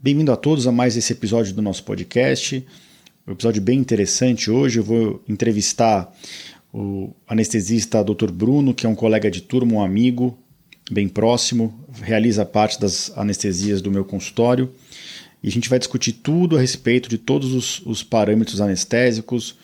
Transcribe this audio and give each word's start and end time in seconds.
Bem-vindo 0.00 0.30
a 0.30 0.36
todos 0.36 0.64
a 0.68 0.70
mais 0.70 0.96
esse 0.96 1.12
episódio 1.12 1.52
do 1.52 1.60
nosso 1.60 1.82
podcast. 1.82 2.64
Um 3.26 3.32
episódio 3.32 3.60
bem 3.60 3.80
interessante 3.80 4.48
hoje. 4.48 4.78
Eu 4.78 4.84
vou 4.84 5.20
entrevistar 5.28 6.14
o 6.72 7.10
anestesista 7.26 8.04
Dr. 8.04 8.30
Bruno, 8.30 8.72
que 8.72 8.86
é 8.86 8.88
um 8.88 8.94
colega 8.94 9.28
de 9.28 9.40
turma, 9.40 9.72
um 9.72 9.82
amigo 9.82 10.38
bem 10.88 11.08
próximo, 11.08 11.84
realiza 12.00 12.46
parte 12.46 12.80
das 12.80 13.10
anestesias 13.18 13.82
do 13.82 13.90
meu 13.90 14.04
consultório. 14.04 14.72
E 15.42 15.48
a 15.48 15.50
gente 15.50 15.68
vai 15.68 15.80
discutir 15.80 16.12
tudo 16.12 16.56
a 16.56 16.60
respeito 16.60 17.08
de 17.08 17.18
todos 17.18 17.52
os, 17.52 17.84
os 17.84 18.00
parâmetros 18.00 18.60
anestésicos. 18.60 19.56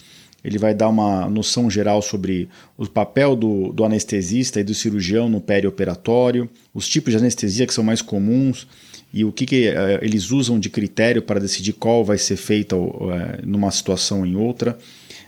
Ele 0.45 0.59
vai 0.59 0.75
dar 0.75 0.89
uma 0.89 1.29
noção 1.29 1.71
geral 1.71 2.03
sobre 2.03 2.49
o 2.77 2.87
papel 2.87 3.35
do, 3.35 3.73
do 3.73 3.85
anestesista 3.85 4.61
e 4.61 4.65
do 4.65 4.75
cirurgião 4.75 5.29
no 5.29 5.41
perioperatório, 5.41 6.51
os 6.75 6.87
tipos 6.87 7.13
de 7.13 7.19
anestesia 7.19 7.67
que 7.67 7.73
são 7.73 7.83
mais 7.83 8.03
comuns 8.03 8.67
e 9.12 9.25
o 9.25 9.33
que, 9.33 9.47
que 9.47 9.69
uh, 9.69 10.03
eles 10.03 10.30
usam 10.30 10.59
de 10.59 10.69
critério 10.69 11.23
para 11.23 11.41
decidir 11.41 11.73
qual 11.73 12.05
vai 12.05 12.19
ser 12.19 12.37
feita 12.37 12.77
uh, 12.77 13.11
numa 13.43 13.71
situação 13.71 14.21
ou 14.21 14.27
em 14.27 14.37
outra. 14.37 14.77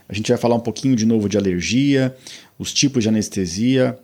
A 0.09 0.12
gente 0.12 0.29
vai 0.29 0.37
falar 0.37 0.57
um 0.57 0.60
pouquinho 0.60 0.95
de 0.95 1.07
novo 1.07 1.29
de 1.29 1.38
alergia, 1.38 2.15
os 2.59 2.73
tipos 2.73 3.02
de 3.02 3.09
anestesia, 3.09 3.98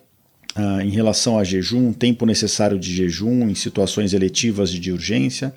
uh, 0.56 0.80
em 0.80 0.90
relação 0.90 1.38
a 1.38 1.44
jejum, 1.44 1.92
tempo 1.92 2.24
necessário 2.24 2.78
de 2.78 2.94
jejum 2.94 3.48
em 3.48 3.54
situações 3.54 4.14
eletivas 4.14 4.70
de 4.70 4.92
urgência. 4.92 5.52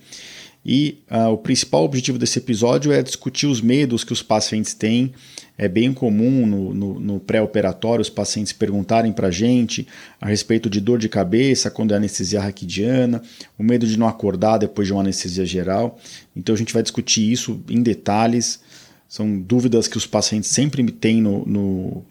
E 0.65 0.97
uh, 1.11 1.29
o 1.29 1.37
principal 1.37 1.83
objetivo 1.83 2.17
desse 2.17 2.39
episódio 2.39 2.91
é 2.91 3.03
discutir 3.03 3.45
os 3.45 3.61
medos 3.61 4.03
que 4.03 4.11
os 4.11 4.23
pacientes 4.23 4.73
têm. 4.73 5.13
É 5.57 5.69
bem 5.69 5.93
comum 5.93 6.45
no, 6.45 6.73
no, 6.73 6.99
no 6.99 7.19
pré-operatório 7.19 8.01
os 8.01 8.09
pacientes 8.09 8.51
perguntarem 8.51 9.13
para 9.13 9.27
a 9.27 9.31
gente 9.31 9.87
a 10.19 10.27
respeito 10.27 10.69
de 10.69 10.81
dor 10.81 10.97
de 10.97 11.07
cabeça 11.07 11.69
quando 11.69 11.93
é 11.93 11.97
anestesia 11.97 12.41
raquidiana, 12.41 13.21
o 13.57 13.63
medo 13.63 13.85
de 13.85 13.97
não 13.97 14.07
acordar 14.07 14.57
depois 14.57 14.87
de 14.87 14.93
uma 14.93 15.01
anestesia 15.01 15.45
geral. 15.45 15.99
Então 16.35 16.55
a 16.55 16.57
gente 16.57 16.73
vai 16.73 16.81
discutir 16.81 17.31
isso 17.31 17.61
em 17.69 17.81
detalhes. 17.83 18.59
São 19.07 19.39
dúvidas 19.39 19.87
que 19.87 19.97
os 19.97 20.07
pacientes 20.07 20.49
sempre 20.49 20.83
têm 20.91 21.21
no, 21.21 21.45
no 21.45 22.03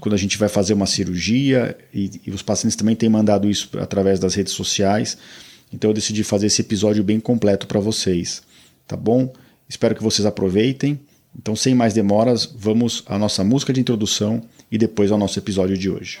quando 0.00 0.14
a 0.14 0.18
gente 0.18 0.36
vai 0.36 0.48
fazer 0.48 0.74
uma 0.74 0.86
cirurgia, 0.86 1.76
e, 1.94 2.10
e 2.26 2.30
os 2.30 2.42
pacientes 2.42 2.76
também 2.76 2.94
têm 2.94 3.08
mandado 3.08 3.48
isso 3.48 3.70
através 3.78 4.18
das 4.18 4.34
redes 4.34 4.52
sociais. 4.52 5.16
Então 5.72 5.90
eu 5.90 5.94
decidi 5.94 6.24
fazer 6.24 6.46
esse 6.46 6.62
episódio 6.62 7.04
bem 7.04 7.20
completo 7.20 7.66
para 7.66 7.80
vocês, 7.80 8.42
tá 8.86 8.96
bom? 8.96 9.32
Espero 9.68 9.94
que 9.94 10.02
vocês 10.02 10.24
aproveitem. 10.24 10.98
Então, 11.38 11.54
sem 11.54 11.74
mais 11.74 11.92
demoras, 11.92 12.46
vamos 12.46 13.02
à 13.06 13.18
nossa 13.18 13.44
música 13.44 13.72
de 13.72 13.80
introdução 13.80 14.42
e 14.72 14.78
depois 14.78 15.12
ao 15.12 15.18
nosso 15.18 15.38
episódio 15.38 15.76
de 15.76 15.90
hoje. 15.90 16.20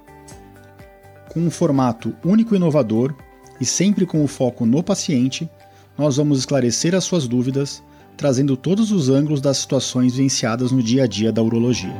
com 1.31 1.39
um 1.39 1.49
formato 1.49 2.13
único 2.25 2.53
e 2.53 2.57
inovador 2.57 3.15
e 3.59 3.65
sempre 3.65 4.05
com 4.05 4.21
o 4.21 4.27
foco 4.27 4.65
no 4.65 4.83
paciente, 4.83 5.49
nós 5.97 6.17
vamos 6.17 6.39
esclarecer 6.39 6.93
as 6.93 7.05
suas 7.05 7.25
dúvidas, 7.25 7.81
trazendo 8.17 8.57
todos 8.57 8.91
os 8.91 9.07
ângulos 9.07 9.39
das 9.39 9.57
situações 9.57 10.13
vivenciadas 10.13 10.73
no 10.73 10.83
dia 10.83 11.05
a 11.05 11.07
dia 11.07 11.31
da 11.31 11.41
urologia. 11.41 11.95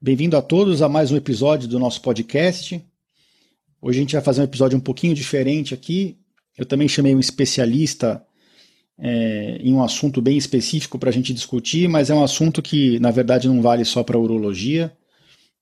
Bem-vindo 0.00 0.38
a 0.38 0.42
todos 0.42 0.80
a 0.80 0.88
mais 0.88 1.10
um 1.12 1.16
episódio 1.16 1.68
do 1.68 1.78
nosso 1.78 2.00
podcast. 2.00 2.82
Hoje 3.80 3.98
a 3.98 4.00
gente 4.00 4.14
vai 4.14 4.22
fazer 4.22 4.40
um 4.40 4.44
episódio 4.44 4.78
um 4.78 4.80
pouquinho 4.80 5.14
diferente 5.14 5.74
aqui. 5.74 6.16
Eu 6.56 6.64
também 6.64 6.88
chamei 6.88 7.14
um 7.14 7.20
especialista 7.20 8.24
é, 8.98 9.58
em 9.60 9.74
um 9.74 9.82
assunto 9.82 10.22
bem 10.22 10.36
específico 10.36 10.98
para 10.98 11.10
a 11.10 11.12
gente 11.12 11.34
discutir, 11.34 11.88
mas 11.88 12.10
é 12.10 12.14
um 12.14 12.22
assunto 12.22 12.62
que, 12.62 12.98
na 13.00 13.10
verdade, 13.10 13.48
não 13.48 13.60
vale 13.60 13.84
só 13.84 14.02
para 14.02 14.16
a 14.16 14.20
urologia. 14.20 14.92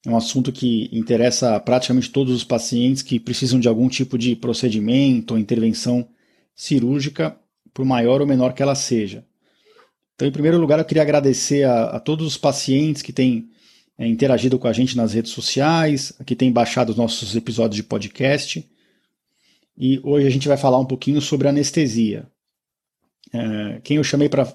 É 0.05 0.11
um 0.11 0.17
assunto 0.17 0.51
que 0.51 0.89
interessa 0.93 1.59
praticamente 1.61 2.11
todos 2.11 2.35
os 2.35 2.45
pacientes 2.45 3.03
que 3.03 3.21
precisam 3.21 3.61
de 3.61 3.69
algum 3.69 3.89
tipo 3.89 4.19
de 4.19 4.35
procedimento 4.35 5.35
ou 5.35 5.41
intervenção 5.41 6.09
cirúrgica, 6.55 7.37
por 7.73 7.85
maior 7.85 8.21
ou 8.21 8.27
menor 8.27 8.53
que 8.53 8.63
ela 8.63 8.75
seja. 8.75 9.25
Então, 10.15 10.29
em 10.29 10.33
primeiro 10.33 10.59
lugar, 10.59 10.79
eu 10.79 10.85
queria 10.85 11.03
agradecer 11.03 11.65
a, 11.65 11.85
a 11.85 12.01
todos 12.01 12.27
os 12.27 12.37
pacientes 12.37 13.01
que 13.01 13.13
têm 13.13 13.49
é, 13.97 14.07
interagido 14.07 14.59
com 14.59 14.69
a 14.69 14.73
gente 14.73 14.97
nas 14.97 15.15
redes 15.15 15.31
sociais, 15.31 16.13
que 16.27 16.37
têm 16.37 16.53
baixado 16.53 16.91
os 16.91 16.97
nossos 16.97 17.35
episódios 17.35 17.77
de 17.77 17.83
podcast. 17.83 18.69
E 19.79 20.01
hoje 20.03 20.27
a 20.27 20.31
gente 20.31 20.49
vai 20.49 20.57
falar 20.57 20.79
um 20.79 20.85
pouquinho 20.85 21.21
sobre 21.21 21.49
anestesia. 21.49 22.27
É, 23.33 23.81
quem 23.83 23.97
eu 23.97 24.05
chamei 24.05 24.29
para 24.29 24.53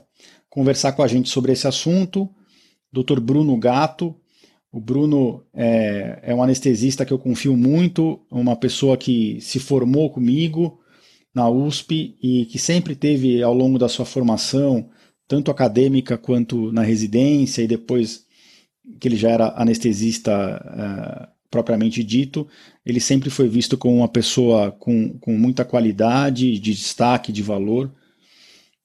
conversar 0.50 0.94
com 0.94 1.04
a 1.04 1.08
gente 1.08 1.30
sobre 1.30 1.52
esse 1.52 1.68
assunto, 1.68 2.30
Dr. 2.92 3.20
Bruno 3.20 3.58
Gato. 3.58 4.16
O 4.72 4.80
Bruno 4.80 5.44
é, 5.54 6.20
é 6.24 6.36
um 6.36 6.44
anestesista 6.44 7.06
que 7.06 7.14
eu 7.14 7.20
confio 7.20 7.56
muito, 7.56 8.20
uma 8.30 8.56
pessoa 8.56 8.98
que 8.98 9.40
se 9.42 9.60
formou 9.60 10.10
comigo 10.10 10.80
na 11.34 11.50
USP 11.50 12.18
e 12.22 12.46
que 12.46 12.60
sempre 12.60 12.96
teve 12.96 13.42
ao 13.42 13.54
longo 13.54 13.78
da 13.78 13.88
sua 13.88 14.06
formação, 14.06 14.90
tanto 15.28 15.52
acadêmica 15.52 16.18
quanto 16.18 16.72
na 16.72 16.82
residência 16.82 17.62
e 17.62 17.68
depois 17.68 18.26
que 19.00 19.08
ele 19.08 19.16
já 19.16 19.30
era 19.30 19.54
anestesista 19.56 20.34
uh, 20.34 21.28
propriamente 21.50 22.04
dito, 22.04 22.48
ele 22.86 23.00
sempre 23.00 23.30
foi 23.30 23.48
visto 23.48 23.78
como 23.78 23.98
uma 23.98 24.08
pessoa 24.08 24.72
com, 24.72 25.18
com 25.20 25.38
muita 25.38 25.66
qualidade, 25.66 26.60
de 26.60 26.74
destaque, 26.74 27.32
de 27.32 27.44
valor 27.44 27.92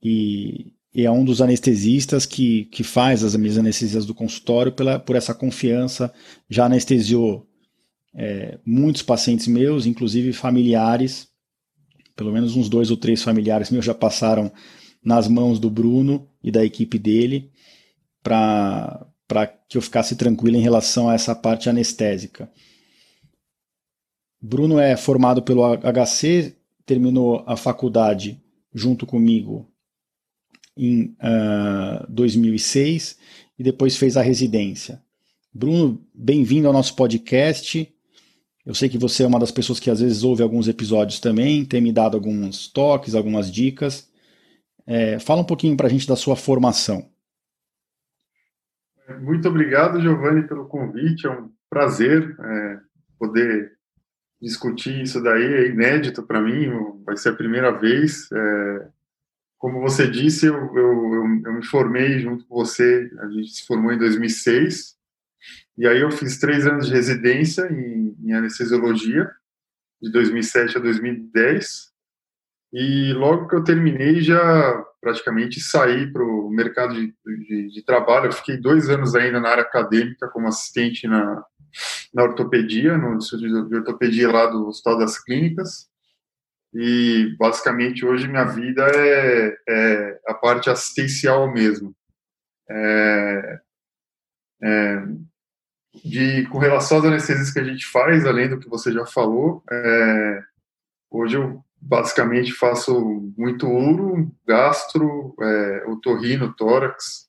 e, 0.03 0.73
e 0.95 1.07
é 1.07 1.11
um 1.11 1.25
dos 1.25 1.41
anestesistas 1.41 2.27
que, 2.27 2.65
que 2.67 2.83
faz 2.83 3.23
as 3.23 3.37
minhas 3.37 3.57
anestesias 3.57 4.05
do 4.05 4.15
consultório 4.15 4.73
pela, 4.73 4.99
por 4.99 5.17
essa 5.17 5.33
confiança. 5.33 6.13
Já 6.51 6.67
anestesiou 6.67 7.47
é, 8.15 8.59
muitos 8.65 9.03
pacientes 9.03 9.47
meus, 9.47 9.87
inclusive 9.87 10.33
familiares, 10.33 11.29
pelo 12.15 12.33
menos 12.33 12.57
uns 12.57 12.69
dois 12.69 12.91
ou 12.91 12.97
três 12.97 13.23
familiares 13.23 13.71
meus 13.71 13.85
já 13.85 13.95
passaram 13.95 14.53
nas 15.03 15.27
mãos 15.29 15.59
do 15.59 15.71
Bruno 15.71 16.29
e 16.43 16.51
da 16.51 16.65
equipe 16.65 16.99
dele 16.99 17.51
para 18.23 19.07
que 19.69 19.79
eu 19.79 19.83
ficasse 19.83 20.15
tranquilo 20.15 20.57
em 20.57 20.62
relação 20.62 21.09
a 21.09 21.15
essa 21.15 21.35
parte 21.35 21.71
anestésica. 21.71 22.51
Bruno 24.41 24.79
é 24.79 24.97
formado 24.97 25.43
pelo 25.43 25.62
HC, 25.77 26.55
terminou 26.85 27.43
a 27.47 27.57
faculdade 27.57 28.41
junto 28.75 29.07
comigo 29.07 29.72
em 30.77 31.05
uh, 31.05 31.16
ah, 31.21 32.06
2006 32.09 33.19
e 33.59 33.62
depois 33.62 33.97
fez 33.97 34.16
a 34.16 34.22
residência. 34.22 35.03
Bruno, 35.53 36.03
bem-vindo 36.15 36.66
ao 36.66 36.72
nosso 36.72 36.97
podcast. 36.97 37.93
Eu 38.65 38.75
sei 38.75 38.88
que 38.88 38.97
você 38.97 39.25
é 39.25 39.26
uma 39.26 39.41
das 39.41 39.50
pessoas 39.50 39.79
que 39.79 39.91
às 39.91 40.00
vezes 40.00 40.23
ouve 40.23 40.43
alguns 40.43 40.69
episódios 40.69 41.20
também, 41.20 41.64
tem 41.64 41.81
me 41.81 41.93
dado 41.93 42.17
alguns 42.17 42.69
toques, 42.69 43.14
algumas 43.14 43.50
dicas. 43.50 44.11
É, 44.87 45.19
fala 45.19 45.43
um 45.43 45.47
pouquinho 45.47 45.76
para 45.76 45.87
a 45.87 45.91
gente 45.91 46.08
da 46.08 46.17
sua 46.17 46.37
formação. 46.37 47.11
Muito 49.20 49.49
obrigado, 49.49 50.00
Giovanni, 50.00 50.47
pelo 50.47 50.67
convite. 50.67 51.26
É 51.26 51.31
um 51.31 51.50
prazer 51.69 52.37
é, 52.41 52.79
poder 53.19 53.73
discutir 54.41 55.02
isso 55.02 55.23
daí. 55.23 55.44
É 55.44 55.69
inédito 55.69 56.23
para 56.23 56.41
mim, 56.41 56.70
vai 57.05 57.17
ser 57.17 57.31
a 57.31 57.37
primeira 57.37 57.70
vez. 57.73 58.31
É, 58.32 58.88
como 59.62 59.81
você 59.81 60.11
disse, 60.11 60.47
eu, 60.47 60.56
eu, 60.75 61.41
eu, 61.47 61.53
me 61.53 61.64
formei 61.64 62.19
junto 62.19 62.44
com 62.47 62.56
você, 62.56 63.09
a 63.20 63.29
gente 63.29 63.49
se 63.49 63.64
formou 63.64 63.93
em 63.93 63.97
2006, 63.97 64.97
e 65.79 65.87
aí 65.87 66.00
eu 66.00 66.11
fiz 66.11 66.41
três 66.41 66.67
anos 66.67 66.88
de 66.88 66.93
residência 66.93 67.70
em, 67.70 68.12
em 68.25 68.32
anestesiologia, 68.32 69.31
de 70.03 70.11
2007 70.11 70.79
a 70.79 70.81
2010, 70.81 71.93
e 72.73 73.12
logo 73.12 73.47
que 73.47 73.55
eu 73.55 73.62
terminei, 73.62 74.20
já 74.20 74.85
praticamente 75.00 75.61
saí 75.61 76.12
para 76.12 76.25
o 76.25 76.50
mercado 76.50 76.94
de, 76.94 77.14
de, 77.25 77.69
de, 77.69 77.85
trabalho. 77.85 78.26
Eu 78.26 78.32
fiquei 78.32 78.56
dois 78.56 78.88
anos 78.88 79.14
ainda 79.14 79.38
na 79.38 79.49
área 79.49 79.62
acadêmica, 79.62 80.26
como 80.26 80.49
assistente 80.49 81.06
na, 81.06 81.44
na 82.12 82.25
ortopedia, 82.25 82.99
no 82.99 83.14
Instituto 83.14 83.69
de 83.69 83.76
Ortopedia 83.76 84.32
lá 84.32 84.47
do 84.47 84.67
Hospital 84.67 84.99
das 84.99 85.23
Clínicas. 85.23 85.92
E, 86.75 87.37
basicamente, 87.39 88.05
hoje 88.05 88.27
minha 88.27 88.45
vida 88.45 88.87
é, 88.95 89.57
é 89.69 90.21
a 90.27 90.35
parte 90.35 90.71
assistencial 90.71 91.53
mesmo. 91.53 91.95
É, 92.71 93.61
é, 94.63 95.03
de, 96.05 96.47
com 96.47 96.59
relação 96.59 96.99
às 96.99 97.05
anestesias 97.05 97.51
que 97.51 97.59
a 97.59 97.65
gente 97.65 97.87
faz, 97.87 98.25
além 98.25 98.49
do 98.49 98.59
que 98.59 98.69
você 98.69 98.91
já 98.91 99.05
falou, 99.05 99.63
é, 99.71 100.43
hoje 101.11 101.37
eu 101.37 101.63
basicamente 101.79 102.53
faço 102.53 103.33
muito 103.37 103.67
uro, 103.67 104.33
gastro, 104.47 105.35
é, 105.41 105.85
otorrino, 105.89 106.55
tórax 106.55 107.29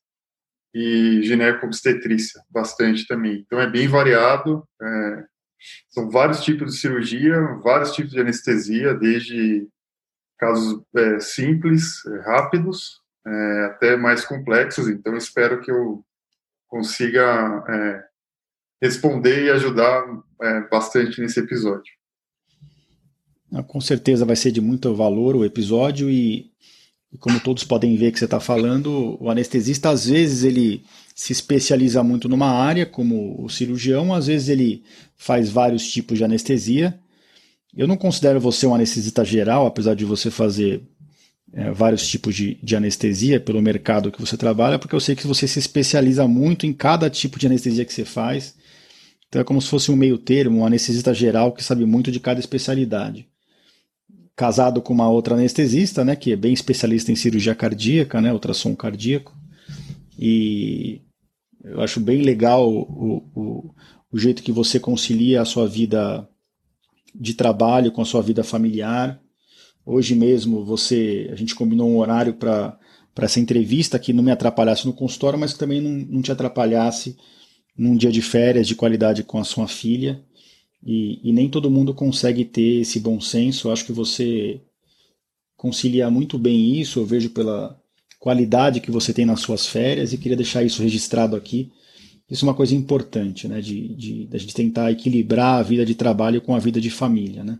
e 0.73 1.21
gineco-obstetrícia, 1.23 2.41
bastante 2.49 3.05
também. 3.07 3.43
Então 3.45 3.59
é 3.59 3.69
bem 3.69 3.87
variado, 3.87 4.67
é, 4.81 5.25
são 5.89 6.09
vários 6.09 6.43
tipos 6.43 6.73
de 6.73 6.79
cirurgia, 6.79 7.39
vários 7.63 7.91
tipos 7.91 8.11
de 8.11 8.19
anestesia, 8.19 8.93
desde 8.93 9.67
casos 10.37 10.81
é, 10.95 11.19
simples, 11.19 12.05
é, 12.05 12.19
rápidos, 12.21 13.01
é, 13.25 13.65
até 13.65 13.95
mais 13.95 14.25
complexos. 14.25 14.87
Então 14.87 15.15
espero 15.15 15.61
que 15.61 15.71
eu 15.71 16.03
consiga 16.67 17.63
é, 17.69 18.03
responder 18.81 19.45
e 19.45 19.51
ajudar 19.51 20.03
bastante 20.69 21.21
nesse 21.21 21.39
episódio. 21.39 21.93
Com 23.67 23.79
certeza 23.79 24.25
vai 24.25 24.35
ser 24.35 24.51
de 24.51 24.59
muito 24.59 24.93
valor 24.93 25.37
o 25.37 25.45
episódio 25.45 26.09
e 26.09 26.51
como 27.19 27.39
todos 27.39 27.63
podem 27.63 27.95
ver 27.95 28.11
que 28.11 28.19
você 28.19 28.25
está 28.25 28.39
falando, 28.39 29.17
o 29.21 29.29
anestesista 29.29 29.89
às 29.89 30.07
vezes 30.07 30.43
ele 30.43 30.83
se 31.15 31.31
especializa 31.31 32.03
muito 32.03 32.27
numa 32.27 32.49
área, 32.49 32.85
como 32.85 33.43
o 33.43 33.49
cirurgião, 33.49 34.13
às 34.13 34.27
vezes 34.27 34.49
ele 34.49 34.83
faz 35.15 35.49
vários 35.49 35.91
tipos 35.91 36.17
de 36.17 36.23
anestesia. 36.23 36.99
Eu 37.75 37.87
não 37.87 37.97
considero 37.97 38.39
você 38.39 38.65
um 38.65 38.75
anestesista 38.75 39.23
geral, 39.23 39.65
apesar 39.65 39.95
de 39.95 40.05
você 40.05 40.29
fazer 40.31 40.81
é, 41.53 41.71
vários 41.71 42.07
tipos 42.07 42.35
de, 42.35 42.55
de, 42.63 42.75
anestesia 42.75 43.39
pelo 43.39 43.61
mercado 43.61 44.11
que 44.11 44.19
você 44.19 44.35
trabalha, 44.35 44.79
porque 44.79 44.95
eu 44.95 44.99
sei 44.99 45.15
que 45.15 45.27
você 45.27 45.47
se 45.47 45.59
especializa 45.59 46.27
muito 46.27 46.65
em 46.65 46.73
cada 46.73 47.09
tipo 47.09 47.37
de 47.39 47.47
anestesia 47.47 47.85
que 47.85 47.93
você 47.93 48.05
faz. 48.05 48.55
Então 49.27 49.41
é 49.41 49.43
como 49.43 49.61
se 49.61 49.69
fosse 49.69 49.91
um 49.91 49.95
meio 49.95 50.17
termo, 50.17 50.59
um 50.59 50.65
anestesista 50.65 51.13
geral 51.13 51.51
que 51.51 51.63
sabe 51.63 51.85
muito 51.85 52.11
de 52.11 52.19
cada 52.19 52.39
especialidade 52.39 53.27
casado 54.35 54.81
com 54.81 54.93
uma 54.93 55.09
outra 55.09 55.35
anestesista, 55.35 56.03
né, 56.03 56.15
que 56.15 56.31
é 56.31 56.35
bem 56.35 56.53
especialista 56.53 57.11
em 57.11 57.15
cirurgia 57.15 57.53
cardíaca, 57.53 58.19
né, 58.19 58.33
ultrassom 58.33 58.75
cardíaco. 58.75 59.35
E 60.17 61.01
eu 61.63 61.81
acho 61.81 61.99
bem 61.99 62.21
legal 62.21 62.69
o, 62.69 63.23
o, 63.35 63.75
o 64.11 64.17
jeito 64.17 64.43
que 64.43 64.51
você 64.51 64.79
concilia 64.79 65.41
a 65.41 65.45
sua 65.45 65.67
vida 65.67 66.27
de 67.15 67.33
trabalho 67.33 67.91
com 67.91 68.01
a 68.01 68.05
sua 68.05 68.21
vida 68.21 68.43
familiar. 68.43 69.21
Hoje 69.85 70.15
mesmo 70.15 70.65
você, 70.65 71.29
a 71.31 71.35
gente 71.35 71.55
combinou 71.55 71.89
um 71.89 71.97
horário 71.97 72.33
para 72.33 72.77
para 73.13 73.25
essa 73.25 73.39
entrevista 73.39 73.99
que 73.99 74.11
não 74.11 74.23
me 74.23 74.31
atrapalhasse 74.31 74.85
no 74.85 74.93
consultório, 74.93 75.37
mas 75.37 75.53
que 75.53 75.59
também 75.59 75.79
não, 75.79 75.91
não 75.91 76.21
te 76.21 76.31
atrapalhasse 76.31 77.15
num 77.77 77.95
dia 77.95 78.11
de 78.11 78.21
férias 78.21 78.67
de 78.67 78.75
qualidade 78.75 79.23
com 79.23 79.37
a 79.37 79.43
sua 79.43 79.67
filha. 79.67 80.23
E, 80.85 81.19
e, 81.23 81.31
nem 81.31 81.49
todo 81.49 81.71
mundo 81.71 81.93
consegue 81.93 82.43
ter 82.43 82.81
esse 82.81 82.99
bom 82.99 83.21
senso. 83.21 83.67
Eu 83.67 83.71
acho 83.71 83.85
que 83.85 83.91
você 83.91 84.61
concilia 85.55 86.09
muito 86.09 86.37
bem 86.37 86.79
isso. 86.79 86.99
Eu 86.99 87.05
vejo 87.05 87.29
pela 87.29 87.79
qualidade 88.23 88.79
que 88.79 88.89
você 88.89 89.13
tem 89.13 89.25
nas 89.25 89.41
suas 89.41 89.67
férias 89.67 90.13
e 90.13 90.17
queria 90.17 90.37
deixar 90.37 90.63
isso 90.63 90.81
registrado 90.81 91.35
aqui. 91.35 91.73
Isso 92.29 92.45
é 92.45 92.47
uma 92.47 92.55
coisa 92.55 92.73
importante, 92.73 93.49
né? 93.49 93.59
De, 93.59 93.93
de, 93.97 94.27
de 94.27 94.37
gente 94.37 94.53
tentar 94.53 94.89
equilibrar 94.89 95.59
a 95.59 95.61
vida 95.61 95.85
de 95.85 95.93
trabalho 95.93 96.41
com 96.41 96.55
a 96.55 96.59
vida 96.59 96.79
de 96.79 96.89
família, 96.89 97.43
né? 97.43 97.59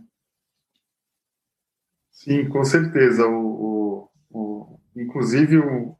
Sim, 2.10 2.48
com 2.48 2.64
certeza. 2.64 3.26
O, 3.26 4.08
o, 4.08 4.08
o 4.30 4.80
inclusive, 4.96 5.58
o, 5.58 5.94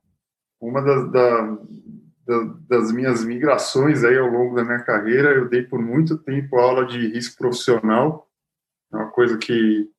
uma 0.59 0.81
das, 0.81 1.13
da, 1.13 1.59
das 2.67 2.91
minhas 2.91 3.23
migrações 3.23 4.03
aí 4.03 4.17
ao 4.17 4.31
longo 4.31 4.57
da 4.57 4.65
minha 4.65 4.83
carreira, 4.83 5.29
eu 5.35 5.47
dei 5.47 5.63
por 5.65 5.83
muito 5.83 6.17
tempo 6.17 6.57
aula 6.57 6.87
de 6.87 7.09
risco 7.09 7.37
profissional, 7.37 8.27
é 8.91 8.97
uma 8.97 9.11
coisa 9.11 9.37
que 9.37 9.91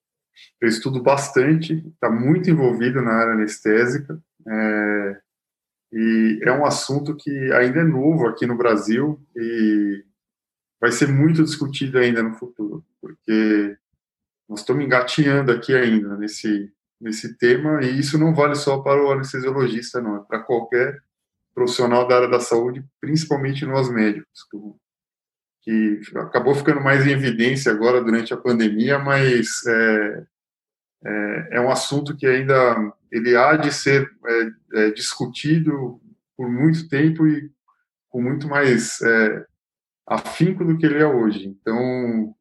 eu 0.60 0.68
estudo 0.68 1.04
bastante, 1.04 1.88
está 1.94 2.10
muito 2.10 2.50
envolvido 2.50 3.00
na 3.00 3.12
área 3.12 3.34
anestésica, 3.34 4.20
é, 4.48 5.22
e 5.92 6.40
é 6.44 6.52
um 6.52 6.66
assunto 6.66 7.16
que 7.16 7.32
ainda 7.54 7.80
é 7.80 7.84
novo 7.84 8.28
aqui 8.28 8.46
no 8.46 8.58
Brasil 8.58 9.20
e 9.36 10.04
vai 10.80 10.92
ser 10.92 11.08
muito 11.08 11.44
discutido 11.44 11.98
ainda 11.98 12.22
no 12.22 12.36
futuro, 12.36 12.86
porque 13.02 13.78
nós 14.48 14.60
estamos 14.60 14.84
engatinhando 14.84 15.52
aqui 15.52 15.74
ainda 15.74 16.18
nesse, 16.18 16.72
nesse 17.00 17.38
tema, 17.38 17.84
e 17.84 18.00
isso 18.00 18.18
não 18.18 18.34
vale 18.34 18.56
só 18.56 18.80
para 18.80 19.04
o 19.04 19.12
anestesiologista, 19.12 20.02
não, 20.02 20.18
é 20.18 20.20
para 20.20 20.40
qualquer 20.40 21.02
profissional 21.54 22.08
da 22.08 22.18
área 22.18 22.28
da 22.28 22.40
saúde, 22.40 22.84
principalmente 23.00 23.66
nós 23.66 23.90
médicos, 23.90 24.46
que, 25.62 26.02
acabou 26.18 26.54
ficando 26.54 26.82
mais 26.82 27.08
em 27.08 27.12
evidência 27.12 27.72
agora 27.72 28.04
durante 28.04 28.34
a 28.34 28.38
pandemia, 28.38 29.00
mas 29.00 29.66
é, 29.66 30.24
é, 31.06 31.48
é 31.54 31.62
um 31.62 31.72
assunto 31.72 32.16
que 32.16 32.28
ainda 32.28 32.94
ele 33.16 33.36
há 33.38 33.56
de 33.56 33.74
ser 33.74 34.12
é, 34.74 34.88
é 34.88 34.92
discutido 34.92 36.02
por 36.36 36.52
muito 36.52 36.90
tempo 36.90 37.26
e 37.26 37.50
com 38.10 38.22
muito 38.22 38.48
mais 38.48 39.02
é, 39.02 39.46
afinco 40.06 40.66
do 40.66 40.78
que 40.78 40.86
ele 40.86 41.00
é 41.00 41.08
hoje. 41.08 41.48
Então, 41.48 42.36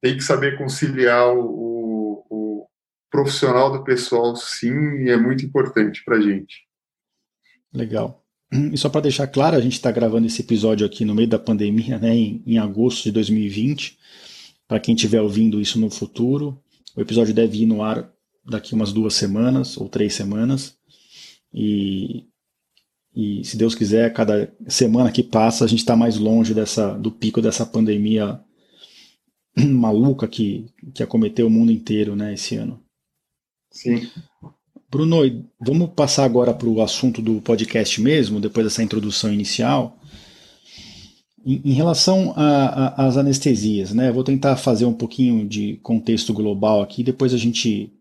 tem 0.00 0.16
que 0.16 0.24
saber 0.24 0.56
conciliar 0.56 1.34
o, 1.34 2.24
o, 2.30 2.66
profissional 3.10 3.70
do 3.70 3.84
pessoal, 3.84 4.34
sim, 4.36 5.04
e 5.04 5.10
é 5.10 5.16
muito 5.16 5.44
importante 5.44 6.02
para 6.04 6.16
a 6.16 6.20
gente. 6.20 6.66
Legal. 7.72 8.24
E 8.52 8.78
só 8.78 8.88
para 8.88 9.02
deixar 9.02 9.26
claro, 9.26 9.56
a 9.56 9.60
gente 9.60 9.74
está 9.74 9.90
gravando 9.90 10.26
esse 10.26 10.40
episódio 10.40 10.86
aqui 10.86 11.04
no 11.04 11.14
meio 11.14 11.28
da 11.28 11.38
pandemia, 11.38 11.98
né, 11.98 12.14
em, 12.14 12.42
em 12.46 12.58
agosto 12.58 13.04
de 13.04 13.12
2020. 13.12 13.98
Para 14.66 14.80
quem 14.80 14.94
estiver 14.94 15.20
ouvindo 15.20 15.60
isso 15.60 15.78
no 15.78 15.90
futuro, 15.90 16.62
o 16.96 17.00
episódio 17.00 17.34
deve 17.34 17.62
ir 17.62 17.66
no 17.66 17.82
ar 17.82 18.10
daqui 18.46 18.74
umas 18.74 18.92
duas 18.92 19.14
semanas 19.14 19.76
ou 19.76 19.88
três 19.88 20.14
semanas. 20.14 20.76
E, 21.52 22.24
e 23.14 23.44
se 23.44 23.56
Deus 23.56 23.74
quiser, 23.74 24.12
cada 24.12 24.52
semana 24.68 25.10
que 25.10 25.22
passa 25.22 25.64
a 25.64 25.68
gente 25.68 25.80
está 25.80 25.96
mais 25.96 26.16
longe 26.16 26.54
dessa, 26.54 26.92
do 26.94 27.10
pico 27.10 27.42
dessa 27.42 27.66
pandemia 27.66 28.40
maluca 29.56 30.28
que, 30.28 30.66
que 30.94 31.02
acometeu 31.02 31.46
o 31.46 31.50
mundo 31.50 31.72
inteiro 31.72 32.14
né, 32.14 32.34
esse 32.34 32.56
ano. 32.56 32.80
Sim. 33.70 34.08
Bruno, 34.88 35.18
vamos 35.60 35.90
passar 35.90 36.24
agora 36.24 36.54
para 36.54 36.68
o 36.68 36.80
assunto 36.80 37.20
do 37.20 37.40
podcast 37.40 38.00
mesmo, 38.00 38.40
depois 38.40 38.64
dessa 38.64 38.82
introdução 38.82 39.32
inicial. 39.32 39.98
Em, 41.44 41.60
em 41.64 41.72
relação 41.72 42.32
às 42.36 43.16
anestesias, 43.16 43.92
né? 43.92 44.10
Vou 44.10 44.24
tentar 44.24 44.56
fazer 44.56 44.84
um 44.84 44.94
pouquinho 44.94 45.46
de 45.46 45.76
contexto 45.82 46.32
global 46.32 46.80
aqui, 46.80 47.02
depois 47.02 47.34
a 47.34 47.36
gente 47.36 47.95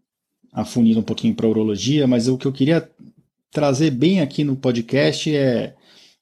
afunila 0.55 1.01
um 1.01 1.03
pouquinho 1.03 1.35
para 1.35 1.47
urologia, 1.47 2.07
mas 2.07 2.29
o 2.29 2.37
que 2.37 2.45
eu 2.45 2.53
queria 2.53 2.89
trazer 3.51 3.91
bem 3.91 4.21
aqui 4.21 4.43
no 4.43 4.55
podcast 4.55 5.35
é, 5.35 5.75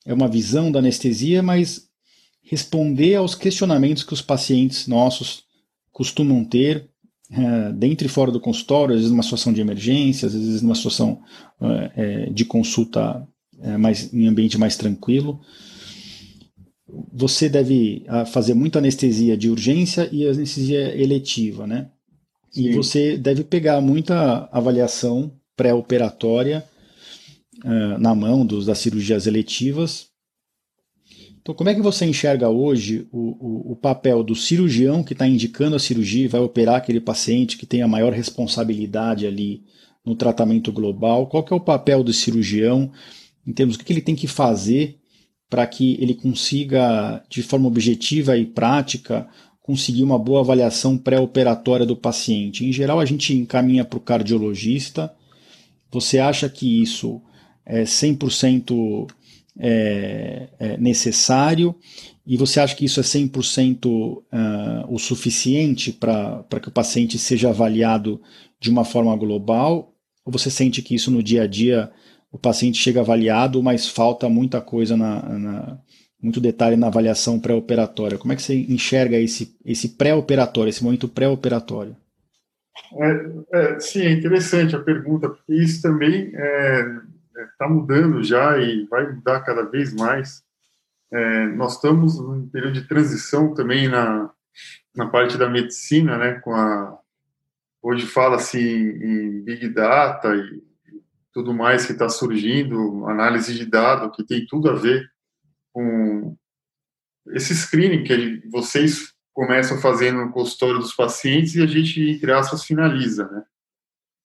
é 0.05 0.13
uma 0.13 0.27
visão 0.27 0.71
da 0.71 0.79
anestesia, 0.79 1.43
mas 1.43 1.87
responder 2.41 3.15
aos 3.15 3.35
questionamentos 3.35 4.03
que 4.03 4.13
os 4.13 4.21
pacientes 4.21 4.87
nossos 4.87 5.43
costumam 5.91 6.43
ter 6.43 6.89
é, 7.31 7.71
dentro 7.73 8.07
e 8.07 8.09
fora 8.09 8.31
do 8.31 8.39
consultório, 8.39 8.93
às 8.93 8.99
vezes 8.99 9.11
numa 9.11 9.23
situação 9.23 9.53
de 9.53 9.61
emergência, 9.61 10.25
às 10.27 10.33
vezes 10.33 10.61
numa 10.61 10.75
situação 10.75 11.21
é, 11.61 11.91
é, 11.95 12.29
de 12.29 12.43
consulta 12.43 13.27
é, 13.61 13.77
mais, 13.77 14.11
em 14.13 14.27
ambiente 14.27 14.57
mais 14.57 14.75
tranquilo. 14.75 15.39
Você 17.11 17.49
deve 17.49 18.03
ah, 18.07 18.25
fazer 18.25 18.53
muita 18.53 18.79
anestesia 18.79 19.37
de 19.37 19.49
urgência 19.49 20.07
e 20.11 20.27
anestesia 20.27 20.95
eletiva, 21.01 21.65
né? 21.65 21.89
Sim. 22.53 22.69
E 22.69 22.73
você 22.73 23.17
deve 23.17 23.43
pegar 23.43 23.81
muita 23.81 24.47
avaliação 24.51 25.33
pré-operatória 25.55 26.63
uh, 27.65 27.97
na 27.99 28.15
mão 28.15 28.45
dos, 28.45 28.65
das 28.65 28.77
cirurgias 28.77 29.27
eletivas 29.27 30.13
então, 31.43 31.53
como 31.53 31.69
é 31.69 31.75
que 31.75 31.81
você 31.81 32.05
enxerga 32.05 32.47
hoje 32.47 33.05
o, 33.11 33.19
o, 33.19 33.71
o 33.73 33.75
papel 33.75 34.23
do 34.23 34.33
cirurgião 34.33 35.03
que 35.03 35.11
está 35.11 35.27
indicando 35.27 35.75
a 35.75 35.79
cirurgia 35.79 36.23
e 36.23 36.29
vai 36.29 36.39
operar 36.39 36.75
aquele 36.75 37.01
paciente 37.01 37.57
que 37.57 37.65
tem 37.65 37.81
a 37.81 37.87
maior 37.87 38.13
responsabilidade 38.13 39.27
ali 39.27 39.61
no 40.05 40.15
tratamento 40.15 40.71
global? 40.71 41.27
Qual 41.27 41.43
que 41.43 41.51
é 41.51 41.55
o 41.55 41.59
papel 41.59 42.01
do 42.01 42.13
cirurgião 42.13 42.89
em 43.45 43.51
termos 43.51 43.75
do 43.75 43.83
que 43.83 43.91
ele 43.91 44.01
tem 44.01 44.15
que 44.15 44.25
fazer 44.25 44.97
para 45.49 45.67
que 45.67 46.01
ele 46.01 46.13
consiga, 46.13 47.21
de 47.29 47.43
forma 47.43 47.67
objetiva 47.67 48.37
e 48.37 48.45
prática, 48.45 49.27
conseguir 49.63 50.03
uma 50.03 50.19
boa 50.19 50.41
avaliação 50.41 50.97
pré-operatória 50.97 51.85
do 51.85 51.95
paciente? 51.95 52.65
Em 52.65 52.71
geral, 52.71 52.99
a 52.99 53.05
gente 53.05 53.33
encaminha 53.33 53.85
para 53.85 53.97
o 53.97 54.01
cardiologista. 54.01 55.11
Você 55.89 56.19
acha 56.19 56.47
que 56.49 56.81
isso 56.81 57.21
é 57.65 57.83
100% 57.83 59.09
é, 59.57 60.49
é 60.59 60.77
necessário? 60.77 61.73
E 62.27 62.37
você 62.37 62.59
acha 62.59 62.75
que 62.75 62.85
isso 62.85 62.99
é 62.99 63.03
100% 63.03 63.85
uh, 63.85 64.23
ah, 64.31 64.85
o 64.89 64.97
suficiente 64.97 65.91
para 65.91 66.59
que 66.61 66.69
o 66.69 66.71
paciente 66.71 67.17
seja 67.17 67.49
avaliado 67.49 68.21
de 68.59 68.69
uma 68.69 68.85
forma 68.85 69.15
global? 69.15 69.93
Ou 70.25 70.31
você 70.31 70.49
sente 70.49 70.81
que 70.81 70.95
isso 70.95 71.09
no 71.09 71.23
dia 71.23 71.43
a 71.43 71.47
dia 71.47 71.91
o 72.31 72.37
paciente 72.37 72.79
chega 72.79 73.01
avaliado, 73.01 73.61
mas 73.61 73.87
falta 73.87 74.27
muita 74.27 74.59
coisa, 74.59 74.97
na, 74.97 75.37
na 75.37 75.79
muito 76.23 76.39
detalhe 76.39 76.77
na 76.77 76.87
avaliação 76.87 77.37
pré-operatória? 77.37 78.17
Como 78.17 78.31
é 78.31 78.35
que 78.35 78.41
você 78.41 78.55
enxerga 78.55 79.17
esse, 79.17 79.55
esse 79.65 79.89
pré-operatório, 79.89 80.69
esse 80.69 80.83
momento 80.83 81.09
pré-operatório? 81.09 81.95
É, 82.93 83.75
é, 83.75 83.79
sim, 83.79 84.01
é 84.01 84.11
interessante 84.11 84.75
a 84.75 84.79
pergunta, 84.79 85.29
porque 85.29 85.53
isso 85.53 85.81
também 85.81 86.27
está 86.27 86.39
é, 86.39 86.79
é 87.37 87.47
tá 87.59 87.67
mudando 87.67 88.23
já 88.23 88.57
e 88.57 88.85
vai 88.85 89.11
mudar 89.11 89.41
cada 89.41 89.63
vez 89.63 89.93
mais. 89.93 90.41
É, 91.11 91.47
nós 91.47 91.75
estamos 91.75 92.17
num 92.17 92.47
período 92.47 92.73
de 92.73 92.87
transição 92.87 93.53
também 93.53 93.87
na, 93.89 94.31
na 94.95 95.07
parte 95.07 95.37
da 95.37 95.49
medicina, 95.49 96.17
né, 96.17 96.35
com 96.35 96.55
a, 96.55 96.97
hoje 97.81 98.07
fala-se 98.07 98.57
em, 98.57 99.37
em 99.37 99.41
Big 99.41 99.67
Data 99.69 100.33
e 100.33 100.63
tudo 101.33 101.53
mais 101.53 101.85
que 101.85 101.91
está 101.91 102.07
surgindo, 102.07 103.05
análise 103.07 103.53
de 103.53 103.65
dado, 103.65 104.11
que 104.11 104.23
tem 104.23 104.45
tudo 104.47 104.69
a 104.69 104.73
ver 104.73 105.12
com 105.73 106.37
esse 107.31 107.55
screening 107.55 108.03
que 108.03 108.47
vocês 108.49 109.13
começam 109.33 109.81
fazendo 109.81 110.23
no 110.23 110.31
consultório 110.31 110.79
dos 110.79 110.93
pacientes 110.93 111.55
e 111.55 111.63
a 111.63 111.65
gente, 111.65 111.99
entre 112.01 112.31
aspas, 112.31 112.63
finaliza, 112.63 113.27
né? 113.29 113.43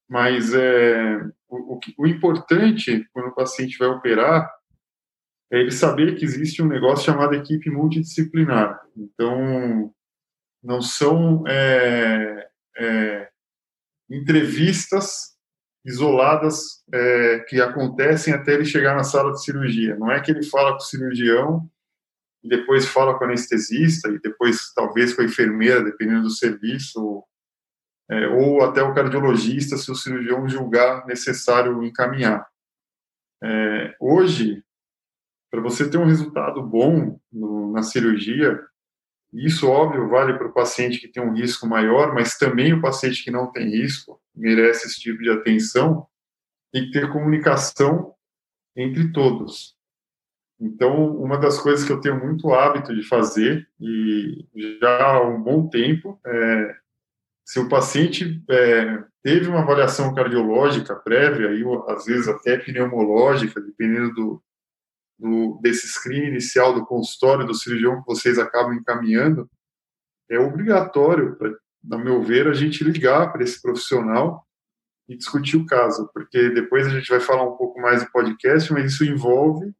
Mas 0.09 0.52
é, 0.55 1.17
o, 1.49 1.75
o, 1.75 1.81
o 1.99 2.07
importante, 2.07 3.07
quando 3.12 3.28
o 3.28 3.35
paciente 3.35 3.78
vai 3.78 3.88
operar, 3.88 4.50
é 5.50 5.59
ele 5.61 5.71
saber 5.71 6.17
que 6.17 6.25
existe 6.25 6.62
um 6.62 6.69
negócio 6.69 7.07
chamado 7.07 7.35
equipe 7.35 7.71
multidisciplinar. 7.71 8.81
Então, 8.97 9.93
não 10.62 10.83
são 10.83 11.45
é, 11.47 12.49
é, 12.76 13.31
entrevistas 14.11 15.38
isoladas 15.88 16.85
é, 16.92 17.38
que 17.49 17.61
acontecem 17.61 18.35
até 18.35 18.52
ele 18.52 18.66
chegar 18.66 18.95
na 18.95 19.02
sala 19.02 19.33
de 19.33 19.42
cirurgia. 19.42 19.97
Não 19.97 20.11
é 20.11 20.21
que 20.21 20.30
ele 20.30 20.45
fala 20.45 20.73
com 20.73 20.78
o 20.78 20.87
cirurgião 20.87 21.68
e 22.45 22.49
depois 22.49 22.87
fala 22.87 23.16
com 23.16 23.25
o 23.25 23.26
anestesista 23.26 24.09
e 24.11 24.21
depois 24.21 24.73
talvez 24.75 25.14
com 25.14 25.23
a 25.23 25.25
enfermeira, 25.25 25.83
dependendo 25.83 26.23
do 26.23 26.30
serviço, 26.30 27.25
é, 28.11 28.28
ou 28.28 28.62
até 28.62 28.83
o 28.83 28.95
cardiologista, 28.95 29.76
se 29.78 29.90
o 29.90 29.95
cirurgião 29.95 30.47
julgar 30.47 31.07
necessário 31.07 31.83
encaminhar. 31.83 32.47
É, 33.42 33.97
hoje, 33.99 34.62
para 35.50 35.61
você 35.62 35.88
ter 35.88 35.97
um 35.97 36.07
resultado 36.07 36.62
bom 36.62 37.18
no, 37.33 37.73
na 37.73 37.83
cirurgia, 37.83 38.61
isso, 39.33 39.68
óbvio, 39.68 40.09
vale 40.09 40.35
para 40.35 40.49
o 40.49 40.52
paciente 40.52 40.99
que 40.99 41.09
tem 41.09 41.23
um 41.23 41.35
risco 41.35 41.66
maior, 41.66 42.14
mas 42.14 42.37
também 42.37 42.73
o 42.73 42.80
paciente 42.80 43.25
que 43.25 43.30
não 43.30 43.50
tem 43.50 43.68
risco 43.68 44.21
merece 44.38 44.87
esse 44.87 45.00
tipo 45.00 45.23
de 45.23 45.30
atenção. 45.30 46.07
Tem 46.73 46.85
que 46.85 46.92
ter 46.92 47.12
comunicação 47.12 48.14
entre 48.76 49.12
todos. 49.12 49.76
Então, 50.61 51.16
uma 51.16 51.38
das 51.38 51.61
coisas 51.61 51.85
que 51.85 51.92
eu 51.92 52.00
tenho 52.00 52.18
muito 52.18 52.52
hábito 52.52 52.95
de 52.95 53.02
fazer, 53.02 53.68
e 53.80 54.45
já 54.80 55.12
há 55.12 55.23
um 55.23 55.40
bom 55.40 55.68
tempo, 55.68 56.21
é, 56.26 56.76
se 57.45 57.61
o 57.61 57.68
paciente 57.68 58.42
é, 58.50 59.04
teve 59.23 59.49
uma 59.49 59.61
avaliação 59.61 60.14
cardiológica 60.14 60.97
prévia, 60.97 61.52
e 61.52 61.64
às 61.88 62.04
vezes 62.04 62.28
até 62.28 62.59
pneumológica, 62.59 63.61
dependendo 63.61 64.14
do, 64.14 64.42
do, 65.18 65.61
desse 65.62 65.87
screen 65.87 66.26
inicial 66.26 66.75
do 66.75 66.85
consultório 66.85 67.47
do 67.47 67.54
cirurgião 67.54 68.00
que 68.00 68.07
vocês 68.07 68.38
acabam 68.38 68.75
encaminhando, 68.75 69.49
é 70.28 70.38
obrigatório, 70.38 71.37
na 71.88 71.97
meu 71.97 72.23
ver, 72.23 72.47
a 72.47 72.52
gente 72.52 72.85
ligar 72.85 73.33
para 73.33 73.42
esse 73.42 73.61
profissional 73.61 74.47
e 75.09 75.16
discutir 75.16 75.57
o 75.57 75.64
caso, 75.64 76.11
porque 76.12 76.50
depois 76.50 76.87
a 76.87 76.90
gente 76.90 77.09
vai 77.09 77.18
falar 77.18 77.45
um 77.45 77.57
pouco 77.57 77.80
mais 77.80 78.04
do 78.04 78.11
podcast, 78.11 78.71
mas 78.73 78.92
isso 78.92 79.04
envolve 79.04 79.73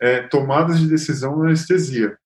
é, 0.00 0.22
tomadas 0.28 0.78
de 0.78 0.88
decisão 0.88 1.36
na 1.36 1.46
anestesia. 1.46 2.16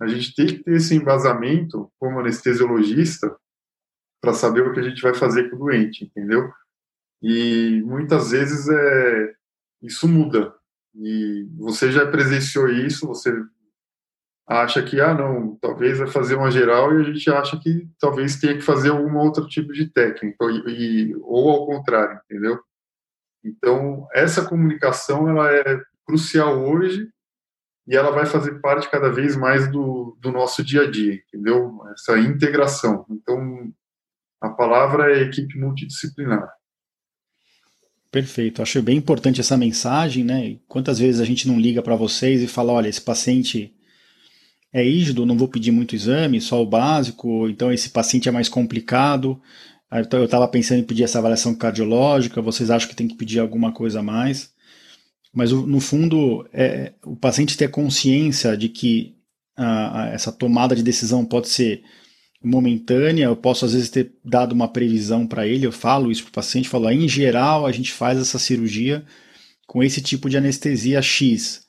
A 0.00 0.08
gente 0.08 0.34
tem 0.34 0.46
que 0.46 0.64
ter 0.64 0.76
esse 0.76 0.94
embasamento 0.94 1.90
como 1.98 2.18
anestesiologista 2.18 3.36
para 4.20 4.34
saber 4.34 4.66
o 4.66 4.72
que 4.72 4.80
a 4.80 4.82
gente 4.82 5.00
vai 5.00 5.14
fazer 5.14 5.48
com 5.48 5.56
o 5.56 5.58
doente, 5.60 6.04
entendeu? 6.04 6.52
E 7.22 7.82
muitas 7.84 8.32
vezes 8.32 8.68
é, 8.68 9.34
isso 9.82 10.08
muda. 10.08 10.54
E 10.94 11.46
você 11.56 11.92
já 11.92 12.10
presenciou 12.10 12.68
isso, 12.68 13.06
você 13.06 13.32
acha 14.48 14.82
que, 14.82 14.98
ah, 14.98 15.12
não, 15.12 15.56
talvez 15.56 15.98
vai 15.98 16.06
fazer 16.06 16.34
uma 16.34 16.50
geral 16.50 16.92
e 16.94 17.02
a 17.02 17.04
gente 17.04 17.30
acha 17.30 17.58
que 17.58 17.86
talvez 18.00 18.36
tenha 18.36 18.54
que 18.54 18.62
fazer 18.62 18.90
algum 18.90 19.18
outro 19.18 19.46
tipo 19.46 19.72
de 19.74 19.86
técnica, 19.90 20.46
e, 20.66 21.14
ou 21.20 21.50
ao 21.50 21.66
contrário, 21.66 22.18
entendeu? 22.24 22.58
Então, 23.44 24.08
essa 24.14 24.44
comunicação, 24.46 25.28
ela 25.28 25.52
é 25.52 25.80
crucial 26.06 26.64
hoje 26.66 27.08
e 27.86 27.94
ela 27.94 28.10
vai 28.10 28.24
fazer 28.24 28.60
parte 28.60 28.90
cada 28.90 29.10
vez 29.10 29.36
mais 29.36 29.70
do, 29.70 30.16
do 30.18 30.32
nosso 30.32 30.64
dia 30.64 30.82
a 30.82 30.90
dia, 30.90 31.14
entendeu? 31.28 31.82
Essa 31.92 32.18
integração. 32.18 33.04
Então, 33.10 33.70
a 34.40 34.48
palavra 34.48 35.12
é 35.12 35.22
equipe 35.22 35.58
multidisciplinar. 35.58 36.50
Perfeito. 38.10 38.62
Acho 38.62 38.82
bem 38.82 38.96
importante 38.96 39.40
essa 39.40 39.56
mensagem, 39.56 40.24
né? 40.24 40.58
Quantas 40.66 40.98
vezes 40.98 41.20
a 41.20 41.24
gente 41.24 41.46
não 41.46 41.60
liga 41.60 41.82
para 41.82 41.94
vocês 41.96 42.42
e 42.42 42.48
fala, 42.48 42.72
olha, 42.72 42.88
esse 42.88 43.00
paciente 43.00 43.74
é 44.72 44.82
rígido, 44.82 45.26
não 45.26 45.36
vou 45.36 45.48
pedir 45.48 45.70
muito 45.70 45.94
exame, 45.94 46.40
só 46.40 46.62
o 46.62 46.66
básico, 46.66 47.48
então 47.48 47.72
esse 47.72 47.90
paciente 47.90 48.28
é 48.28 48.32
mais 48.32 48.48
complicado. 48.48 49.40
Eu 50.12 50.24
estava 50.24 50.46
pensando 50.48 50.80
em 50.80 50.84
pedir 50.84 51.04
essa 51.04 51.18
avaliação 51.18 51.54
cardiológica, 51.54 52.42
vocês 52.42 52.70
acham 52.70 52.88
que 52.88 52.96
tem 52.96 53.08
que 53.08 53.16
pedir 53.16 53.38
alguma 53.38 53.72
coisa 53.72 54.00
a 54.00 54.02
mais? 54.02 54.52
Mas 55.32 55.52
no 55.52 55.80
fundo, 55.80 56.46
é, 56.52 56.92
o 57.04 57.16
paciente 57.16 57.56
ter 57.56 57.70
consciência 57.70 58.56
de 58.56 58.68
que 58.68 59.16
essa 60.12 60.30
tomada 60.30 60.76
de 60.76 60.82
decisão 60.82 61.24
pode 61.24 61.48
ser 61.48 61.82
momentânea, 62.42 63.24
eu 63.24 63.36
posso 63.36 63.64
às 63.64 63.72
vezes 63.72 63.90
ter 63.90 64.12
dado 64.24 64.52
uma 64.52 64.68
previsão 64.68 65.26
para 65.26 65.46
ele, 65.46 65.66
eu 65.66 65.72
falo 65.72 66.12
isso 66.12 66.22
para 66.22 66.30
o 66.30 66.34
paciente, 66.34 66.68
falo, 66.68 66.88
em 66.88 67.08
geral 67.08 67.66
a 67.66 67.72
gente 67.72 67.92
faz 67.92 68.18
essa 68.18 68.38
cirurgia 68.38 69.04
com 69.66 69.82
esse 69.82 70.00
tipo 70.00 70.30
de 70.30 70.36
anestesia 70.36 71.02
X, 71.02 71.66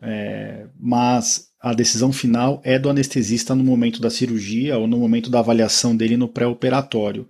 é, 0.00 0.66
mas 0.80 1.51
a 1.62 1.72
decisão 1.72 2.12
final 2.12 2.60
é 2.64 2.78
do 2.78 2.90
anestesista 2.90 3.54
no 3.54 3.62
momento 3.62 4.00
da 4.00 4.10
cirurgia 4.10 4.78
ou 4.78 4.86
no 4.86 4.98
momento 4.98 5.30
da 5.30 5.38
avaliação 5.38 5.96
dele 5.96 6.16
no 6.16 6.28
pré-operatório. 6.28 7.28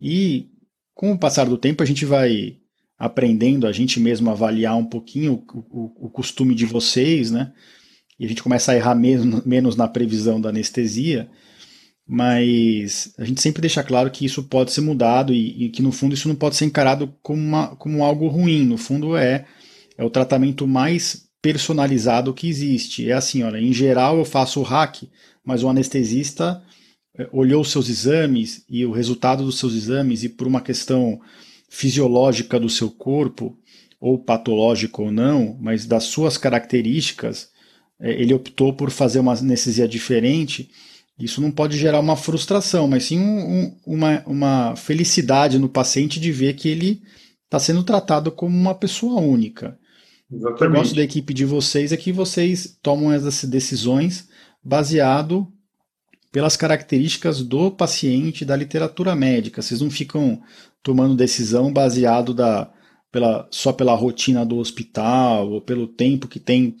E 0.00 0.46
com 0.94 1.12
o 1.12 1.18
passar 1.18 1.46
do 1.46 1.58
tempo 1.58 1.82
a 1.82 1.86
gente 1.86 2.04
vai 2.04 2.56
aprendendo 2.98 3.66
a 3.66 3.72
gente 3.72 3.98
mesmo 3.98 4.30
avaliar 4.30 4.76
um 4.76 4.84
pouquinho 4.84 5.44
o, 5.52 5.58
o, 5.58 6.06
o 6.06 6.10
costume 6.10 6.54
de 6.54 6.64
vocês, 6.64 7.30
né? 7.30 7.52
E 8.18 8.24
a 8.24 8.28
gente 8.28 8.42
começa 8.42 8.72
a 8.72 8.76
errar 8.76 8.94
menos, 8.94 9.44
menos 9.44 9.76
na 9.76 9.86
previsão 9.86 10.40
da 10.40 10.48
anestesia 10.48 11.28
mas 12.06 13.12
a 13.18 13.24
gente 13.24 13.42
sempre 13.42 13.60
deixa 13.60 13.82
claro 13.82 14.10
que 14.10 14.24
isso 14.24 14.44
pode 14.44 14.70
ser 14.70 14.80
mudado 14.80 15.34
e, 15.34 15.64
e, 15.64 15.68
que 15.70 15.82
no 15.82 15.90
fundo 15.90 16.14
isso 16.14 16.28
não 16.28 16.36
pode 16.36 16.54
ser 16.54 16.64
encarado 16.64 17.12
como, 17.20 17.42
uma, 17.42 17.74
como 17.74 18.04
algo 18.04 18.28
ruim. 18.28 18.64
No 18.64 18.78
fundo 18.78 19.16
é, 19.16 19.44
é 19.98 20.04
o 20.04 20.10
tratamento 20.10 20.68
mais 20.68 21.25
personalizado 21.52 22.32
que 22.34 22.48
existe. 22.48 23.10
É 23.10 23.14
assim, 23.14 23.42
olha, 23.42 23.58
em 23.58 23.72
geral 23.72 24.18
eu 24.18 24.24
faço 24.24 24.60
o 24.60 24.62
hack, 24.62 25.02
mas 25.44 25.62
o 25.62 25.68
anestesista 25.68 26.62
é, 27.16 27.28
olhou 27.32 27.62
os 27.62 27.70
seus 27.70 27.88
exames 27.88 28.64
e 28.68 28.84
o 28.84 28.92
resultado 28.92 29.44
dos 29.44 29.58
seus 29.58 29.74
exames 29.74 30.22
e 30.24 30.28
por 30.28 30.46
uma 30.46 30.60
questão 30.60 31.20
fisiológica 31.68 32.58
do 32.58 32.68
seu 32.68 32.90
corpo, 32.90 33.58
ou 33.98 34.18
patológica 34.18 35.02
ou 35.02 35.10
não, 35.10 35.56
mas 35.60 35.86
das 35.86 36.04
suas 36.04 36.36
características, 36.36 37.48
é, 37.98 38.10
ele 38.10 38.34
optou 38.34 38.72
por 38.72 38.90
fazer 38.90 39.20
uma 39.20 39.32
anestesia 39.32 39.88
diferente 39.88 40.70
isso 41.18 41.40
não 41.40 41.50
pode 41.50 41.78
gerar 41.78 41.98
uma 42.00 42.16
frustração, 42.16 42.86
mas 42.86 43.04
sim 43.04 43.18
um, 43.18 43.40
um, 43.40 43.76
uma, 43.86 44.22
uma 44.26 44.76
felicidade 44.76 45.58
no 45.58 45.68
paciente 45.68 46.20
de 46.20 46.30
ver 46.30 46.54
que 46.54 46.68
ele 46.68 47.02
está 47.44 47.58
sendo 47.58 47.82
tratado 47.82 48.30
como 48.30 48.54
uma 48.54 48.74
pessoa 48.74 49.20
única. 49.20 49.78
Exatamente. 50.30 50.76
O 50.76 50.80
gosto 50.80 50.96
da 50.96 51.02
equipe 51.02 51.32
de 51.32 51.44
vocês 51.44 51.92
é 51.92 51.96
que 51.96 52.12
vocês 52.12 52.78
tomam 52.82 53.12
essas 53.12 53.48
decisões 53.48 54.28
baseado 54.62 55.46
pelas 56.32 56.56
características 56.56 57.42
do 57.42 57.70
paciente, 57.70 58.44
da 58.44 58.56
literatura 58.56 59.14
médica. 59.14 59.62
Vocês 59.62 59.80
não 59.80 59.90
ficam 59.90 60.42
tomando 60.82 61.14
decisão 61.14 61.72
baseado 61.72 62.34
da, 62.34 62.70
pela, 63.10 63.48
só 63.50 63.72
pela 63.72 63.94
rotina 63.94 64.44
do 64.44 64.58
hospital 64.58 65.50
ou 65.50 65.60
pelo 65.62 65.86
tempo 65.86 66.28
que 66.28 66.40
tem 66.40 66.76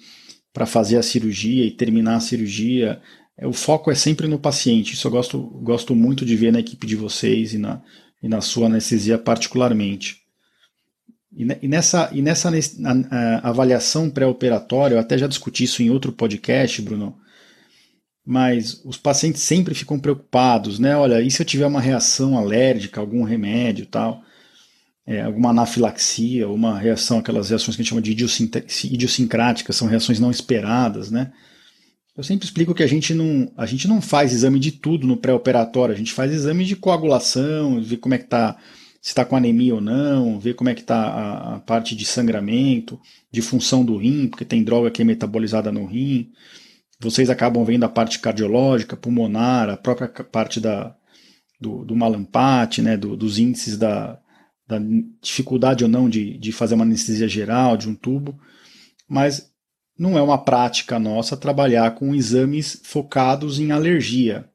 para 0.52 0.66
fazer 0.66 0.98
a 0.98 1.02
cirurgia 1.02 1.64
e 1.64 1.70
terminar 1.70 2.16
a 2.16 2.20
cirurgia. 2.20 3.00
É, 3.38 3.46
o 3.46 3.52
foco 3.52 3.90
é 3.90 3.94
sempre 3.94 4.26
no 4.26 4.38
paciente. 4.38 4.94
Isso 4.94 5.06
eu 5.06 5.10
gosto, 5.12 5.38
gosto 5.38 5.94
muito 5.94 6.26
de 6.26 6.36
ver 6.36 6.52
na 6.52 6.60
equipe 6.60 6.86
de 6.86 6.96
vocês 6.96 7.54
e 7.54 7.58
na, 7.58 7.80
e 8.22 8.28
na 8.28 8.40
sua 8.40 8.66
anestesia 8.66 9.16
particularmente. 9.16 10.25
E 11.36 11.68
nessa, 11.68 12.08
e 12.14 12.22
nessa 12.22 12.50
avaliação 13.42 14.08
pré-operatória, 14.08 14.94
eu 14.94 15.00
até 15.00 15.18
já 15.18 15.26
discuti 15.26 15.64
isso 15.64 15.82
em 15.82 15.90
outro 15.90 16.10
podcast, 16.10 16.80
Bruno, 16.80 17.14
mas 18.24 18.80
os 18.86 18.96
pacientes 18.96 19.42
sempre 19.42 19.74
ficam 19.74 19.98
preocupados, 19.98 20.78
né? 20.78 20.96
Olha, 20.96 21.20
e 21.20 21.30
se 21.30 21.42
eu 21.42 21.46
tiver 21.46 21.66
uma 21.66 21.80
reação 21.80 22.38
alérgica, 22.38 23.02
algum 23.02 23.22
remédio 23.22 23.84
tal, 23.84 24.22
é, 25.06 25.20
alguma 25.20 25.50
anafilaxia, 25.50 26.48
uma 26.48 26.78
reação, 26.78 27.18
aquelas 27.18 27.50
reações 27.50 27.76
que 27.76 27.82
a 27.82 27.84
gente 27.84 27.90
chama 27.90 28.00
de 28.00 28.12
idiosincráticas, 28.92 29.76
são 29.76 29.86
reações 29.86 30.18
não 30.18 30.30
esperadas, 30.30 31.10
né? 31.10 31.32
Eu 32.16 32.24
sempre 32.24 32.46
explico 32.46 32.74
que 32.74 32.82
a 32.82 32.86
gente 32.86 33.12
não, 33.12 33.52
a 33.58 33.66
gente 33.66 33.86
não 33.86 34.00
faz 34.00 34.32
exame 34.32 34.58
de 34.58 34.72
tudo 34.72 35.06
no 35.06 35.18
pré-operatório, 35.18 35.94
a 35.94 35.98
gente 35.98 36.14
faz 36.14 36.32
exame 36.32 36.64
de 36.64 36.74
coagulação, 36.74 37.82
ver 37.82 37.98
como 37.98 38.14
é 38.14 38.18
que 38.18 38.24
está 38.24 38.56
se 39.06 39.12
está 39.12 39.24
com 39.24 39.36
anemia 39.36 39.72
ou 39.72 39.80
não, 39.80 40.36
ver 40.40 40.54
como 40.54 40.68
é 40.68 40.74
que 40.74 40.80
está 40.80 40.96
a, 40.96 41.54
a, 41.54 41.60
parte 41.60 41.94
de 41.94 42.04
sangramento, 42.04 43.00
de 43.30 43.40
função 43.40 43.84
do 43.84 43.96
rim, 43.96 44.26
porque 44.26 44.44
tem 44.44 44.64
droga 44.64 44.90
que 44.90 45.00
é 45.00 45.04
metabolizada 45.04 45.70
no 45.70 45.86
rim. 45.86 46.32
Vocês 46.98 47.30
acabam 47.30 47.64
vendo 47.64 47.84
a 47.84 47.88
parte 47.88 48.18
cardiológica, 48.18 48.96
pulmonar, 48.96 49.70
a 49.70 49.76
própria 49.76 50.08
parte 50.08 50.58
da, 50.58 50.92
do, 51.60 51.84
do 51.84 51.94
malampate, 51.94 52.82
né, 52.82 52.96
do, 52.96 53.16
dos 53.16 53.38
índices 53.38 53.78
da, 53.78 54.18
da 54.66 54.80
dificuldade 55.22 55.84
ou 55.84 55.88
não 55.88 56.10
de, 56.10 56.36
de 56.36 56.50
fazer 56.50 56.74
uma 56.74 56.82
anestesia 56.82 57.28
geral 57.28 57.76
de 57.76 57.88
um 57.88 57.94
tubo, 57.94 58.36
mas 59.08 59.52
não 59.96 60.18
é 60.18 60.20
uma 60.20 60.36
prática 60.36 60.98
nossa 60.98 61.36
trabalhar 61.36 61.94
com 61.94 62.12
exames 62.12 62.80
focados 62.82 63.60
em 63.60 63.70
alergia. 63.70 64.50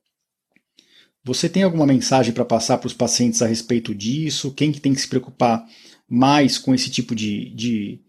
Você 1.24 1.48
tem 1.48 1.64
alguma 1.64 1.86
mensagem 1.86 2.34
para 2.34 2.44
passar 2.44 2.78
para 2.80 2.88
os 2.88 2.94
pacientes 2.94 3.42
a 3.42 3.48
respeito 3.48 3.94
disso? 3.94 4.54
Quem 4.54 4.72
que 4.72 4.82
tem 4.82 4.94
que 4.94 5.02
se 5.02 5.08
preocupar 5.08 5.64
mais 6.10 6.58
com 6.58 6.74
esse 6.74 6.90
tipo 6.90 7.14
de, 7.14 7.54
de, 7.54 8.02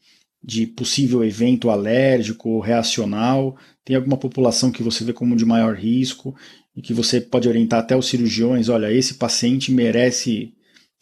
de 0.42 0.66
possível 0.66 1.22
evento 1.22 1.68
alérgico 1.68 2.48
ou 2.48 2.60
reacional? 2.60 3.56
Tem 3.84 3.96
alguma 3.96 4.16
população 4.16 4.72
que 4.72 4.82
você 4.82 5.04
vê 5.04 5.12
como 5.12 5.36
de 5.36 5.44
maior 5.44 5.74
risco 5.74 6.34
e 6.74 6.80
que 6.80 6.94
você 6.94 7.20
pode 7.20 7.48
orientar 7.48 7.80
até 7.80 7.94
os 7.94 8.08
cirurgiões? 8.08 8.70
Olha, 8.70 8.90
esse 8.90 9.14
paciente 9.14 9.70
merece 9.70 10.54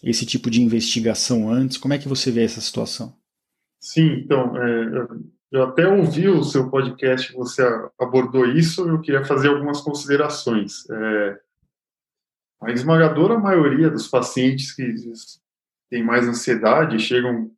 esse 0.02 0.26
tipo 0.26 0.50
de 0.50 0.61
investigação 0.61 1.50
antes. 1.50 1.76
Como 1.76 1.95
é 1.95 1.99
que 1.99 2.09
você 2.09 2.31
vê 2.31 2.43
essa 2.43 2.61
situação? 2.61 3.14
Sim, 3.79 4.23
então, 4.25 4.57
é, 4.57 5.07
eu 5.52 5.62
até 5.62 5.87
ouvi 5.87 6.29
o 6.29 6.43
seu 6.43 6.71
podcast, 6.71 7.33
você 7.33 7.62
abordou 7.99 8.47
isso, 8.47 8.88
eu 8.88 9.00
queria 9.00 9.25
fazer 9.25 9.49
algumas 9.49 9.81
considerações. 9.81 10.88
É, 10.90 11.38
a 12.61 12.71
esmagadora 12.71 13.38
maioria 13.38 13.88
dos 13.88 14.07
pacientes 14.07 14.73
que 14.73 14.95
têm 15.88 16.02
mais 16.02 16.29
ansiedade 16.29 16.99
chegam 16.99 17.50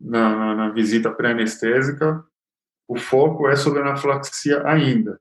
na, 0.00 0.36
na, 0.36 0.54
na 0.54 0.68
visita 0.70 1.10
pré-anestésica, 1.10 2.24
o 2.86 2.96
foco 2.96 3.48
é 3.48 3.56
sobre 3.56 3.80
a 3.80 3.82
anafilaxia 3.82 4.66
ainda. 4.66 5.20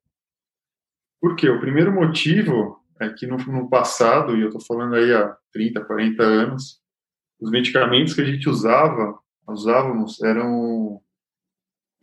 Por 1.20 1.36
quê? 1.36 1.50
O 1.50 1.60
primeiro 1.60 1.92
motivo 1.92 2.82
é 3.00 3.10
que 3.10 3.28
no, 3.28 3.38
no 3.38 3.70
passado, 3.70 4.36
e 4.36 4.42
eu 4.42 4.48
estou 4.48 4.62
falando 4.62 4.96
aí 4.96 5.14
há 5.14 5.36
30, 5.52 5.84
40 5.84 6.24
anos, 6.24 6.82
os 7.40 7.52
medicamentos 7.52 8.14
que 8.14 8.22
a 8.22 8.26
gente 8.26 8.48
usava, 8.48 9.20
usávamos, 9.48 10.22
eram 10.24 11.02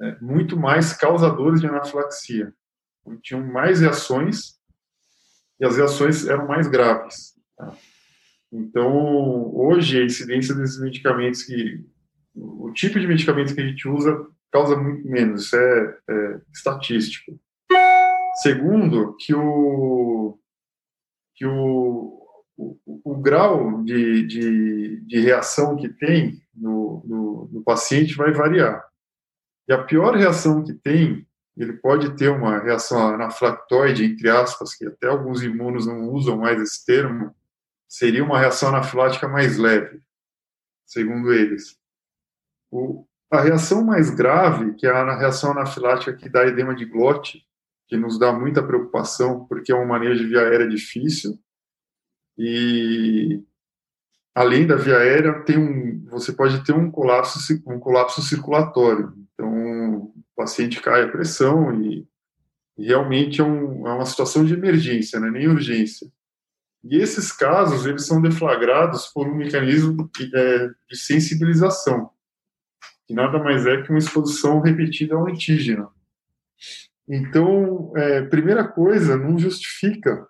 é, 0.00 0.18
muito 0.20 0.56
mais 0.56 0.92
causadores 0.92 1.60
de 1.60 1.66
anafilaxia. 1.66 2.52
Então, 3.00 3.18
tinham 3.20 3.44
mais 3.44 3.80
reações 3.80 4.58
e 5.60 5.64
as 5.64 5.76
reações 5.76 6.26
eram 6.26 6.46
mais 6.46 6.66
graves. 6.66 7.34
Tá? 7.56 7.76
Então, 8.52 9.54
hoje, 9.54 10.00
a 10.00 10.04
incidência 10.04 10.54
desses 10.54 10.80
medicamentos 10.80 11.42
que. 11.42 11.84
O 12.36 12.72
tipo 12.72 12.98
de 12.98 13.06
medicamento 13.06 13.54
que 13.54 13.60
a 13.60 13.66
gente 13.66 13.86
usa 13.86 14.26
causa 14.50 14.76
muito 14.76 15.08
menos, 15.08 15.46
isso 15.46 15.56
é, 15.56 15.98
é 16.10 16.40
estatístico. 16.52 17.38
Segundo, 18.42 19.16
que 19.18 19.32
o, 19.34 20.38
que 21.34 21.46
o, 21.46 22.24
o, 22.56 22.78
o 23.04 23.16
grau 23.20 23.82
de, 23.82 24.26
de, 24.26 25.00
de, 25.02 25.20
reação 25.20 25.76
que 25.76 25.88
tem 25.88 26.40
no, 26.54 27.02
no, 27.04 27.50
no 27.52 27.62
paciente 27.62 28.16
vai 28.16 28.32
variar. 28.32 28.84
E 29.68 29.72
a 29.72 29.82
pior 29.82 30.16
reação 30.16 30.64
que 30.64 30.74
tem 30.74 31.26
ele 31.56 31.74
pode 31.74 32.16
ter 32.16 32.28
uma 32.28 32.58
reação 32.58 33.14
anaflactoide, 33.14 34.04
entre 34.04 34.28
aspas, 34.28 34.74
que 34.74 34.86
até 34.86 35.06
alguns 35.06 35.42
imunos 35.42 35.86
não 35.86 36.10
usam 36.10 36.38
mais 36.38 36.60
esse 36.60 36.84
termo, 36.84 37.34
seria 37.88 38.24
uma 38.24 38.38
reação 38.38 38.70
anafilática 38.70 39.28
mais 39.28 39.56
leve, 39.56 40.00
segundo 40.84 41.32
eles. 41.32 41.78
O, 42.70 43.06
a 43.30 43.40
reação 43.40 43.84
mais 43.84 44.10
grave, 44.10 44.74
que 44.74 44.86
é 44.86 44.90
a 44.90 45.16
reação 45.16 45.52
anafilática 45.52 46.16
que 46.16 46.28
dá 46.28 46.44
edema 46.46 46.74
de 46.74 46.84
glote, 46.84 47.46
que 47.86 47.96
nos 47.96 48.18
dá 48.18 48.32
muita 48.32 48.62
preocupação, 48.62 49.44
porque 49.46 49.70
é 49.70 49.76
um 49.76 49.86
manejo 49.86 50.24
de 50.24 50.28
via 50.28 50.40
aérea 50.40 50.68
difícil, 50.68 51.38
e 52.36 53.42
além 54.34 54.66
da 54.66 54.74
via 54.74 54.98
aérea, 54.98 55.44
tem 55.44 55.56
um, 55.56 56.04
você 56.10 56.32
pode 56.32 56.64
ter 56.64 56.72
um 56.72 56.90
colapso, 56.90 57.38
um 57.66 57.78
colapso 57.78 58.20
circulatório. 58.22 59.12
O 60.36 60.42
paciente 60.42 60.80
cai 60.80 61.04
a 61.04 61.08
pressão 61.08 61.72
e, 61.80 62.06
e 62.76 62.86
realmente 62.86 63.40
é, 63.40 63.44
um, 63.44 63.86
é, 63.86 63.92
uma 63.92 64.06
situação 64.06 64.44
de 64.44 64.54
emergência, 64.54 65.20
não 65.20 65.28
é 65.28 65.30
nem 65.30 65.48
urgência. 65.48 66.10
E 66.82 66.96
esses 66.96 67.32
casos, 67.32 67.86
eles 67.86 68.06
são 68.06 68.20
deflagrados 68.20 69.06
por 69.06 69.26
um 69.26 69.36
mecanismo 69.36 70.10
de, 70.14 70.36
é, 70.36 70.68
de 70.68 70.96
sensibilização, 70.96 72.10
que 73.06 73.14
nada 73.14 73.38
mais 73.38 73.64
é 73.66 73.80
que 73.80 73.90
uma 73.90 73.98
exposição 73.98 74.60
repetida 74.60 75.14
ao 75.14 75.26
antígeno. 75.26 75.90
Então, 77.08 77.92
é, 77.96 78.22
primeira 78.22 78.66
coisa, 78.66 79.16
não 79.16 79.38
justifica 79.38 80.26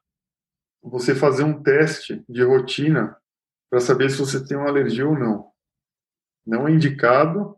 você 0.82 1.14
fazer 1.14 1.44
um 1.44 1.62
teste 1.62 2.22
de 2.28 2.42
rotina 2.42 3.16
para 3.70 3.80
saber 3.80 4.10
se 4.10 4.18
você 4.18 4.44
tem 4.44 4.56
uma 4.56 4.68
alergia 4.68 5.08
ou 5.08 5.18
não. 5.18 5.50
Não 6.46 6.68
é 6.68 6.72
indicado 6.72 7.56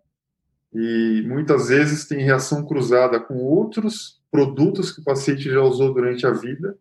e 0.73 1.23
muitas 1.27 1.69
vezes 1.69 2.07
tem 2.07 2.23
reação 2.23 2.65
cruzada 2.65 3.21
com 3.21 3.37
outros 3.37 4.21
produtos 4.31 4.91
que 4.91 5.01
o 5.01 5.05
paciente 5.05 5.43
já 5.43 5.61
usou 5.63 5.95
durante 5.95 6.27
a 6.27 6.33
vida, 6.33 6.77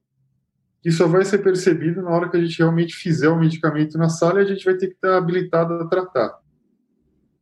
que 0.82 0.91
só 0.91 1.08
vai 1.08 1.24
ser 1.26 1.39
percebido 1.39 2.02
na 2.02 2.10
hora 2.10 2.30
que 2.30 2.38
a 2.38 2.39
gente 2.43 2.60
realmente 2.60 2.95
fizer 2.95 3.30
o 3.30 3.39
medicamento 3.39 3.98
na 3.98 4.10
sala 4.10 4.39
e 4.39 4.43
a 4.43 4.48
gente 4.48 4.65
vai 4.65 4.76
ter 4.76 4.88
que 4.88 4.93
estar 4.93 5.17
habilitado 5.17 5.74
a 5.76 5.88
tratar. 5.88 6.38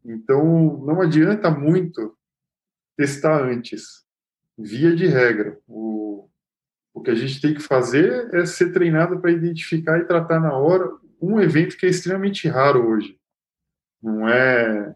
Então, 0.05 0.77
não 0.85 1.01
adianta 1.01 1.49
muito 1.49 2.15
testar 2.95 3.43
antes. 3.43 4.03
Via 4.57 4.95
de 4.95 5.07
regra, 5.07 5.57
o, 5.67 6.29
o 6.93 7.01
que 7.01 7.09
a 7.09 7.15
gente 7.15 7.41
tem 7.41 7.53
que 7.53 7.61
fazer 7.61 8.33
é 8.33 8.45
ser 8.45 8.71
treinado 8.71 9.19
para 9.19 9.31
identificar 9.31 9.97
e 9.97 10.05
tratar 10.05 10.39
na 10.39 10.53
hora 10.53 10.89
um 11.21 11.39
evento 11.39 11.77
que 11.77 11.85
é 11.85 11.89
extremamente 11.89 12.47
raro 12.47 12.87
hoje. 12.87 13.17
Não 14.01 14.27
é 14.27 14.93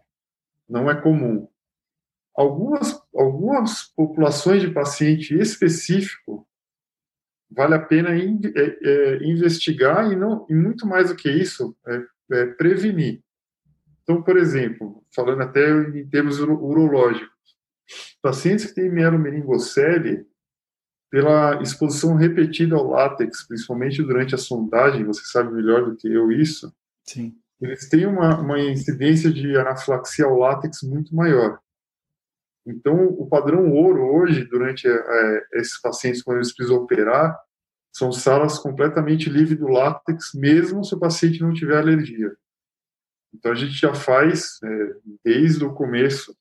não 0.68 0.90
é 0.90 1.00
comum. 1.00 1.48
Algumas, 2.36 3.00
algumas 3.14 3.82
populações 3.94 4.62
de 4.62 4.70
paciente 4.70 5.34
específico 5.34 6.46
vale 7.50 7.74
a 7.74 7.80
pena 7.80 8.14
in, 8.16 8.40
é, 8.54 8.78
é, 8.82 9.24
investigar 9.24 10.12
e, 10.12 10.16
não, 10.16 10.46
e 10.48 10.54
muito 10.54 10.86
mais 10.86 11.08
do 11.08 11.16
que 11.16 11.30
isso, 11.30 11.76
é, 11.86 12.06
é, 12.32 12.46
prevenir. 12.46 13.22
Então, 14.02 14.22
por 14.22 14.36
exemplo, 14.36 15.04
falando 15.14 15.42
até 15.42 15.70
em 15.70 16.06
termos 16.08 16.38
urológicos, 16.38 17.28
pacientes 18.22 18.66
que 18.66 18.74
têm 18.74 18.90
mielomeningocele, 18.90 20.26
pela 21.10 21.62
exposição 21.62 22.14
repetida 22.14 22.76
ao 22.76 22.86
látex, 22.86 23.46
principalmente 23.48 24.02
durante 24.02 24.34
a 24.34 24.38
sondagem, 24.38 25.04
você 25.04 25.22
sabe 25.24 25.50
melhor 25.54 25.86
do 25.86 25.96
que 25.96 26.06
eu 26.06 26.30
isso, 26.30 26.70
Sim 27.02 27.34
eles 27.60 27.88
têm 27.88 28.06
uma, 28.06 28.40
uma 28.40 28.60
incidência 28.60 29.32
de 29.32 29.56
anafilaxia 29.56 30.24
ao 30.24 30.36
látex 30.36 30.82
muito 30.82 31.14
maior. 31.14 31.58
Então, 32.66 33.06
o 33.06 33.26
padrão 33.26 33.72
ouro 33.72 34.02
hoje, 34.14 34.44
durante 34.44 34.86
é, 34.86 35.46
esses 35.54 35.80
pacientes, 35.80 36.22
quando 36.22 36.38
eles 36.38 36.54
precisam 36.54 36.82
operar, 36.82 37.36
são 37.92 38.12
salas 38.12 38.58
completamente 38.58 39.30
livres 39.30 39.58
do 39.58 39.68
látex, 39.68 40.32
mesmo 40.34 40.84
se 40.84 40.94
o 40.94 40.98
paciente 40.98 41.40
não 41.40 41.52
tiver 41.52 41.78
alergia. 41.78 42.30
Então, 43.34 43.52
a 43.52 43.54
gente 43.54 43.72
já 43.72 43.94
faz, 43.94 44.58
é, 44.62 44.94
desde 45.24 45.64
o 45.64 45.72
começo, 45.72 46.36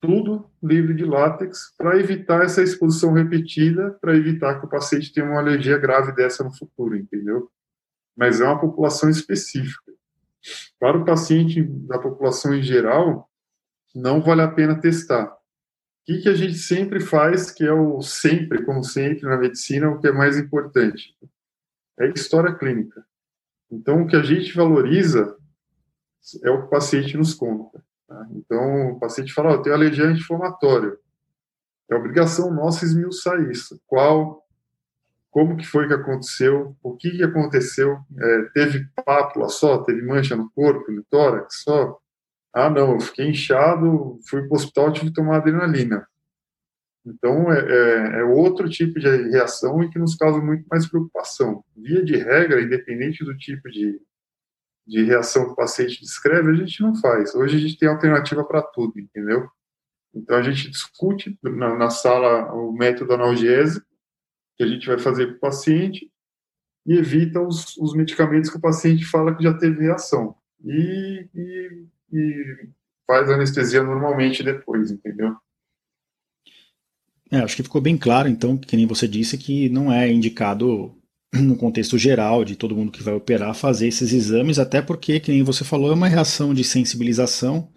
tudo 0.00 0.50
livre 0.60 0.94
de 0.94 1.04
látex 1.04 1.72
para 1.78 1.96
evitar 1.96 2.42
essa 2.42 2.60
exposição 2.60 3.12
repetida, 3.12 3.96
para 4.00 4.16
evitar 4.16 4.58
que 4.58 4.66
o 4.66 4.68
paciente 4.68 5.12
tenha 5.12 5.26
uma 5.26 5.38
alergia 5.38 5.78
grave 5.78 6.12
dessa 6.12 6.42
no 6.42 6.52
futuro, 6.52 6.96
entendeu? 6.96 7.48
Mas 8.16 8.40
é 8.40 8.44
uma 8.44 8.60
população 8.60 9.08
específica. 9.08 9.92
Para 10.78 10.98
o 10.98 11.04
paciente 11.04 11.62
da 11.62 11.98
população 11.98 12.54
em 12.54 12.62
geral, 12.62 13.30
não 13.94 14.20
vale 14.20 14.42
a 14.42 14.48
pena 14.48 14.80
testar. 14.80 15.26
O 15.26 16.04
que, 16.04 16.22
que 16.22 16.28
a 16.28 16.34
gente 16.34 16.54
sempre 16.54 17.00
faz, 17.00 17.50
que 17.50 17.64
é 17.64 17.72
o 17.72 18.02
sempre, 18.02 18.64
como 18.64 18.82
sempre 18.82 19.22
na 19.22 19.36
medicina, 19.36 19.88
o 19.88 20.00
que 20.00 20.08
é 20.08 20.12
mais 20.12 20.36
importante? 20.36 21.16
É 21.98 22.08
história 22.08 22.54
clínica. 22.54 23.04
Então, 23.70 24.02
o 24.02 24.06
que 24.06 24.16
a 24.16 24.22
gente 24.22 24.52
valoriza 24.54 25.36
é 26.42 26.50
o 26.50 26.60
que 26.60 26.66
o 26.66 26.70
paciente 26.70 27.16
nos 27.16 27.34
conta. 27.34 27.82
Tá? 28.08 28.26
Então, 28.32 28.92
o 28.92 29.00
paciente 29.00 29.32
fala, 29.32 29.50
oh, 29.50 29.54
eu 29.54 29.62
tenho 29.62 29.76
alergia 29.76 30.04
anti-inflamatória. 30.04 30.98
É 31.88 31.94
obrigação 31.94 32.52
nossa 32.52 32.84
esmiuçar 32.84 33.40
isso. 33.50 33.80
Qual, 33.86 34.41
como 35.32 35.56
que 35.56 35.66
foi 35.66 35.88
que 35.88 35.94
aconteceu, 35.94 36.76
o 36.82 36.94
que, 36.94 37.10
que 37.10 37.22
aconteceu, 37.22 37.98
é, 38.20 38.42
teve 38.52 38.86
pápula 39.02 39.48
só, 39.48 39.82
teve 39.82 40.02
mancha 40.02 40.36
no 40.36 40.50
corpo, 40.50 40.92
no 40.92 41.02
tórax 41.04 41.62
só? 41.62 41.98
Ah, 42.52 42.68
não, 42.68 42.92
eu 42.92 43.00
fiquei 43.00 43.30
inchado, 43.30 44.20
fui 44.28 44.42
para 44.42 44.52
o 44.52 44.56
hospital, 44.56 44.92
tive 44.92 45.06
que 45.06 45.14
tomar 45.14 45.36
adrenalina. 45.36 46.06
Então, 47.04 47.50
é, 47.50 47.60
é, 47.60 48.20
é, 48.20 48.24
outro 48.24 48.68
tipo 48.68 49.00
de 49.00 49.08
reação 49.30 49.82
e 49.82 49.90
que 49.90 49.98
nos 49.98 50.14
causa 50.16 50.38
muito 50.38 50.66
mais 50.70 50.86
preocupação. 50.86 51.64
Via 51.74 52.04
de 52.04 52.14
regra, 52.14 52.60
independente 52.60 53.24
do 53.24 53.34
tipo 53.38 53.70
de, 53.70 53.98
de 54.86 55.02
reação 55.02 55.46
que 55.46 55.52
o 55.52 55.56
paciente 55.56 55.98
descreve, 55.98 56.50
a 56.50 56.54
gente 56.54 56.82
não 56.82 56.94
faz. 56.96 57.34
Hoje 57.34 57.56
a 57.56 57.60
gente 57.60 57.78
tem 57.78 57.88
alternativa 57.88 58.44
para 58.44 58.60
tudo, 58.60 59.00
entendeu? 59.00 59.48
Então, 60.14 60.36
a 60.36 60.42
gente 60.42 60.70
discute 60.70 61.38
na, 61.42 61.74
na 61.74 61.88
sala 61.88 62.52
o 62.52 62.70
método 62.70 63.14
analgésico 63.14 63.91
que 64.56 64.62
a 64.62 64.66
gente 64.66 64.86
vai 64.86 64.98
fazer 64.98 65.26
para 65.26 65.36
o 65.36 65.40
paciente 65.40 66.10
e 66.86 66.94
evita 66.94 67.40
os, 67.40 67.76
os, 67.76 67.94
medicamentos 67.94 68.50
que 68.50 68.56
o 68.56 68.60
paciente 68.60 69.04
fala 69.04 69.34
que 69.34 69.42
já 69.42 69.54
teve 69.54 69.82
reação. 69.82 70.34
E, 70.64 71.28
e, 71.34 71.86
e 72.12 72.68
faz 73.06 73.30
anestesia 73.30 73.82
normalmente 73.82 74.42
depois, 74.42 74.90
entendeu? 74.90 75.34
É, 77.30 77.38
acho 77.38 77.56
que 77.56 77.62
ficou 77.62 77.80
bem 77.80 77.96
claro, 77.96 78.28
então, 78.28 78.58
que 78.58 78.76
nem 78.76 78.86
você 78.86 79.08
disse, 79.08 79.38
que 79.38 79.68
não 79.70 79.92
é 79.92 80.10
indicado 80.10 80.94
no 81.32 81.56
contexto 81.56 81.96
geral 81.96 82.44
de 82.44 82.56
todo 82.56 82.76
mundo 82.76 82.92
que 82.92 83.02
vai 83.02 83.14
operar 83.14 83.54
fazer 83.54 83.88
esses 83.88 84.12
exames, 84.12 84.58
até 84.58 84.82
porque, 84.82 85.18
que 85.18 85.30
nem 85.30 85.42
você 85.42 85.64
falou, 85.64 85.90
é 85.90 85.94
uma 85.94 86.08
reação 86.08 86.52
de 86.52 86.62
sensibilização. 86.62 87.72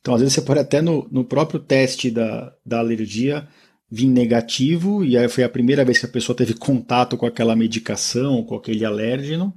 Então, 0.00 0.14
às 0.14 0.20
vezes, 0.20 0.34
você 0.34 0.42
pode 0.42 0.60
até 0.60 0.80
no, 0.80 1.08
no 1.10 1.24
próprio 1.24 1.58
teste 1.58 2.10
da, 2.10 2.54
da 2.64 2.78
alergia 2.78 3.48
vir 3.96 4.08
negativo, 4.08 5.04
e 5.04 5.16
aí 5.16 5.28
foi 5.28 5.42
a 5.42 5.48
primeira 5.48 5.84
vez 5.84 5.98
que 5.98 6.06
a 6.06 6.10
pessoa 6.10 6.36
teve 6.36 6.54
contato 6.54 7.16
com 7.16 7.24
aquela 7.24 7.56
medicação, 7.56 8.42
com 8.44 8.54
aquele 8.54 8.84
alérgeno, 8.84 9.54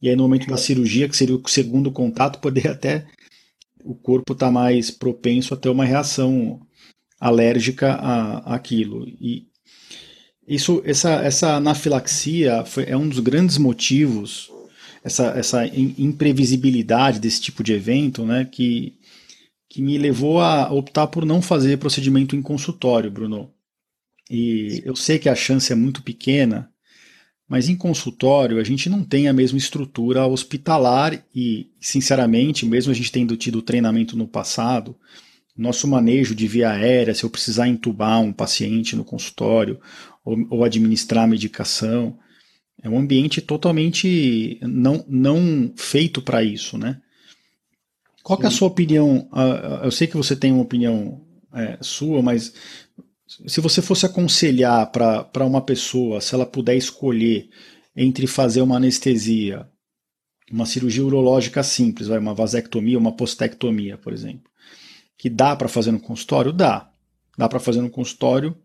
e 0.00 0.08
aí 0.08 0.16
no 0.16 0.22
momento 0.22 0.46
da 0.46 0.56
cirurgia, 0.56 1.08
que 1.08 1.16
seria 1.16 1.34
o 1.34 1.48
segundo 1.48 1.90
contato, 1.90 2.38
poder 2.38 2.68
até 2.68 3.06
o 3.84 3.94
corpo 3.94 4.32
estar 4.32 4.46
tá 4.46 4.52
mais 4.52 4.90
propenso 4.90 5.52
a 5.52 5.56
ter 5.56 5.68
uma 5.68 5.84
reação 5.84 6.60
alérgica 7.20 7.92
a, 7.94 8.54
aquilo. 8.54 9.06
E 9.08 9.46
isso, 10.46 10.80
essa, 10.84 11.14
essa 11.14 11.56
anafilaxia 11.56 12.64
foi, 12.64 12.84
é 12.84 12.96
um 12.96 13.08
dos 13.08 13.18
grandes 13.18 13.58
motivos, 13.58 14.50
essa, 15.04 15.26
essa 15.36 15.66
imprevisibilidade 15.66 17.18
desse 17.18 17.40
tipo 17.40 17.62
de 17.62 17.72
evento, 17.72 18.24
né, 18.24 18.44
que, 18.44 18.94
que 19.68 19.82
me 19.82 19.98
levou 19.98 20.40
a 20.40 20.72
optar 20.72 21.06
por 21.06 21.24
não 21.24 21.40
fazer 21.42 21.78
procedimento 21.78 22.36
em 22.36 22.42
consultório, 22.42 23.10
Bruno. 23.10 23.50
E 24.34 24.80
eu 24.86 24.96
sei 24.96 25.18
que 25.18 25.28
a 25.28 25.34
chance 25.34 25.70
é 25.70 25.76
muito 25.76 26.02
pequena, 26.02 26.70
mas 27.46 27.68
em 27.68 27.76
consultório 27.76 28.58
a 28.58 28.64
gente 28.64 28.88
não 28.88 29.04
tem 29.04 29.28
a 29.28 29.32
mesma 29.32 29.58
estrutura 29.58 30.26
hospitalar 30.26 31.22
e, 31.34 31.70
sinceramente, 31.78 32.64
mesmo 32.64 32.90
a 32.90 32.94
gente 32.94 33.12
tendo 33.12 33.36
tido 33.36 33.60
treinamento 33.60 34.16
no 34.16 34.26
passado, 34.26 34.96
nosso 35.54 35.86
manejo 35.86 36.34
de 36.34 36.48
via 36.48 36.70
aérea, 36.70 37.14
se 37.14 37.24
eu 37.24 37.28
precisar 37.28 37.68
entubar 37.68 38.22
um 38.22 38.32
paciente 38.32 38.96
no 38.96 39.04
consultório 39.04 39.78
ou, 40.24 40.38
ou 40.48 40.64
administrar 40.64 41.28
medicação, 41.28 42.18
é 42.82 42.88
um 42.88 42.98
ambiente 42.98 43.42
totalmente 43.42 44.58
não, 44.62 45.04
não 45.06 45.74
feito 45.76 46.22
para 46.22 46.42
isso, 46.42 46.78
né? 46.78 47.02
Qual 48.22 48.40
é 48.42 48.46
a 48.46 48.50
sua 48.50 48.68
opinião? 48.68 49.28
Eu 49.82 49.90
sei 49.90 50.06
que 50.06 50.16
você 50.16 50.34
tem 50.34 50.52
uma 50.52 50.62
opinião 50.62 51.20
é, 51.52 51.76
sua, 51.82 52.22
mas 52.22 52.54
se 53.46 53.60
você 53.60 53.80
fosse 53.80 54.06
aconselhar 54.06 54.90
para 54.90 55.44
uma 55.46 55.60
pessoa, 55.60 56.20
se 56.20 56.34
ela 56.34 56.46
puder 56.46 56.76
escolher 56.76 57.48
entre 57.96 58.26
fazer 58.26 58.62
uma 58.62 58.76
anestesia, 58.76 59.68
uma 60.50 60.66
cirurgia 60.66 61.04
urológica 61.04 61.62
simples, 61.62 62.08
vai, 62.08 62.18
uma 62.18 62.34
vasectomia, 62.34 62.98
uma 62.98 63.12
postectomia, 63.12 63.96
por 63.96 64.12
exemplo, 64.12 64.50
que 65.16 65.30
dá 65.30 65.54
para 65.54 65.68
fazer 65.68 65.92
no 65.92 66.00
consultório? 66.00 66.52
Dá. 66.52 66.90
Dá 67.38 67.48
para 67.48 67.60
fazer 67.60 67.80
no 67.80 67.90
consultório, 67.90 68.56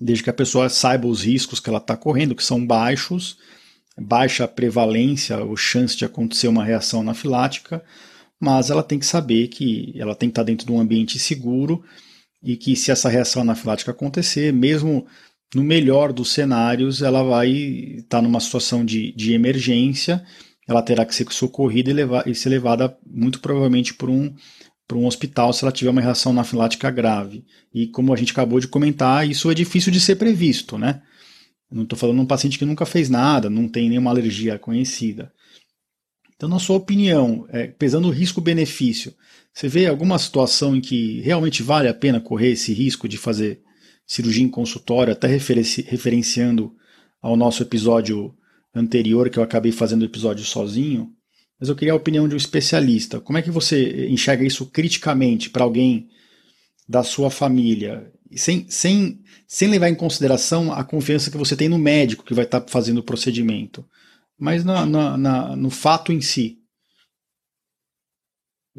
desde 0.00 0.24
que 0.24 0.30
a 0.30 0.34
pessoa 0.34 0.68
saiba 0.68 1.06
os 1.06 1.22
riscos 1.22 1.60
que 1.60 1.68
ela 1.68 1.78
está 1.78 1.96
correndo, 1.96 2.34
que 2.34 2.42
são 2.42 2.64
baixos, 2.64 3.38
baixa 3.96 4.48
prevalência 4.48 5.38
ou 5.38 5.56
chance 5.56 5.96
de 5.96 6.04
acontecer 6.04 6.48
uma 6.48 6.64
reação 6.64 7.00
anafilática, 7.00 7.84
mas 8.40 8.70
ela 8.70 8.82
tem 8.82 8.98
que 8.98 9.06
saber 9.06 9.48
que 9.48 9.94
ela 9.96 10.14
tem 10.14 10.28
que 10.28 10.32
estar 10.32 10.42
tá 10.42 10.46
dentro 10.46 10.66
de 10.66 10.72
um 10.72 10.80
ambiente 10.80 11.18
seguro 11.18 11.84
e 12.44 12.56
que 12.56 12.76
se 12.76 12.90
essa 12.90 13.08
reação 13.08 13.42
anafilática 13.42 13.90
acontecer, 13.90 14.52
mesmo 14.52 15.06
no 15.54 15.64
melhor 15.64 16.12
dos 16.12 16.32
cenários, 16.32 17.02
ela 17.02 17.22
vai 17.22 17.50
estar 17.50 18.18
tá 18.18 18.22
numa 18.22 18.40
situação 18.40 18.84
de, 18.84 19.12
de 19.12 19.32
emergência, 19.32 20.22
ela 20.68 20.82
terá 20.82 21.04
que 21.04 21.14
ser 21.14 21.26
socorrida 21.32 21.90
e, 21.90 21.94
levar, 21.94 22.28
e 22.28 22.34
ser 22.34 22.50
levada 22.50 22.96
muito 23.06 23.40
provavelmente 23.40 23.94
por 23.94 24.10
um 24.10 24.34
para 24.86 24.98
um 24.98 25.06
hospital 25.06 25.50
se 25.50 25.64
ela 25.64 25.72
tiver 25.72 25.90
uma 25.90 26.00
reação 26.02 26.32
anafilática 26.32 26.90
grave. 26.90 27.42
E 27.72 27.86
como 27.86 28.12
a 28.12 28.16
gente 28.16 28.32
acabou 28.32 28.60
de 28.60 28.68
comentar, 28.68 29.26
isso 29.26 29.50
é 29.50 29.54
difícil 29.54 29.90
de 29.90 29.98
ser 29.98 30.16
previsto, 30.16 30.76
né? 30.76 31.00
não 31.74 31.82
estou 31.82 31.98
falando 31.98 32.16
de 32.16 32.22
um 32.22 32.26
paciente 32.26 32.58
que 32.58 32.64
nunca 32.64 32.86
fez 32.86 33.10
nada, 33.10 33.50
não 33.50 33.68
tem 33.68 33.88
nenhuma 33.88 34.10
alergia 34.10 34.58
conhecida. 34.58 35.32
Então, 36.44 36.52
na 36.52 36.58
sua 36.58 36.76
opinião, 36.76 37.46
é, 37.48 37.68
pesando 37.68 38.06
o 38.06 38.10
risco-benefício, 38.10 39.14
você 39.50 39.66
vê 39.66 39.86
alguma 39.86 40.18
situação 40.18 40.76
em 40.76 40.80
que 40.82 41.22
realmente 41.22 41.62
vale 41.62 41.88
a 41.88 41.94
pena 41.94 42.20
correr 42.20 42.50
esse 42.50 42.70
risco 42.74 43.08
de 43.08 43.16
fazer 43.16 43.62
cirurgia 44.06 44.44
em 44.44 44.50
consultório, 44.50 45.10
até 45.10 45.26
referenci 45.26 45.80
referenciando 45.80 46.74
ao 47.22 47.34
nosso 47.34 47.62
episódio 47.62 48.34
anterior, 48.74 49.30
que 49.30 49.38
eu 49.38 49.42
acabei 49.42 49.72
fazendo 49.72 50.02
o 50.02 50.04
episódio 50.04 50.44
sozinho? 50.44 51.08
mas 51.58 51.70
eu 51.70 51.74
queria 51.74 51.94
a 51.94 51.96
opinião 51.96 52.28
de 52.28 52.34
um 52.34 52.36
especialista. 52.36 53.20
Como 53.20 53.38
é 53.38 53.42
que 53.42 53.50
você 53.50 54.06
enxerga 54.08 54.44
isso 54.44 54.66
criticamente 54.66 55.48
para 55.48 55.64
alguém 55.64 56.08
da 56.86 57.02
sua 57.02 57.30
família, 57.30 58.12
sem, 58.36 58.66
sem, 58.68 59.18
sem 59.48 59.68
levar 59.68 59.88
em 59.88 59.94
consideração 59.94 60.74
a 60.74 60.84
confiança 60.84 61.30
que 61.30 61.38
você 61.38 61.56
tem 61.56 61.70
no 61.70 61.78
médico 61.78 62.22
que 62.22 62.34
vai 62.34 62.44
estar 62.44 62.60
tá 62.60 62.70
fazendo 62.70 62.98
o 62.98 63.02
procedimento, 63.02 63.82
mas 64.44 64.64
na, 64.64 64.84
na, 64.84 65.16
na, 65.16 65.56
no 65.56 65.70
fato 65.70 66.12
em 66.12 66.20
si? 66.20 66.62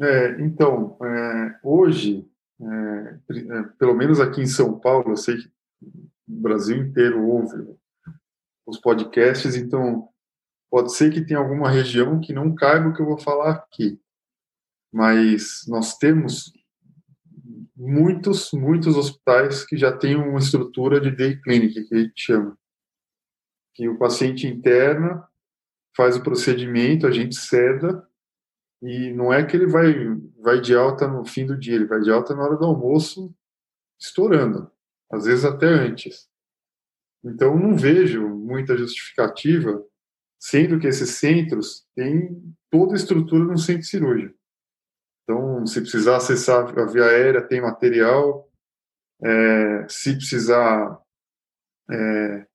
É, 0.00 0.40
então, 0.40 0.96
é, 1.02 1.58
hoje, 1.62 2.26
é, 2.60 3.18
é 3.30 3.62
pelo 3.78 3.94
menos 3.94 4.20
aqui 4.20 4.40
em 4.40 4.46
São 4.46 4.78
Paulo, 4.78 5.10
eu 5.10 5.16
sei 5.16 5.36
que 5.36 5.48
o 6.28 6.40
Brasil 6.40 6.76
inteiro 6.76 7.26
ouve 7.26 7.76
os 8.66 8.78
podcasts, 8.78 9.56
então 9.56 10.08
Pode 10.70 10.94
ser 10.94 11.12
que 11.12 11.24
tenha 11.24 11.38
alguma 11.38 11.70
região 11.70 12.20
que 12.20 12.32
não 12.32 12.54
caiba 12.54 12.88
o 12.88 12.92
que 12.92 13.00
eu 13.00 13.06
vou 13.06 13.18
falar 13.18 13.52
aqui, 13.52 14.00
mas 14.92 15.64
nós 15.68 15.96
temos 15.96 16.52
muitos, 17.74 18.50
muitos 18.52 18.96
hospitais 18.96 19.64
que 19.64 19.76
já 19.76 19.96
têm 19.96 20.16
uma 20.16 20.38
estrutura 20.38 21.00
de 21.00 21.10
day 21.10 21.40
clinic, 21.40 21.84
que 21.84 21.94
a 21.94 21.98
gente 21.98 22.20
chama. 22.20 22.58
Que 23.74 23.88
o 23.88 23.98
paciente 23.98 24.46
interna, 24.46 25.26
faz 25.96 26.16
o 26.16 26.22
procedimento, 26.22 27.06
a 27.06 27.10
gente 27.10 27.34
ceda, 27.34 28.06
e 28.82 29.12
não 29.12 29.32
é 29.32 29.44
que 29.44 29.56
ele 29.56 29.66
vai, 29.66 29.94
vai 30.38 30.60
de 30.60 30.74
alta 30.76 31.08
no 31.08 31.24
fim 31.24 31.46
do 31.46 31.58
dia, 31.58 31.74
ele 31.74 31.86
vai 31.86 32.00
de 32.00 32.10
alta 32.10 32.34
na 32.34 32.44
hora 32.44 32.56
do 32.56 32.66
almoço, 32.66 33.34
estourando, 33.98 34.70
às 35.10 35.24
vezes 35.24 35.44
até 35.44 35.66
antes. 35.66 36.28
Então, 37.24 37.58
não 37.58 37.76
vejo 37.76 38.28
muita 38.28 38.76
justificativa 38.76 39.82
sendo 40.38 40.78
que 40.78 40.86
esses 40.86 41.10
centros 41.10 41.86
têm 41.94 42.54
toda 42.70 42.92
a 42.92 42.96
estrutura 42.96 43.44
no 43.44 43.58
centro 43.58 43.84
cirúrgico. 43.84 44.36
Então, 45.24 45.66
se 45.66 45.80
precisar 45.80 46.16
acessar 46.16 46.78
a 46.78 46.84
via 46.84 47.04
aérea, 47.04 47.42
tem 47.42 47.60
material. 47.60 48.48
É, 49.22 49.88
se 49.88 50.14
precisar 50.14 51.00
é, 51.90 52.46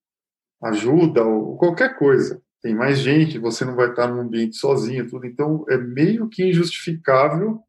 ajuda 0.62 1.24
ou 1.24 1.58
qualquer 1.58 1.98
coisa, 1.98 2.40
tem 2.62 2.74
mais 2.74 3.00
gente, 3.00 3.38
você 3.38 3.64
não 3.64 3.74
vai 3.74 3.90
estar 3.90 4.06
num 4.06 4.20
ambiente 4.20 4.56
sozinho, 4.56 5.08
tudo. 5.08 5.26
Então, 5.26 5.64
é 5.68 5.76
meio 5.76 6.28
que 6.28 6.44
injustificável 6.44 7.60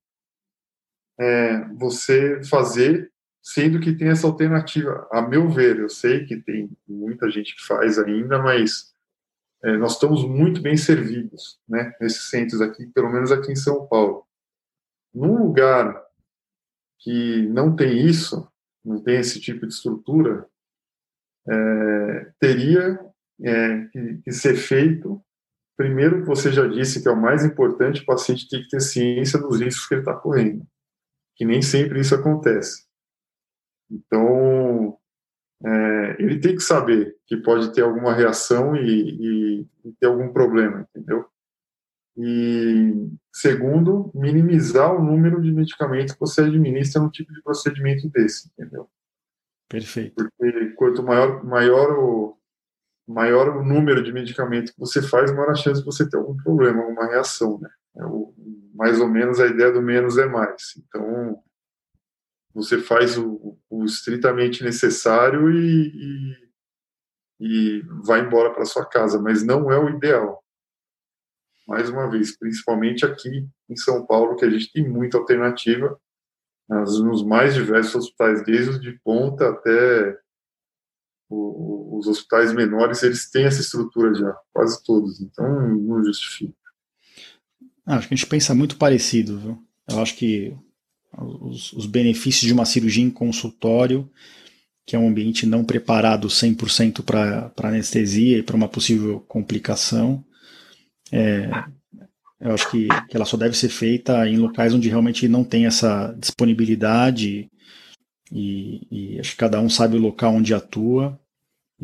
é, 1.19 1.67
você 1.73 2.43
fazer, 2.43 3.12
sendo 3.41 3.79
que 3.79 3.95
tem 3.95 4.10
essa 4.10 4.27
alternativa. 4.27 5.08
A 5.12 5.21
meu 5.21 5.49
ver, 5.49 5.79
eu 5.79 5.89
sei 5.89 6.25
que 6.25 6.38
tem 6.38 6.69
muita 6.88 7.29
gente 7.32 7.56
que 7.56 7.65
faz 7.65 7.97
ainda, 7.97 8.38
mas 8.38 8.93
é, 9.63 9.75
nós 9.77 9.93
estamos 9.93 10.23
muito 10.23 10.62
bem 10.62 10.77
servidos, 10.77 11.60
né, 11.67 11.95
nesses 11.99 12.29
centros 12.29 12.62
aqui, 12.62 12.86
pelo 12.88 13.12
menos 13.12 13.32
aqui 13.32 13.51
em 13.51 13.56
São 13.56 13.88
Paulo. 13.88 14.27
Num 15.13 15.38
lugar 15.38 16.03
que 16.99 17.47
não 17.47 17.75
tem 17.75 18.06
isso, 18.06 18.47
não 18.86 19.01
tem 19.01 19.17
esse 19.17 19.39
tipo 19.39 19.65
de 19.65 19.73
estrutura, 19.73 20.47
é, 21.47 22.32
teria 22.39 22.99
é, 23.43 23.86
que, 23.88 24.17
que, 24.23 24.32
ser 24.32 24.56
feito. 24.56 25.21
Primeiro, 25.75 26.23
você 26.25 26.51
já 26.51 26.67
disse 26.67 27.01
que 27.01 27.08
é 27.08 27.12
o 27.12 27.21
mais 27.21 27.43
importante, 27.43 28.01
o 28.01 28.06
paciente 28.06 28.47
tem 28.47 28.62
que 28.62 28.69
ter 28.69 28.79
ciência 28.79 29.39
dos 29.39 29.60
riscos 29.60 29.88
que 29.88 29.95
ele 29.95 30.01
está 30.01 30.13
correndo. 30.13 30.65
que 31.36 31.45
nem 31.45 31.62
sempre 31.62 31.99
isso 31.99 32.15
acontece. 32.15 32.86
Então, 33.89 34.97
é, 35.65 36.15
ele 36.19 36.39
tem 36.39 36.56
que 36.56 36.62
saber 36.62 37.15
que 37.25 37.38
pode 37.38 37.73
ter 37.73 37.82
alguma 37.82 38.13
reação 38.13 38.75
e, 38.75 38.82
e, 38.82 39.67
e 39.86 39.93
ter 39.99 40.08
algum 40.08 40.32
problema, 40.32 40.88
entendeu? 40.89 41.25
E, 42.15 43.10
segundo, 43.34 44.12
minimizar 44.13 44.95
o 44.95 45.03
número 45.03 45.41
de 45.41 45.51
medicamentos 45.51 46.13
que 46.13 46.19
você 46.19 46.41
administra 46.41 47.01
num 47.01 47.10
tipo 47.10 47.34
de 47.34 47.41
procedimento 47.41 48.08
desse, 48.10 48.49
entendeu? 48.49 48.88
Perfeito. 49.67 50.13
Porque 50.15 50.69
quanto 50.75 51.01
maior, 51.01 51.43
maior, 51.43 51.97
o, 51.97 52.38
maior 53.07 53.57
o 53.57 53.63
número 53.63 54.03
de 54.03 54.11
medicamentos 54.11 54.71
que 54.71 54.79
você 54.79 55.01
faz, 55.01 55.31
maior 55.31 55.51
a 55.51 55.55
chance 55.55 55.81
de 55.81 55.85
você 55.85 56.09
ter 56.09 56.17
algum 56.17 56.35
problema, 56.37 56.81
alguma 56.81 57.07
reação, 57.07 57.59
né? 57.59 57.69
É 57.95 58.05
o, 58.05 58.33
mais 58.73 58.99
ou 58.99 59.07
menos 59.07 59.39
a 59.39 59.47
ideia 59.47 59.71
do 59.71 59.81
menos 59.81 60.17
é 60.17 60.25
mais. 60.25 60.75
Então, 60.77 61.41
você 62.53 62.77
faz 62.77 63.17
o, 63.17 63.57
o 63.69 63.83
estritamente 63.83 64.63
necessário 64.63 65.51
e, 65.51 65.87
e, 67.39 67.47
e 67.79 67.81
vai 68.05 68.21
embora 68.21 68.53
para 68.53 68.65
sua 68.65 68.85
casa, 68.85 69.21
mas 69.21 69.43
não 69.43 69.71
é 69.71 69.77
o 69.77 69.89
ideal. 69.89 70.43
Mais 71.67 71.89
uma 71.89 72.09
vez, 72.09 72.37
principalmente 72.37 73.05
aqui 73.05 73.47
em 73.69 73.75
São 73.75 74.05
Paulo, 74.05 74.35
que 74.35 74.45
a 74.45 74.49
gente 74.49 74.71
tem 74.71 74.87
muita 74.87 75.17
alternativa 75.17 75.97
nos 76.69 77.23
mais 77.23 77.53
diversos 77.53 77.95
hospitais, 77.95 78.43
desde 78.43 78.71
os 78.71 78.81
de 78.81 78.99
ponta 79.03 79.49
até 79.49 80.19
os 81.33 82.07
hospitais 82.07 82.53
menores, 82.53 83.03
eles 83.03 83.29
têm 83.29 83.45
essa 83.45 83.61
estrutura 83.61 84.13
já, 84.13 84.35
quase 84.51 84.83
todos, 84.83 85.21
então 85.21 85.45
não 85.77 86.03
justifica. 86.03 86.53
Ah, 87.85 87.97
acho 87.97 88.07
que 88.07 88.13
a 88.13 88.17
gente 88.17 88.27
pensa 88.27 88.55
muito 88.55 88.77
parecido, 88.77 89.39
viu? 89.39 89.63
Eu 89.89 89.99
acho 89.99 90.15
que 90.15 90.55
os, 91.17 91.73
os 91.73 91.85
benefícios 91.85 92.47
de 92.47 92.53
uma 92.53 92.65
cirurgia 92.65 93.03
em 93.03 93.09
consultório, 93.09 94.09
que 94.85 94.95
é 94.95 94.99
um 94.99 95.07
ambiente 95.07 95.45
não 95.45 95.63
preparado 95.63 96.27
100% 96.27 97.03
para 97.03 97.51
anestesia 97.67 98.37
e 98.37 98.43
para 98.43 98.55
uma 98.55 98.67
possível 98.67 99.19
complicação, 99.21 100.23
é, 101.11 101.49
eu 102.39 102.53
acho 102.53 102.69
que, 102.69 102.87
que 103.09 103.15
ela 103.15 103.25
só 103.25 103.37
deve 103.37 103.55
ser 103.55 103.69
feita 103.69 104.27
em 104.27 104.37
locais 104.37 104.73
onde 104.73 104.89
realmente 104.89 105.27
não 105.27 105.43
tem 105.43 105.65
essa 105.65 106.13
disponibilidade 106.19 107.49
e, 108.31 108.81
e 108.91 109.19
acho 109.19 109.31
que 109.31 109.37
cada 109.37 109.61
um 109.61 109.69
sabe 109.69 109.95
o 109.95 110.01
local 110.01 110.33
onde 110.33 110.53
atua. 110.53 111.19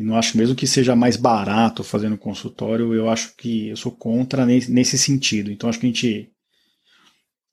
E 0.00 0.02
não 0.02 0.16
acho 0.16 0.38
mesmo 0.38 0.56
que 0.56 0.66
seja 0.66 0.96
mais 0.96 1.14
barato 1.14 1.84
fazendo 1.84 2.16
consultório, 2.16 2.94
eu 2.94 3.10
acho 3.10 3.36
que 3.36 3.68
eu 3.68 3.76
sou 3.76 3.92
contra 3.92 4.46
nesse, 4.46 4.72
nesse 4.72 4.96
sentido. 4.96 5.52
Então 5.52 5.68
acho 5.68 5.78
que 5.78 5.84
a 5.84 5.88
gente 5.90 6.32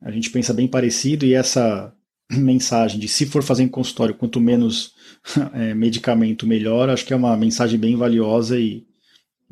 a 0.01 0.12
gente 0.12 0.29
pensa 0.29 0.53
bem 0.53 0.65
parecido 0.65 1.25
e 1.25 1.33
essa 1.33 1.93
mensagem 2.31 3.01
de 3.01 3.07
se 3.10 3.25
for 3.25 3.43
fazer 3.43 3.63
em 3.63 3.67
consultório, 3.67 4.15
quanto 4.15 4.39
menos 4.39 4.93
é, 5.53 5.73
medicamento, 5.73 6.47
melhor, 6.47 6.89
acho 6.89 7.05
que 7.05 7.12
é 7.12 7.17
uma 7.17 7.36
mensagem 7.36 7.77
bem 7.77 7.97
valiosa 7.97 8.57
e, 8.57 8.88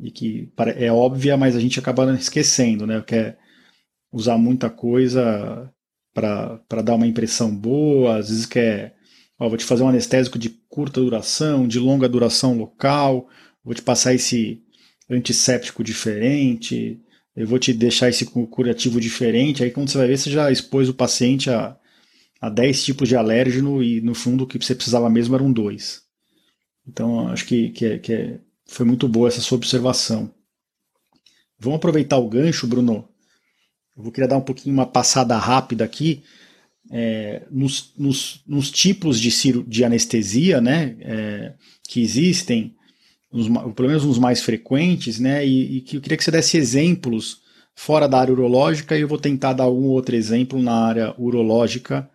e 0.00 0.10
que 0.10 0.50
é 0.76 0.90
óbvia, 0.90 1.36
mas 1.36 1.54
a 1.54 1.60
gente 1.60 1.78
acaba 1.78 2.10
esquecendo, 2.14 2.86
né? 2.86 3.02
Quer 3.06 3.38
usar 4.10 4.38
muita 4.38 4.70
coisa 4.70 5.70
para 6.14 6.82
dar 6.82 6.94
uma 6.94 7.06
impressão 7.06 7.54
boa, 7.54 8.16
às 8.16 8.30
vezes 8.30 8.46
quer, 8.46 8.95
ó, 9.38 9.48
vou 9.48 9.56
te 9.56 9.64
fazer 9.64 9.82
um 9.82 9.88
anestésico 9.88 10.38
de 10.38 10.50
curta 10.68 11.00
duração, 11.00 11.66
de 11.66 11.78
longa 11.78 12.08
duração 12.08 12.56
local, 12.56 13.28
vou 13.64 13.74
te 13.74 13.82
passar 13.82 14.14
esse 14.14 14.62
antisséptico 15.08 15.84
diferente, 15.84 17.00
eu 17.34 17.46
vou 17.46 17.58
te 17.58 17.72
deixar 17.72 18.08
esse 18.08 18.24
curativo 18.26 19.00
diferente. 19.00 19.62
Aí 19.62 19.70
quando 19.70 19.90
você 19.90 19.98
vai 19.98 20.06
ver, 20.06 20.18
você 20.18 20.30
já 20.30 20.50
expôs 20.50 20.88
o 20.88 20.94
paciente 20.94 21.50
a, 21.50 21.76
a 22.40 22.48
10 22.48 22.84
tipos 22.84 23.08
de 23.08 23.16
alérgeno 23.16 23.82
e 23.82 24.00
no 24.00 24.14
fundo 24.14 24.44
o 24.44 24.46
que 24.46 24.58
você 24.58 24.74
precisava 24.74 25.10
mesmo 25.10 25.34
eram 25.34 25.52
dois. 25.52 26.02
Então 26.86 27.28
acho 27.28 27.44
que, 27.46 27.70
que, 27.70 27.84
é, 27.84 27.98
que 27.98 28.12
é, 28.12 28.40
foi 28.66 28.86
muito 28.86 29.06
boa 29.06 29.28
essa 29.28 29.40
sua 29.40 29.56
observação. 29.56 30.32
Vamos 31.58 31.76
aproveitar 31.76 32.18
o 32.18 32.28
gancho, 32.28 32.66
Bruno. 32.66 33.08
Eu 33.96 34.02
vou 34.02 34.12
querer 34.12 34.28
dar 34.28 34.36
um 34.36 34.42
pouquinho 34.42 34.74
uma 34.74 34.86
passada 34.86 35.36
rápida 35.36 35.84
aqui 35.84 36.22
é, 36.90 37.42
nos, 37.50 37.92
nos, 37.98 38.42
nos, 38.46 38.70
tipos 38.70 39.20
de, 39.20 39.30
de 39.64 39.84
anestesia 39.84 40.60
né, 40.60 40.96
é, 41.00 41.54
que 41.88 42.00
existem 42.00 42.74
uns, 43.32 43.48
pelo 43.74 43.88
menos 43.88 44.04
uns 44.04 44.18
mais 44.18 44.40
frequentes, 44.40 45.18
né? 45.18 45.46
E, 45.46 45.78
e, 45.78 45.80
que 45.80 45.96
eu 45.96 46.00
queria 46.00 46.16
que 46.16 46.24
você 46.24 46.30
desse 46.30 46.56
exemplos 46.56 47.38
fora 47.74 48.08
da 48.08 48.18
área 48.18 48.32
urológica 48.32 48.96
e 48.96 49.02
eu 49.02 49.08
vou 49.08 49.18
tentar 49.18 49.52
dar 49.52 49.68
um 49.68 49.84
outro 49.84 50.16
exemplo 50.16 50.62
na 50.62 50.74
área 50.74 51.14
urológica, 51.18 52.08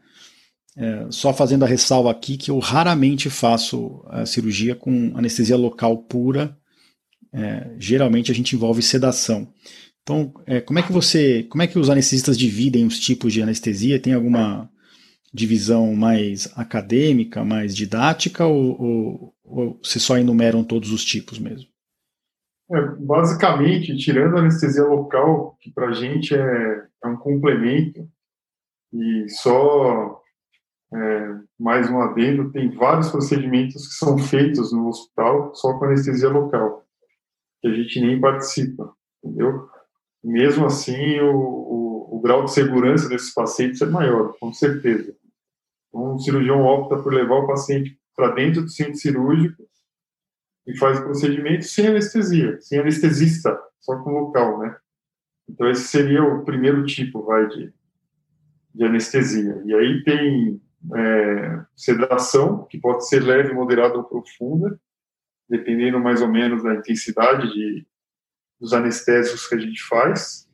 é, 0.75 1.05
só 1.11 1.33
fazendo 1.33 1.63
a 1.63 1.67
ressalva 1.67 2.09
aqui 2.09 2.37
que 2.37 2.49
eu 2.49 2.57
raramente 2.57 3.29
faço 3.29 4.03
a 4.07 4.25
cirurgia 4.25 4.73
com 4.73 5.11
anestesia 5.15 5.57
local 5.57 5.97
pura. 5.97 6.57
É, 7.33 7.75
geralmente 7.77 8.31
a 8.31 8.35
gente 8.35 8.55
envolve 8.55 8.81
sedação. 8.81 9.47
Então, 10.03 10.33
é, 10.45 10.59
como 10.59 10.79
é 10.79 10.83
que 10.83 10.91
você, 10.91 11.43
como 11.43 11.61
é 11.61 11.67
que 11.67 11.77
os 11.77 11.89
anestesistas 11.89 12.37
dividem 12.37 12.85
os 12.85 12.99
tipos 12.99 13.31
de 13.31 13.41
anestesia? 13.41 14.01
Tem 14.01 14.13
alguma 14.13 14.69
divisão 15.33 15.95
mais 15.95 16.51
acadêmica, 16.57 17.43
mais 17.43 17.75
didática, 17.75 18.45
ou, 18.45 18.81
ou, 18.81 19.35
ou 19.43 19.79
se 19.83 19.99
só 19.99 20.17
enumeram 20.17 20.63
todos 20.63 20.91
os 20.91 21.05
tipos 21.05 21.39
mesmo? 21.39 21.69
É, 22.73 22.81
basicamente, 22.99 23.95
tirando 23.97 24.37
a 24.37 24.39
anestesia 24.39 24.83
local, 24.83 25.57
que 25.59 25.71
para 25.71 25.89
a 25.89 25.93
gente 25.93 26.33
é, 26.33 26.87
é, 27.03 27.07
um 27.07 27.17
complemento, 27.17 28.07
e 28.93 29.29
só 29.29 30.21
é, 30.93 31.27
mais 31.59 31.89
um 31.89 32.01
adendo, 32.01 32.51
tem 32.51 32.69
vários 32.71 33.09
procedimentos 33.09 33.87
que 33.87 33.93
são 33.93 34.17
feitos 34.17 34.73
no 34.73 34.87
hospital 34.87 35.53
só 35.55 35.77
com 35.77 35.85
anestesia 35.85 36.29
local, 36.29 36.85
que 37.61 37.67
a 37.67 37.73
gente 37.73 38.01
nem 38.01 38.19
participa, 38.19 38.93
entendeu? 39.23 39.69
Mesmo 40.23 40.65
assim, 40.65 41.19
o, 41.19 41.35
o, 41.35 42.17
o 42.17 42.19
grau 42.21 42.45
de 42.45 42.53
segurança 42.53 43.09
desses 43.09 43.33
pacientes 43.33 43.81
é 43.81 43.85
maior, 43.85 44.35
com 44.39 44.53
certeza. 44.53 45.15
O 45.91 46.19
cirurgião 46.19 46.63
opta 46.63 47.01
por 47.01 47.13
levar 47.13 47.35
o 47.35 47.47
paciente 47.47 47.99
para 48.15 48.31
dentro 48.31 48.61
do 48.61 48.69
centro 48.69 48.95
cirúrgico 48.95 49.67
e 50.67 50.77
faz 50.77 50.99
o 50.99 51.03
procedimento 51.03 51.65
sem 51.65 51.87
anestesia, 51.87 52.61
sem 52.61 52.79
anestesista, 52.79 53.59
só 53.79 53.97
com 53.97 54.11
local, 54.11 54.59
né? 54.59 54.77
Então, 55.49 55.69
esse 55.69 55.87
seria 55.87 56.23
o 56.23 56.45
primeiro 56.45 56.85
tipo, 56.85 57.23
vai, 57.23 57.47
de, 57.47 57.73
de 58.73 58.83
anestesia. 58.85 59.61
E 59.65 59.73
aí 59.73 60.03
tem 60.03 60.61
é, 60.95 61.65
sedação, 61.75 62.65
que 62.65 62.77
pode 62.77 63.07
ser 63.07 63.21
leve, 63.21 63.53
moderada 63.53 63.97
ou 63.97 64.03
profunda, 64.03 64.79
dependendo 65.49 65.99
mais 65.99 66.21
ou 66.21 66.29
menos 66.29 66.63
da 66.63 66.75
intensidade 66.75 67.51
de, 67.51 67.85
dos 68.61 68.73
anestésicos 68.73 69.47
que 69.47 69.55
a 69.55 69.59
gente 69.59 69.81
faz. 69.83 70.47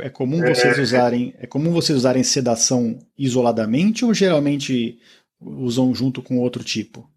É 0.00 0.10
comum 0.10 0.40
vocês 0.40 0.78
é, 0.78 0.82
usarem, 0.82 1.34
é 1.38 1.46
comum 1.46 1.72
vocês 1.72 1.96
usarem 1.96 2.22
sedação 2.22 2.98
isoladamente 3.16 4.04
ou 4.04 4.12
geralmente 4.12 4.98
usam 5.40 5.94
junto 5.94 6.20
com 6.20 6.38
outro 6.38 6.62
tipo? 6.62 7.08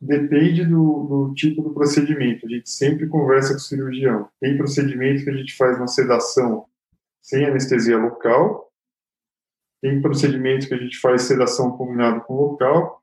Depende 0.00 0.64
do, 0.64 1.28
do, 1.28 1.34
tipo 1.34 1.62
do 1.62 1.72
procedimento. 1.72 2.44
A 2.44 2.48
gente 2.48 2.68
sempre 2.68 3.06
conversa 3.06 3.50
com 3.50 3.58
o 3.58 3.60
cirurgião. 3.60 4.28
Tem 4.40 4.56
procedimento 4.58 5.22
que 5.22 5.30
a 5.30 5.36
gente 5.36 5.54
faz 5.56 5.76
uma 5.76 5.86
sedação 5.86 6.66
sem 7.22 7.44
anestesia 7.44 7.96
local. 7.96 8.68
Tem 9.80 10.02
procedimento 10.02 10.66
que 10.66 10.74
a 10.74 10.78
gente 10.78 10.98
faz 10.98 11.22
sedação 11.22 11.70
combinado 11.76 12.20
com 12.22 12.34
local. 12.34 13.01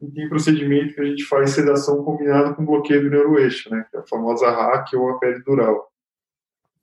E 0.00 0.10
tem 0.10 0.28
procedimento 0.28 0.94
que 0.94 1.00
a 1.00 1.04
gente 1.04 1.24
faz 1.24 1.50
sedação 1.50 2.04
combinado 2.04 2.54
com 2.54 2.64
bloqueio 2.64 3.02
do 3.02 3.10
neuroeixo, 3.10 3.68
né? 3.70 3.84
Que 3.90 3.96
é 3.96 4.00
a 4.00 4.06
famosa 4.06 4.50
RAC 4.50 4.94
ou 4.94 5.10
a 5.10 5.18
peridural. 5.18 5.90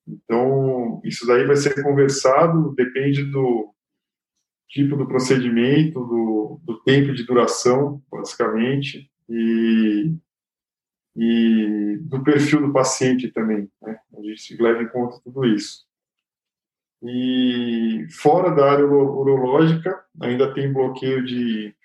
Então, 0.08 1.02
isso 1.04 1.26
daí 1.26 1.46
vai 1.46 1.56
ser 1.56 1.82
conversado, 1.82 2.74
depende 2.76 3.24
do 3.24 3.74
tipo 4.68 4.96
do 4.96 5.08
procedimento, 5.08 6.00
do, 6.00 6.60
do 6.64 6.82
tempo 6.82 7.14
de 7.14 7.26
duração, 7.26 8.02
basicamente, 8.12 9.10
e, 9.30 10.14
e 11.16 11.98
do 12.02 12.24
perfil 12.24 12.62
do 12.62 12.74
paciente 12.74 13.32
também. 13.32 13.70
Né? 13.82 13.98
A 14.18 14.22
gente 14.22 14.62
leva 14.62 14.84
em 14.84 14.90
conta 14.90 15.20
tudo 15.24 15.46
isso. 15.46 15.86
E 17.02 18.06
fora 18.12 18.52
da 18.52 18.72
área 18.72 18.86
urológica, 18.86 20.04
ainda 20.22 20.54
tem 20.54 20.74
bloqueio 20.74 21.24
de, 21.24 21.76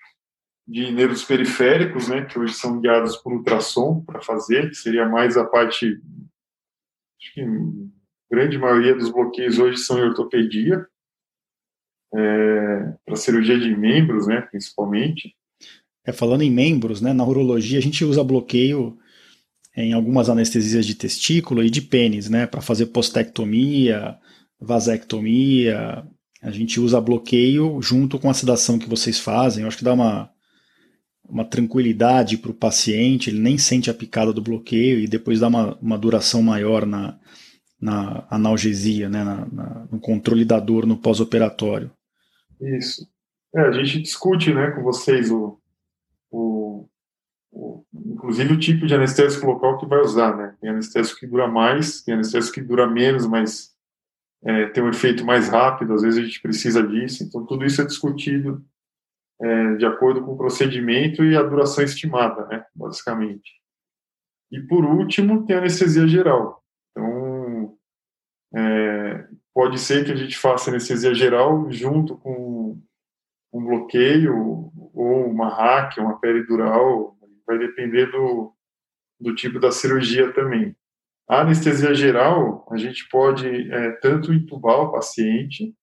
de 0.71 0.89
nervos 0.89 1.25
periféricos, 1.25 2.07
né, 2.07 2.23
que 2.23 2.39
hoje 2.39 2.53
são 2.53 2.79
guiados 2.79 3.17
por 3.17 3.33
ultrassom 3.33 4.01
para 4.05 4.21
fazer, 4.21 4.69
que 4.69 4.75
seria 4.75 5.05
mais 5.05 5.35
a 5.35 5.43
parte, 5.43 5.99
acho 7.19 7.33
que 7.33 7.45
grande 8.31 8.57
maioria 8.57 8.95
dos 8.95 9.11
bloqueios 9.11 9.59
hoje 9.59 9.79
são 9.79 9.99
em 9.99 10.03
ortopedia, 10.03 10.87
é, 12.15 12.93
para 13.05 13.17
cirurgia 13.17 13.59
de 13.59 13.75
membros, 13.75 14.27
né, 14.27 14.39
principalmente. 14.49 15.35
É, 16.05 16.13
falando 16.13 16.41
em 16.41 16.49
membros, 16.49 17.01
né, 17.01 17.11
na 17.11 17.25
urologia 17.25 17.77
a 17.77 17.81
gente 17.81 18.05
usa 18.05 18.23
bloqueio 18.23 18.97
em 19.75 19.91
algumas 19.91 20.29
anestesias 20.29 20.85
de 20.85 20.95
testículo 20.95 21.61
e 21.61 21.69
de 21.69 21.81
pênis, 21.81 22.29
né, 22.29 22.47
para 22.47 22.61
fazer 22.61 22.85
postectomia, 22.87 24.17
vasectomia, 24.57 26.07
a 26.41 26.51
gente 26.51 26.79
usa 26.79 27.01
bloqueio 27.01 27.81
junto 27.81 28.17
com 28.17 28.29
a 28.29 28.33
sedação 28.33 28.79
que 28.79 28.87
vocês 28.87 29.19
fazem. 29.19 29.63
Eu 29.63 29.67
acho 29.67 29.77
que 29.77 29.83
dá 29.83 29.93
uma, 29.93 30.31
uma 31.31 31.45
tranquilidade 31.45 32.37
para 32.37 32.51
o 32.51 32.55
paciente, 32.55 33.29
ele 33.29 33.39
nem 33.39 33.57
sente 33.57 33.89
a 33.89 33.93
picada 33.93 34.33
do 34.33 34.41
bloqueio 34.41 34.99
e 34.99 35.07
depois 35.07 35.39
dá 35.39 35.47
uma, 35.47 35.77
uma 35.77 35.97
duração 35.97 36.43
maior 36.43 36.85
na, 36.85 37.17
na 37.79 38.27
analgesia, 38.29 39.09
né, 39.09 39.23
na, 39.23 39.45
na, 39.45 39.87
no 39.89 39.99
controle 39.99 40.43
da 40.43 40.59
dor 40.59 40.85
no 40.85 40.97
pós-operatório. 40.97 41.89
Isso. 42.59 43.07
É, 43.55 43.61
a 43.61 43.71
gente 43.71 44.01
discute 44.01 44.53
né, 44.53 44.71
com 44.71 44.83
vocês 44.83 45.31
o, 45.31 45.57
o, 46.29 46.87
o, 47.51 47.83
inclusive 47.93 48.53
o 48.53 48.59
tipo 48.59 48.85
de 48.85 48.93
anestésico 48.93 49.47
local 49.47 49.77
que 49.77 49.85
vai 49.85 50.01
usar. 50.01 50.35
Né? 50.35 50.55
Tem 50.59 50.69
anestésico 50.69 51.21
que 51.21 51.27
dura 51.27 51.47
mais, 51.47 52.01
tem 52.01 52.13
anestésico 52.13 52.55
que 52.55 52.61
dura 52.61 52.85
menos, 52.87 53.25
mas 53.25 53.71
é, 54.43 54.67
tem 54.67 54.83
um 54.83 54.89
efeito 54.89 55.25
mais 55.25 55.47
rápido, 55.47 55.93
às 55.93 56.01
vezes 56.01 56.19
a 56.19 56.25
gente 56.25 56.41
precisa 56.41 56.85
disso. 56.85 57.23
Então, 57.23 57.45
tudo 57.45 57.65
isso 57.65 57.81
é 57.81 57.85
discutido 57.85 58.63
é, 59.41 59.75
de 59.75 59.85
acordo 59.85 60.23
com 60.23 60.33
o 60.33 60.37
procedimento 60.37 61.23
e 61.23 61.35
a 61.35 61.41
duração 61.41 61.83
estimada, 61.83 62.45
né, 62.47 62.65
basicamente. 62.75 63.51
E, 64.51 64.59
por 64.61 64.85
último, 64.85 65.45
tem 65.45 65.55
anestesia 65.55 66.07
geral. 66.07 66.63
Então, 66.91 67.77
é, 68.53 69.27
pode 69.53 69.79
ser 69.79 70.05
que 70.05 70.11
a 70.11 70.15
gente 70.15 70.37
faça 70.37 70.69
anestesia 70.69 71.13
geral 71.13 71.71
junto 71.71 72.17
com 72.17 72.79
um 73.53 73.65
bloqueio 73.65 74.71
ou 74.93 75.25
uma 75.25 75.49
hack, 75.49 75.97
uma 75.97 76.19
peridural, 76.19 77.17
vai 77.47 77.57
depender 77.57 78.07
do, 78.11 78.53
do 79.19 79.33
tipo 79.33 79.59
da 79.59 79.71
cirurgia 79.71 80.31
também. 80.33 80.75
A 81.27 81.41
anestesia 81.41 81.93
geral, 81.93 82.67
a 82.69 82.77
gente 82.77 83.07
pode 83.09 83.71
é, 83.71 83.91
tanto 83.93 84.33
entubar 84.33 84.81
o 84.81 84.91
paciente 84.91 85.73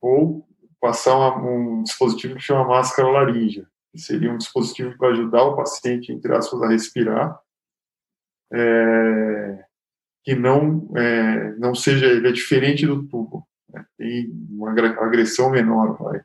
ou 0.00 0.48
passar 0.82 1.14
uma, 1.14 1.36
um 1.36 1.82
dispositivo 1.84 2.34
que 2.34 2.40
chama 2.40 2.66
máscara 2.66 3.08
laríngea, 3.08 3.64
que 3.92 4.00
seria 4.00 4.32
um 4.32 4.36
dispositivo 4.36 4.98
para 4.98 5.12
ajudar 5.12 5.44
o 5.44 5.54
paciente, 5.54 6.10
entre 6.10 6.34
aspas, 6.34 6.60
a 6.60 6.68
respirar, 6.68 7.40
é, 8.52 9.64
que 10.24 10.34
não, 10.34 10.90
é, 10.96 11.54
não 11.54 11.72
seja, 11.72 12.06
ele 12.06 12.28
é 12.28 12.32
diferente 12.32 12.84
do 12.84 13.06
tubo, 13.06 13.46
né? 13.68 13.86
tem 13.96 14.28
uma 14.50 14.72
agressão 14.72 15.50
menor, 15.50 15.96
vai. 15.96 16.20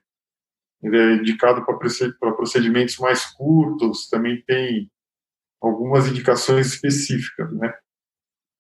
Ele 0.82 0.98
é 0.98 1.16
indicado 1.18 1.64
para 1.64 2.34
procedimentos 2.34 2.98
mais 2.98 3.26
curtos, 3.26 4.10
também 4.10 4.42
tem 4.42 4.92
algumas 5.62 6.08
indicações 6.08 6.68
específicas, 6.68 7.52
né? 7.54 7.74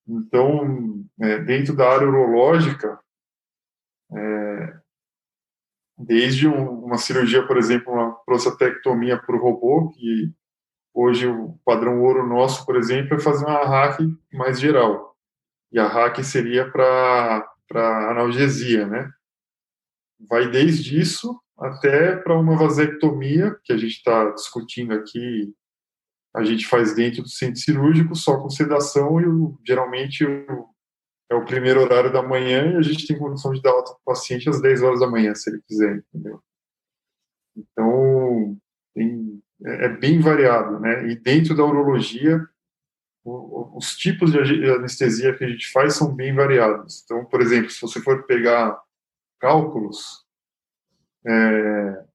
Então, 0.08 1.06
é, 1.22 1.40
dentro 1.40 1.76
da 1.76 1.90
área 1.90 2.08
urológica, 2.08 3.00
é, 4.16 4.80
desde 5.98 6.48
um, 6.48 6.86
uma 6.86 6.98
cirurgia, 6.98 7.46
por 7.46 7.58
exemplo, 7.58 7.92
uma 7.92 8.14
prostatectomia 8.26 9.18
por 9.18 9.42
robô, 9.42 9.90
que 9.90 10.32
hoje 10.94 11.28
o 11.28 11.58
padrão 11.66 12.02
ouro 12.02 12.28
nosso, 12.28 12.66
por 12.66 12.76
exemplo, 12.76 13.16
é 13.16 13.20
fazer 13.20 13.46
uma 13.46 13.66
hack 13.66 14.00
mais 14.32 14.60
geral. 14.60 15.16
E 15.72 15.80
a 15.80 15.88
hack 15.88 16.24
seria 16.24 16.70
para 16.70 17.44
analgesia, 18.12 18.86
né? 18.86 19.10
Vai 20.30 20.50
desde 20.50 21.00
isso 21.00 21.40
até 21.58 22.16
para 22.16 22.38
uma 22.38 22.56
vasectomia, 22.56 23.56
que 23.64 23.74
a 23.74 23.78
gente 23.78 23.94
está 23.94 24.30
discutindo 24.32 24.94
aqui, 24.94 25.54
a 26.36 26.44
gente 26.44 26.68
faz 26.68 26.94
dentro 26.94 27.24
do 27.24 27.30
centro 27.30 27.60
cirúrgico, 27.60 28.16
só 28.16 28.38
com 28.38 28.50
sedação, 28.50 29.20
e 29.20 29.28
o, 29.28 29.60
geralmente 29.66 30.24
o, 30.24 30.70
é 31.30 31.36
o 31.36 31.46
primeiro 31.46 31.82
horário 31.82 32.12
da 32.12 32.24
manhã 32.24 32.72
e 32.72 32.76
a 32.78 32.82
gente 32.82 33.06
tem 33.06 33.18
condição 33.18 33.52
de 33.54 33.62
dar 33.62 33.72
alta 33.72 33.92
para 33.92 34.00
o 34.00 34.06
paciente 34.06 34.50
às 34.50 34.62
10 34.62 34.82
horas 34.82 35.00
da 35.00 35.08
manhã, 35.08 35.36
se 35.36 35.50
ele 35.50 35.62
quiser, 35.68 36.04
entendeu? 36.14 36.42
Então, 37.56 38.58
tem, 38.94 39.42
é, 39.66 39.86
é, 39.86 39.90
bem 39.90 40.20
variado, 40.20 40.80
né? 40.80 41.08
E 41.10 41.16
dentro 41.16 41.56
da 41.56 41.66
urologia, 41.66 42.48
os 43.26 43.98
tipos 43.98 44.32
de 44.32 44.72
anestesia 44.72 45.36
que 45.36 45.44
a 45.44 45.50
gente 45.50 45.70
faz 45.72 45.96
são 45.96 46.16
bem 46.16 46.34
variados. 46.34 47.04
Então, 47.04 47.26
por 47.26 47.42
exemplo, 47.42 47.70
se 47.70 47.82
você 47.82 48.02
for 48.02 48.24
pegar 48.24 48.80
cálculos, 49.40 50.26
é, 51.26 52.06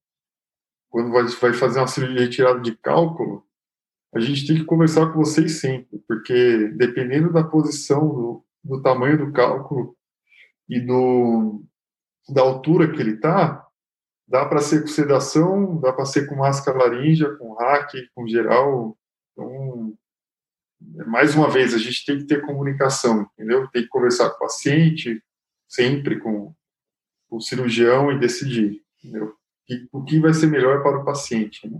quando 0.89 1.11
vai 1.11 1.53
fazer 1.53 1.79
uma 1.79 1.87
cirurgia 1.87 2.17
de 2.17 2.23
retirada 2.23 2.61
de 2.61 2.75
cálculo, 2.77 3.45
a 4.15 4.19
gente 4.19 4.47
tem 4.47 4.55
que 4.57 4.65
conversar 4.65 5.11
com 5.11 5.19
vocês 5.19 5.59
sempre, 5.59 5.99
porque 6.07 6.67
dependendo 6.69 7.31
da 7.31 7.43
posição 7.43 8.07
do, 8.07 8.45
do 8.63 8.81
tamanho 8.81 9.17
do 9.17 9.31
cálculo 9.31 9.95
e 10.69 10.79
do, 10.79 11.63
da 12.29 12.41
altura 12.41 12.91
que 12.91 13.01
ele 13.01 13.15
está, 13.15 13.67
dá 14.27 14.45
para 14.45 14.61
ser 14.61 14.81
com 14.81 14.87
sedação, 14.87 15.79
dá 15.79 15.91
para 15.91 16.05
ser 16.05 16.27
com 16.27 16.35
máscara 16.35 16.77
laríngea, 16.77 17.35
com 17.35 17.53
hack, 17.55 17.91
com 18.15 18.27
geral. 18.27 18.97
Então, 19.31 19.93
mais 21.07 21.35
uma 21.35 21.49
vez, 21.49 21.73
a 21.73 21.77
gente 21.77 22.05
tem 22.05 22.17
que 22.17 22.25
ter 22.25 22.45
comunicação, 22.45 23.29
entendeu? 23.33 23.67
Tem 23.69 23.83
que 23.83 23.89
conversar 23.89 24.29
com 24.29 24.37
o 24.37 24.39
paciente, 24.39 25.21
sempre 25.67 26.19
com 26.19 26.53
o 27.29 27.41
cirurgião 27.41 28.11
e 28.11 28.19
decidir, 28.19 28.81
entendeu? 29.03 29.33
O 29.91 30.03
que 30.03 30.19
vai 30.19 30.33
ser 30.33 30.47
melhor 30.47 30.83
para 30.83 30.99
o 30.99 31.05
paciente, 31.05 31.67
né? 31.69 31.79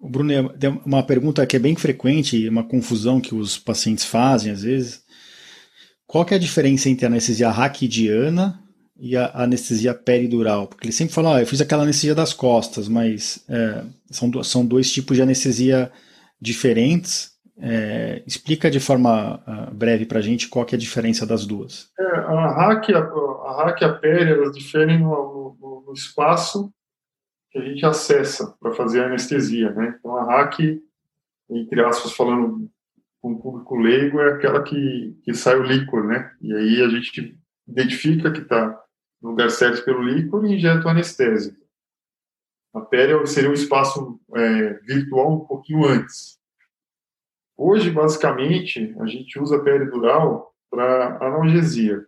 Bruno, 0.00 0.50
tem 0.58 0.70
uma 0.84 1.02
pergunta 1.02 1.46
que 1.46 1.56
é 1.56 1.58
bem 1.58 1.76
frequente, 1.76 2.48
uma 2.48 2.64
confusão 2.64 3.20
que 3.20 3.34
os 3.34 3.58
pacientes 3.58 4.04
fazem 4.04 4.52
às 4.52 4.62
vezes, 4.62 5.03
qual 6.06 6.24
que 6.24 6.34
é 6.34 6.36
a 6.36 6.40
diferença 6.40 6.88
entre 6.88 7.06
a 7.06 7.08
anestesia 7.08 7.50
raquidiana 7.50 8.60
e 8.96 9.16
a 9.16 9.30
anestesia 9.34 9.94
peridural? 9.94 10.66
Porque 10.66 10.86
ele 10.86 10.92
sempre 10.92 11.14
fala, 11.14 11.36
ah, 11.36 11.40
eu 11.40 11.46
fiz 11.46 11.60
aquela 11.60 11.82
anestesia 11.82 12.14
das 12.14 12.32
costas, 12.32 12.88
mas 12.88 13.44
é, 13.48 13.84
são, 14.10 14.42
são 14.42 14.64
dois 14.64 14.92
tipos 14.92 15.16
de 15.16 15.22
anestesia 15.22 15.90
diferentes. 16.40 17.32
É, 17.56 18.22
explica 18.26 18.68
de 18.68 18.80
forma 18.80 19.36
uh, 19.46 19.72
breve 19.72 20.04
para 20.04 20.18
a 20.18 20.22
gente 20.22 20.48
qual 20.48 20.64
que 20.64 20.74
é 20.74 20.76
a 20.76 20.80
diferença 20.80 21.24
das 21.24 21.46
duas. 21.46 21.88
É, 21.98 22.02
a 22.02 22.52
RAC 22.52 22.90
a, 22.92 22.98
a 22.98 23.76
e 23.80 23.84
a 23.84 23.92
peri, 23.92 24.32
elas 24.32 24.52
diferem 24.52 24.98
no, 24.98 25.56
no, 25.60 25.84
no 25.86 25.92
espaço 25.92 26.72
que 27.52 27.58
a 27.58 27.62
gente 27.62 27.86
acessa 27.86 28.56
para 28.60 28.74
fazer 28.74 29.02
a 29.02 29.06
anestesia, 29.06 29.70
né? 29.70 29.94
Então 29.96 30.16
a 30.16 30.24
RAC, 30.24 30.82
entre 31.48 31.84
aspas, 31.84 32.12
falando 32.12 32.68
com 33.24 33.32
o 33.32 33.40
público 33.40 33.74
leigo 33.74 34.20
é 34.20 34.34
aquela 34.34 34.62
que, 34.62 35.18
que 35.22 35.32
sai 35.32 35.58
o 35.58 35.62
líquor, 35.62 36.04
né? 36.04 36.30
E 36.42 36.54
aí 36.54 36.82
a 36.82 36.88
gente 36.90 37.34
identifica 37.66 38.30
que 38.30 38.40
está 38.40 38.78
no 39.22 39.30
lugar 39.30 39.48
certo 39.48 39.82
pelo 39.82 40.02
líquor 40.02 40.44
e 40.44 40.54
injeta 40.54 40.86
o 40.86 40.90
anestésico. 40.90 41.56
A 42.74 42.82
pele 42.82 43.26
seria 43.26 43.48
um 43.48 43.54
espaço 43.54 44.20
é, 44.34 44.74
virtual 44.80 45.36
um 45.36 45.40
pouquinho 45.46 45.86
antes. 45.86 46.38
Hoje, 47.56 47.90
basicamente, 47.90 48.94
a 49.00 49.06
gente 49.06 49.38
usa 49.38 49.56
a 49.56 49.62
pele 49.62 49.86
dural 49.86 50.54
para 50.70 51.16
analgesia. 51.26 52.04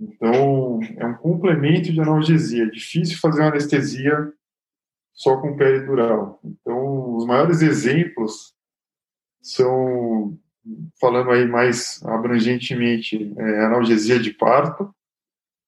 Então, 0.00 0.80
é 0.96 1.04
um 1.04 1.16
complemento 1.18 1.92
de 1.92 2.00
analgesia. 2.00 2.62
É 2.62 2.70
difícil 2.70 3.18
fazer 3.18 3.42
uma 3.42 3.50
anestesia 3.50 4.32
só 5.12 5.36
com 5.36 5.54
pele 5.54 5.84
dural. 5.84 6.40
Então, 6.42 7.14
os 7.14 7.26
maiores 7.26 7.60
exemplos 7.60 8.56
são, 9.40 10.38
falando 11.00 11.30
aí 11.30 11.46
mais 11.46 12.02
abrangentemente, 12.04 13.34
é, 13.38 13.64
analgesia 13.64 14.18
de 14.18 14.32
parto. 14.32 14.94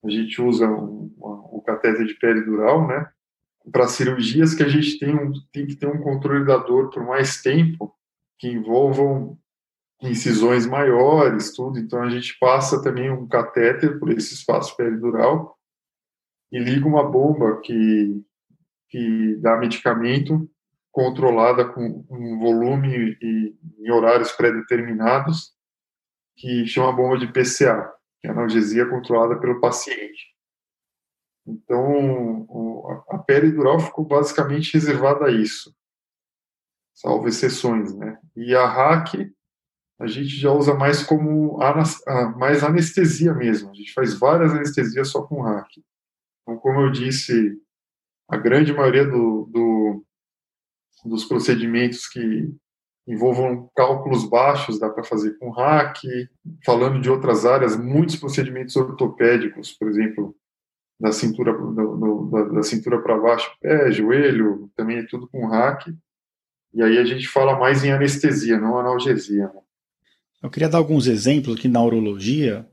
A 0.05 0.11
gente 0.11 0.41
usa 0.41 0.69
um, 0.69 1.13
o 1.19 1.63
catéter 1.65 2.07
de 2.07 2.15
peridural, 2.15 2.87
né? 2.87 3.09
Para 3.71 3.89
cirurgias 3.89 4.55
que 4.55 4.63
a 4.63 4.69
gente 4.69 4.99
tem, 4.99 5.15
um, 5.15 5.33
tem 5.53 5.67
que 5.67 5.77
ter 5.77 5.87
um 5.87 6.01
controle 6.01 6.45
da 6.45 6.57
dor 6.57 6.91
por 6.91 7.05
mais 7.05 7.43
tempo, 7.43 7.95
que 8.39 8.49
envolvam 8.49 9.39
incisões 10.03 10.67
maiores, 10.67 11.53
tudo. 11.53 11.79
Então 11.79 12.03
a 12.03 12.09
gente 12.09 12.39
passa 12.39 12.83
também 12.83 13.11
um 13.11 13.27
catéter 13.27 13.99
por 13.99 14.11
esse 14.11 14.35
espaço 14.35 14.77
peridural 14.77 15.59
e 16.51 16.59
liga 16.59 16.87
uma 16.87 17.09
bomba 17.09 17.61
que, 17.61 18.23
que 18.89 19.37
dá 19.37 19.57
medicamento 19.59 20.51
controlada 20.93 21.65
com 21.65 22.05
um 22.11 22.39
volume 22.39 23.17
e 23.21 23.57
em 23.79 23.91
horários 23.91 24.33
pré-determinados, 24.33 25.53
que 26.37 26.67
chama 26.67 26.93
bomba 26.93 27.19
de 27.19 27.29
PCA, 27.33 27.93
que 28.21 28.29
é 28.29 28.31
analgesia 28.31 28.89
controlada 28.89 29.39
pelo 29.39 29.61
paciente. 29.61 30.35
Então, 31.47 32.47
a 33.11 33.19
peridural 33.19 33.79
ficou 33.81 34.05
basicamente 34.05 34.75
reservada 34.75 35.27
a 35.27 35.31
isso, 35.31 35.75
salvo 36.95 37.29
exceções, 37.29 37.95
né? 37.95 38.19
E 38.37 38.55
a 38.55 38.67
hack 38.67 39.15
a 40.01 40.07
gente 40.07 40.29
já 40.29 40.51
usa 40.51 40.75
mais 40.75 41.03
como 41.03 41.59
mais 42.37 42.65
anestesia 42.65 43.35
mesmo. 43.35 43.71
A 43.71 43.75
gente 43.75 43.93
faz 43.93 44.15
várias 44.15 44.53
anestesias 44.53 45.11
só 45.11 45.23
com 45.23 45.43
hack. 45.43 45.69
Então, 46.43 46.57
como 46.59 46.81
eu 46.81 46.91
disse, 46.91 47.61
a 48.27 48.39
grande 48.39 48.73
maioria 48.73 49.05
do, 49.05 49.47
do 49.53 49.70
dos 51.09 51.25
procedimentos 51.25 52.07
que 52.07 52.53
envolvam 53.07 53.69
cálculos 53.75 54.29
baixos, 54.29 54.79
dá 54.79 54.89
para 54.89 55.05
fazer 55.05 55.37
com 55.39 55.51
hack. 55.51 55.99
Falando 56.65 57.01
de 57.01 57.11
outras 57.11 57.45
áreas, 57.45 57.77
muitos 57.77 58.17
procedimentos 58.17 58.77
ortopédicos, 58.77 59.73
por 59.73 59.89
exemplo, 59.89 60.35
da 61.01 61.13
cintura, 61.13 61.53
do, 61.53 62.31
da 62.53 62.63
cintura 62.63 63.01
para 63.01 63.19
baixo, 63.19 63.51
pé, 63.61 63.91
joelho, 63.91 64.71
também 64.77 64.99
é 64.99 65.07
tudo 65.07 65.27
com 65.29 65.47
hack. 65.47 65.89
E 66.75 66.83
aí 66.83 66.99
a 66.99 67.05
gente 67.05 67.27
fala 67.27 67.59
mais 67.59 67.83
em 67.83 67.91
anestesia, 67.91 68.59
não 68.59 68.79
analgesia. 68.79 69.47
Né? 69.47 69.61
Eu 70.43 70.51
queria 70.51 70.69
dar 70.69 70.79
alguns 70.79 71.07
exemplos 71.07 71.57
aqui 71.57 71.69
na 71.69 71.83
urologia, 71.83 72.67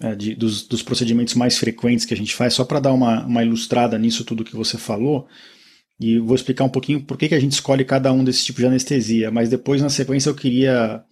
é, 0.00 0.14
de, 0.14 0.34
dos, 0.34 0.66
dos, 0.66 0.82
procedimentos 0.82 1.34
mais 1.34 1.58
frequentes 1.58 2.04
que 2.04 2.14
a 2.14 2.16
gente 2.16 2.34
faz, 2.34 2.54
só 2.54 2.64
para 2.64 2.78
dar 2.78 2.92
uma, 2.92 3.24
uma 3.24 3.42
ilustrada 3.42 3.98
nisso 3.98 4.24
tudo 4.24 4.44
que 4.44 4.54
você 4.54 4.76
falou. 4.76 5.26
E 6.00 6.18
vou 6.18 6.34
explicar 6.34 6.64
um 6.64 6.68
pouquinho 6.68 7.02
por 7.02 7.16
que, 7.16 7.28
que 7.28 7.34
a 7.34 7.40
gente 7.40 7.52
escolhe 7.52 7.84
cada 7.84 8.12
um 8.12 8.22
desses 8.22 8.44
tipos 8.44 8.60
de 8.60 8.66
anestesia. 8.66 9.30
Mas 9.30 9.48
depois, 9.48 9.82
na 9.82 9.88
sequência, 9.88 10.30
eu 10.30 10.34
queria 10.34 11.02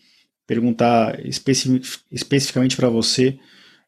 perguntar 0.47 1.27
especi 1.27 1.81
especificamente 2.11 2.77
para 2.77 2.89
você 2.89 3.39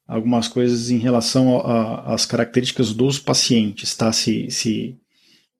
algumas 0.06 0.48
coisas 0.48 0.90
em 0.90 0.96
relação 0.96 1.60
às 2.06 2.24
características 2.24 2.94
dos 2.94 3.18
pacientes, 3.18 3.94
tá? 3.94 4.10
Se, 4.10 4.50
se, 4.50 4.96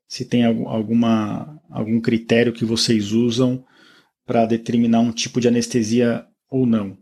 se 0.09 0.25
tem 0.25 0.45
alguma, 0.45 1.61
algum 1.71 2.01
critério 2.01 2.53
que 2.53 2.65
vocês 2.65 3.13
usam 3.13 3.63
para 4.27 4.47
determinar 4.47 5.01
um 5.01 5.13
tipo 5.13 5.39
de 5.39 5.49
anestesia 5.49 6.25
ou 6.51 6.65
não. 6.67 6.97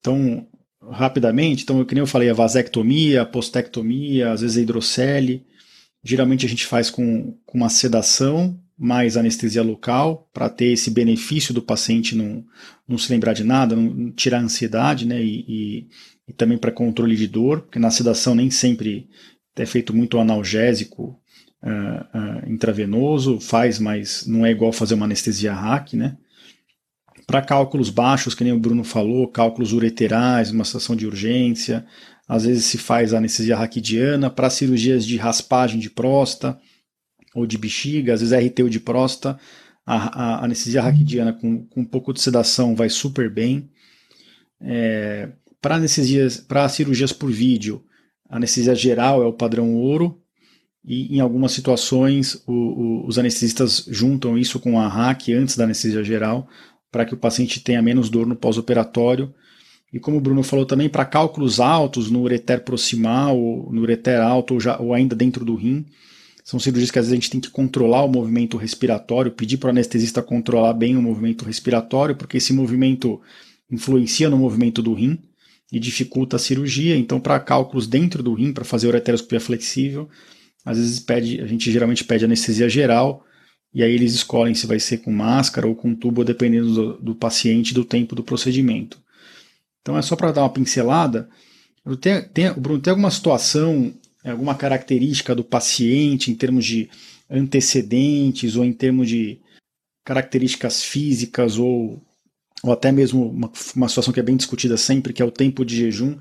Então, 0.00 0.46
rapidamente, 0.90 1.62
então, 1.62 1.76
nem 1.76 1.98
eu 1.98 2.06
falei, 2.06 2.28
a 2.28 2.34
vasectomia, 2.34 3.22
a 3.22 3.26
postectomia, 3.26 4.32
às 4.32 4.40
vezes 4.40 4.56
a 4.56 4.60
hidrocele, 4.60 5.46
geralmente 6.06 6.46
a 6.46 6.48
gente 6.48 6.66
faz 6.66 6.88
com, 6.88 7.36
com 7.44 7.58
uma 7.58 7.68
sedação 7.68 8.58
mais 8.78 9.16
anestesia 9.16 9.62
local, 9.62 10.28
para 10.32 10.50
ter 10.50 10.66
esse 10.66 10.90
benefício 10.90 11.54
do 11.54 11.62
paciente 11.62 12.14
não, 12.14 12.44
não 12.86 12.98
se 12.98 13.10
lembrar 13.10 13.32
de 13.32 13.42
nada, 13.42 13.74
não, 13.74 14.10
tirar 14.12 14.38
a 14.38 14.42
ansiedade, 14.42 15.06
né, 15.06 15.22
e, 15.22 15.44
e, 15.48 15.88
e 16.28 16.32
também 16.34 16.58
para 16.58 16.70
controle 16.70 17.16
de 17.16 17.26
dor, 17.26 17.62
porque 17.62 17.78
na 17.78 17.90
sedação 17.90 18.34
nem 18.34 18.50
sempre 18.50 19.08
é 19.56 19.64
feito 19.64 19.96
muito 19.96 20.18
analgésico 20.18 21.18
uh, 21.62 22.18
uh, 22.18 22.52
intravenoso, 22.52 23.40
faz, 23.40 23.78
mas 23.78 24.26
não 24.26 24.44
é 24.44 24.50
igual 24.50 24.72
fazer 24.72 24.94
uma 24.94 25.06
anestesia 25.06 25.54
hack, 25.54 25.94
né. 25.94 26.16
Para 27.26 27.42
cálculos 27.42 27.90
baixos, 27.90 28.34
que 28.34 28.44
nem 28.44 28.52
o 28.52 28.58
Bruno 28.58 28.84
falou, 28.84 29.26
cálculos 29.26 29.72
ureterais, 29.72 30.52
uma 30.52 30.64
situação 30.64 30.94
de 30.94 31.06
urgência, 31.06 31.84
às 32.28 32.44
vezes 32.44 32.64
se 32.64 32.78
faz 32.78 33.14
anestesia 33.14 33.56
raquidiana, 33.56 34.28
para 34.30 34.50
cirurgias 34.50 35.06
de 35.06 35.16
raspagem 35.16 35.78
de 35.78 35.90
próstata, 35.90 36.58
ou 37.34 37.46
de 37.46 37.58
bexiga, 37.58 38.14
às 38.14 38.20
vezes 38.20 38.32
é 38.32 38.40
RT 38.40 38.62
ou 38.62 38.68
de 38.68 38.80
próstata, 38.80 39.38
a, 39.84 40.38
a 40.38 40.44
anestesia 40.44 40.82
raquidiana 40.82 41.32
com, 41.32 41.64
com 41.66 41.80
um 41.82 41.84
pouco 41.84 42.12
de 42.12 42.20
sedação 42.20 42.74
vai 42.74 42.88
super 42.88 43.30
bem. 43.30 43.70
É, 44.60 45.28
para 45.60 45.76
anestesias, 45.76 46.38
para 46.38 46.68
cirurgias 46.68 47.12
por 47.12 47.30
vídeo, 47.30 47.84
a 48.28 48.36
anestesia 48.36 48.74
geral 48.74 49.22
é 49.22 49.26
o 49.26 49.32
padrão 49.32 49.74
ouro, 49.74 50.20
e 50.84 51.16
em 51.16 51.20
algumas 51.20 51.52
situações 51.52 52.42
o, 52.46 52.52
o, 52.52 53.06
os 53.06 53.18
anestesistas 53.18 53.84
juntam 53.88 54.38
isso 54.38 54.60
com 54.60 54.78
a 54.78 54.88
RAC 54.88 55.32
antes 55.32 55.56
da 55.56 55.64
anestesia 55.64 56.02
geral, 56.04 56.48
para 56.90 57.04
que 57.04 57.14
o 57.14 57.18
paciente 57.18 57.60
tenha 57.60 57.82
menos 57.82 58.08
dor 58.08 58.26
no 58.26 58.36
pós-operatório. 58.36 59.34
E 59.96 59.98
como 59.98 60.18
o 60.18 60.20
Bruno 60.20 60.42
falou 60.42 60.66
também, 60.66 60.90
para 60.90 61.06
cálculos 61.06 61.58
altos 61.58 62.10
no 62.10 62.20
ureter 62.20 62.62
proximal, 62.62 63.34
no 63.34 63.80
ureter 63.80 64.20
alto 64.20 64.52
ou, 64.52 64.60
já, 64.60 64.76
ou 64.76 64.92
ainda 64.92 65.16
dentro 65.16 65.42
do 65.42 65.54
rim, 65.54 65.86
são 66.44 66.60
cirurgias 66.60 66.90
que 66.90 66.98
às 66.98 67.06
vezes 67.06 67.12
a 67.12 67.16
gente 67.16 67.30
tem 67.30 67.40
que 67.40 67.48
controlar 67.48 68.04
o 68.04 68.08
movimento 68.08 68.58
respiratório, 68.58 69.32
pedir 69.32 69.56
para 69.56 69.68
o 69.68 69.70
anestesista 69.70 70.22
controlar 70.22 70.74
bem 70.74 70.98
o 70.98 71.02
movimento 71.02 71.46
respiratório, 71.46 72.14
porque 72.14 72.36
esse 72.36 72.52
movimento 72.52 73.22
influencia 73.70 74.28
no 74.28 74.36
movimento 74.36 74.82
do 74.82 74.92
rim 74.92 75.18
e 75.72 75.80
dificulta 75.80 76.36
a 76.36 76.38
cirurgia. 76.38 76.94
Então, 76.94 77.18
para 77.18 77.40
cálculos 77.40 77.86
dentro 77.86 78.22
do 78.22 78.34
rim, 78.34 78.52
para 78.52 78.66
fazer 78.66 78.88
ureteroscopia 78.88 79.40
flexível, 79.40 80.10
às 80.62 80.76
vezes 80.76 81.00
pede, 81.00 81.40
a 81.40 81.46
gente 81.46 81.72
geralmente 81.72 82.04
pede 82.04 82.26
anestesia 82.26 82.68
geral, 82.68 83.24
e 83.72 83.82
aí 83.82 83.94
eles 83.94 84.12
escolhem 84.12 84.54
se 84.54 84.66
vai 84.66 84.78
ser 84.78 84.98
com 84.98 85.10
máscara 85.10 85.66
ou 85.66 85.74
com 85.74 85.94
tubo, 85.94 86.22
dependendo 86.22 86.74
do, 86.74 86.92
do 86.98 87.14
paciente 87.14 87.70
e 87.70 87.74
do 87.74 87.82
tempo 87.82 88.14
do 88.14 88.22
procedimento. 88.22 89.05
Então 89.86 89.96
é 89.96 90.02
só 90.02 90.16
para 90.16 90.32
dar 90.32 90.42
uma 90.42 90.50
pincelada. 90.50 91.28
Tem, 92.00 92.20
tem, 92.20 92.52
Bruno, 92.54 92.80
tem 92.80 92.90
alguma 92.90 93.08
situação 93.08 93.94
é, 94.24 94.32
alguma 94.32 94.56
característica 94.56 95.32
do 95.32 95.44
paciente 95.44 96.32
em 96.32 96.34
termos 96.34 96.64
de 96.64 96.90
antecedentes 97.30 98.56
ou 98.56 98.64
em 98.64 98.72
termos 98.72 99.08
de 99.08 99.38
características 100.04 100.82
físicas 100.82 101.56
ou, 101.56 102.02
ou 102.64 102.72
até 102.72 102.90
mesmo 102.90 103.30
uma, 103.30 103.52
uma 103.76 103.88
situação 103.88 104.12
que 104.12 104.18
é 104.18 104.24
bem 104.24 104.36
discutida 104.36 104.76
sempre, 104.76 105.12
que 105.12 105.22
é 105.22 105.24
o 105.24 105.30
tempo 105.30 105.64
de 105.64 105.76
jejum. 105.76 106.18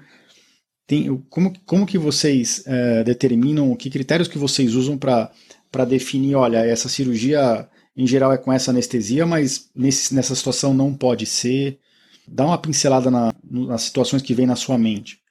Tem, 0.86 1.18
como, 1.32 1.51
como 1.66 1.88
que 1.88 1.97
vocês 1.97 2.61
é, 2.68 3.03
determinam, 3.03 3.76
que 3.76 3.89
critérios 3.89 4.28
que 4.28 4.38
vocês 4.38 4.76
usam 4.76 4.95
para 4.99 5.86
definir, 5.88 6.36
olha, 6.36 6.59
essa 6.59 6.88
cirurgia 6.88 7.68
em 7.97 8.05
geral 8.05 8.32
é 8.32 8.38
com 8.38 8.53
essa 8.53 8.70
anestesia, 8.70 9.26
mas 9.26 9.72
nesse, 9.76 10.13
nessa 10.13 10.36
situação 10.36 10.76
não 10.76 10.93
pode 10.93 11.26
ser? 11.26 11.80
Dá 12.28 12.45
uma 12.45 12.57
pincelada 12.57 13.11
na, 13.11 13.34
nas 13.43 13.84
situações 13.84 14.21
que 14.21 14.34
vem 14.34 14.45
na 14.45 14.55
sua 14.55 14.78
mente. 14.78 15.21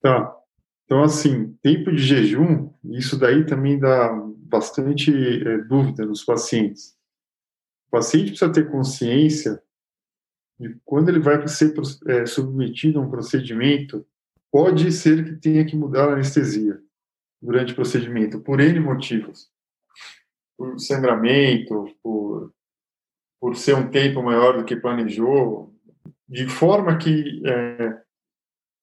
Tá. 0.00 0.36
Então, 0.84 1.02
assim, 1.02 1.54
tempo 1.62 1.90
de 1.90 2.02
jejum, 2.02 2.70
isso 2.84 3.18
daí 3.18 3.46
também 3.46 3.78
dá 3.78 4.12
bastante 4.36 5.10
é, 5.10 5.58
dúvida 5.58 6.04
nos 6.04 6.22
pacientes. 6.22 6.94
O 7.88 7.90
paciente 7.90 8.30
precisa 8.30 8.52
ter 8.52 8.70
consciência 8.70 9.62
de 10.58 10.76
quando 10.84 11.08
ele 11.08 11.20
vai 11.20 11.46
ser 11.48 11.74
é, 12.06 12.26
submetido 12.26 13.00
a 13.00 13.02
um 13.02 13.10
procedimento, 13.10 14.06
pode 14.52 14.92
ser 14.92 15.24
que 15.24 15.32
tenha 15.36 15.64
que 15.64 15.76
mudar 15.76 16.08
a 16.08 16.12
anestesia 16.12 16.80
durante 17.42 17.72
o 17.72 17.76
procedimento, 17.76 18.40
por 18.40 18.60
N 18.60 18.78
motivos. 18.78 19.50
Por 20.56 20.78
sangramento, 20.78 21.92
por, 22.02 22.52
por 23.40 23.56
ser 23.56 23.74
um 23.74 23.90
tempo 23.90 24.22
maior 24.22 24.58
do 24.58 24.64
que 24.64 24.76
planejou, 24.76 25.73
de 26.34 26.48
forma 26.48 26.98
que 26.98 27.40
é, 27.46 27.96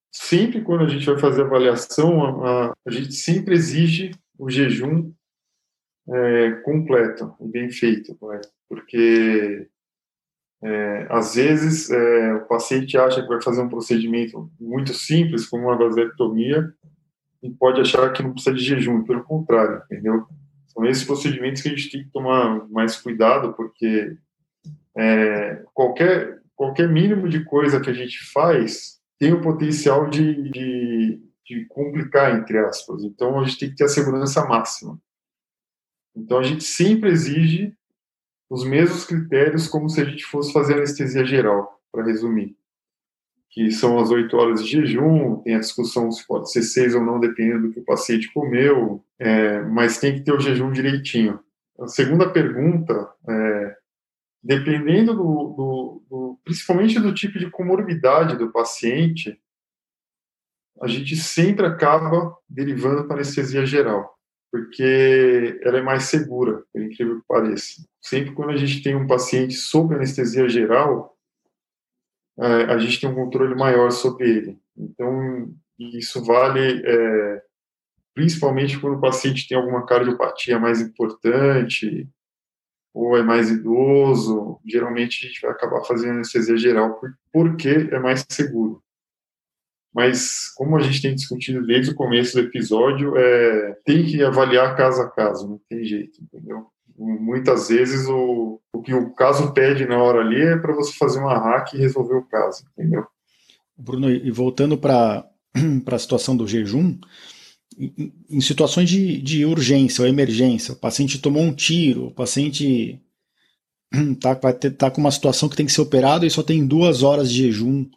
sempre 0.09 0.61
quando 0.61 0.85
a 0.85 0.87
gente 0.87 1.05
vai 1.05 1.19
fazer 1.19 1.41
avaliação, 1.41 2.45
a, 2.45 2.73
a 2.87 2.89
gente 2.89 3.13
sempre 3.13 3.53
exige 3.53 4.11
o 4.39 4.49
jejum 4.49 5.11
é, 6.09 6.51
completo 6.63 7.35
e 7.41 7.47
bem 7.49 7.69
feito, 7.69 8.17
né? 8.21 8.39
porque 8.69 9.67
é, 10.63 11.07
às 11.09 11.35
vezes 11.35 11.89
é, 11.89 12.33
o 12.35 12.47
paciente 12.47 12.97
acha 12.97 13.21
que 13.21 13.27
vai 13.27 13.41
fazer 13.41 13.61
um 13.61 13.69
procedimento 13.69 14.49
muito 14.57 14.93
simples, 14.93 15.45
como 15.45 15.67
uma 15.67 15.77
vasectomia, 15.77 16.73
e 17.43 17.49
pode 17.49 17.81
achar 17.81 18.13
que 18.13 18.23
não 18.23 18.31
precisa 18.31 18.55
de 18.55 18.63
jejum, 18.63 19.03
pelo 19.03 19.25
contrário, 19.25 19.81
entendeu? 19.91 20.25
São 20.67 20.85
esses 20.85 21.03
procedimentos 21.03 21.61
que 21.61 21.67
a 21.67 21.75
gente 21.75 21.91
tem 21.91 22.03
que 22.05 22.11
tomar 22.11 22.65
mais 22.69 22.95
cuidado, 22.95 23.51
porque 23.53 24.15
é, 24.95 25.65
qualquer, 25.73 26.40
qualquer 26.61 26.87
mínimo 26.87 27.27
de 27.27 27.43
coisa 27.43 27.81
que 27.81 27.89
a 27.89 27.93
gente 27.93 28.23
faz 28.31 29.01
tem 29.17 29.33
o 29.33 29.41
potencial 29.41 30.07
de, 30.07 30.51
de, 30.51 31.19
de 31.43 31.65
complicar, 31.65 32.37
entre 32.37 32.59
aspas. 32.59 33.03
Então, 33.03 33.39
a 33.39 33.43
gente 33.45 33.57
tem 33.57 33.69
que 33.71 33.75
ter 33.77 33.85
a 33.85 33.87
segurança 33.87 34.45
máxima. 34.45 35.01
Então, 36.15 36.37
a 36.37 36.43
gente 36.43 36.63
sempre 36.63 37.09
exige 37.09 37.75
os 38.47 38.63
mesmos 38.63 39.05
critérios 39.05 39.67
como 39.67 39.89
se 39.89 40.01
a 40.01 40.05
gente 40.05 40.23
fosse 40.23 40.53
fazer 40.53 40.75
anestesia 40.75 41.25
geral, 41.25 41.81
para 41.91 42.05
resumir. 42.05 42.55
Que 43.49 43.71
são 43.71 43.97
as 43.97 44.11
oito 44.11 44.37
horas 44.37 44.63
de 44.63 44.69
jejum, 44.69 45.37
tem 45.37 45.55
a 45.55 45.59
discussão 45.59 46.11
se 46.11 46.27
pode 46.27 46.51
ser 46.51 46.61
seis 46.61 46.93
ou 46.93 47.03
não, 47.03 47.19
dependendo 47.19 47.69
do 47.69 47.73
que 47.73 47.79
o 47.79 47.85
paciente 47.85 48.31
comeu, 48.31 49.03
é, 49.17 49.63
mas 49.63 49.97
tem 49.97 50.13
que 50.13 50.21
ter 50.21 50.31
o 50.31 50.39
jejum 50.39 50.71
direitinho. 50.71 51.39
A 51.79 51.87
segunda 51.87 52.29
pergunta 52.29 53.09
é, 53.27 53.60
dependendo 54.43 55.13
do, 55.13 55.23
do, 55.23 56.03
do, 56.09 56.39
principalmente 56.43 56.99
do 56.99 57.13
tipo 57.13 57.37
de 57.37 57.49
comorbidade 57.49 58.37
do 58.37 58.51
paciente, 58.51 59.39
a 60.81 60.87
gente 60.87 61.15
sempre 61.15 61.65
acaba 61.65 62.35
derivando 62.49 63.05
para 63.05 63.17
anestesia 63.17 63.65
geral, 63.65 64.17
porque 64.51 65.59
ela 65.61 65.77
é 65.77 65.81
mais 65.81 66.03
segura, 66.05 66.63
por 66.73 66.81
incrível 66.81 67.19
que 67.21 67.27
pareça. 67.27 67.85
Sempre 68.01 68.33
quando 68.33 68.49
a 68.49 68.57
gente 68.57 68.81
tem 68.81 68.95
um 68.95 69.05
paciente 69.05 69.53
sob 69.53 69.93
anestesia 69.93 70.49
geral, 70.49 71.15
é, 72.39 72.63
a 72.63 72.79
gente 72.79 72.99
tem 72.99 73.09
um 73.09 73.15
controle 73.15 73.53
maior 73.53 73.91
sobre 73.91 74.27
ele. 74.27 74.59
Então, 74.75 75.53
isso 75.77 76.23
vale 76.23 76.81
é, 76.83 77.43
principalmente 78.15 78.79
quando 78.79 78.97
o 78.97 79.01
paciente 79.01 79.47
tem 79.47 79.57
alguma 79.57 79.85
cardiopatia 79.85 80.59
mais 80.59 80.81
importante, 80.81 82.09
ou 82.93 83.17
é 83.17 83.23
mais 83.23 83.49
idoso, 83.49 84.59
geralmente 84.65 85.25
a 85.25 85.27
gente 85.27 85.41
vai 85.41 85.51
acabar 85.51 85.83
fazendo 85.83 86.15
anestesia 86.15 86.57
geral 86.57 86.99
porque 87.31 87.89
é 87.91 87.99
mais 87.99 88.25
seguro. 88.29 88.81
Mas, 89.93 90.49
como 90.55 90.77
a 90.77 90.81
gente 90.81 91.01
tem 91.01 91.13
discutido 91.13 91.65
desde 91.65 91.91
o 91.91 91.95
começo 91.95 92.33
do 92.33 92.47
episódio, 92.47 93.17
é, 93.17 93.77
tem 93.85 94.05
que 94.05 94.23
avaliar 94.23 94.75
caso 94.77 95.01
a 95.01 95.09
caso, 95.09 95.49
não 95.49 95.61
tem 95.69 95.83
jeito, 95.83 96.21
entendeu? 96.21 96.67
Muitas 96.97 97.67
vezes 97.67 98.07
o, 98.07 98.61
o 98.73 98.81
que 98.81 98.93
o 98.93 99.11
caso 99.13 99.53
pede 99.53 99.85
na 99.85 100.01
hora 100.01 100.21
ali 100.21 100.41
é 100.41 100.57
para 100.57 100.73
você 100.73 100.93
fazer 100.93 101.19
uma 101.19 101.37
hack 101.37 101.73
e 101.73 101.77
resolver 101.77 102.15
o 102.15 102.25
caso, 102.25 102.63
entendeu? 102.77 103.05
Bruno, 103.77 104.09
e 104.09 104.31
voltando 104.31 104.77
para 104.77 105.27
a 105.85 105.99
situação 105.99 106.37
do 106.37 106.47
jejum, 106.47 106.97
em, 107.77 108.13
em 108.29 108.41
situações 108.41 108.89
de, 108.89 109.21
de 109.21 109.45
urgência 109.45 110.01
ou 110.01 110.07
emergência, 110.07 110.73
o 110.73 110.77
paciente 110.77 111.19
tomou 111.19 111.41
um 111.41 111.53
tiro, 111.53 112.07
o 112.07 112.11
paciente 112.11 112.99
tá, 114.19 114.35
ter, 114.53 114.71
tá 114.71 114.91
com 114.91 115.01
uma 115.01 115.11
situação 115.11 115.49
que 115.49 115.55
tem 115.55 115.65
que 115.65 115.71
ser 115.71 115.81
operado 115.81 116.25
e 116.25 116.29
só 116.29 116.43
tem 116.43 116.65
duas 116.65 117.03
horas 117.03 117.31
de 117.31 117.43
jejum. 117.43 117.89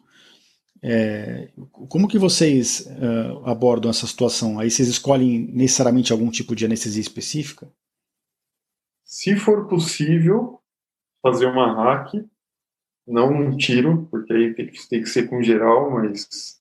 É, 0.81 1.49
como 1.71 2.07
que 2.07 2.19
vocês 2.19 2.87
uh, 2.87 3.49
abordam 3.49 3.89
essa 3.89 4.05
situação? 4.05 4.59
Aí 4.59 4.69
vocês 4.69 4.87
escolhem 4.87 5.49
necessariamente 5.51 6.11
algum 6.11 6.29
tipo 6.29 6.55
de 6.55 6.65
anestesia 6.65 7.01
específica? 7.01 7.67
Se 9.03 9.35
for 9.35 9.67
possível, 9.67 10.59
fazer 11.21 11.47
uma 11.47 11.73
hack, 11.73 12.13
não 13.07 13.31
um 13.31 13.57
tiro, 13.57 14.07
porque 14.11 14.33
aí 14.33 14.53
tem 14.53 14.67
que, 14.67 14.89
tem 14.89 15.01
que 15.01 15.09
ser 15.09 15.27
com 15.27 15.41
geral, 15.41 15.91
mas 15.91 16.59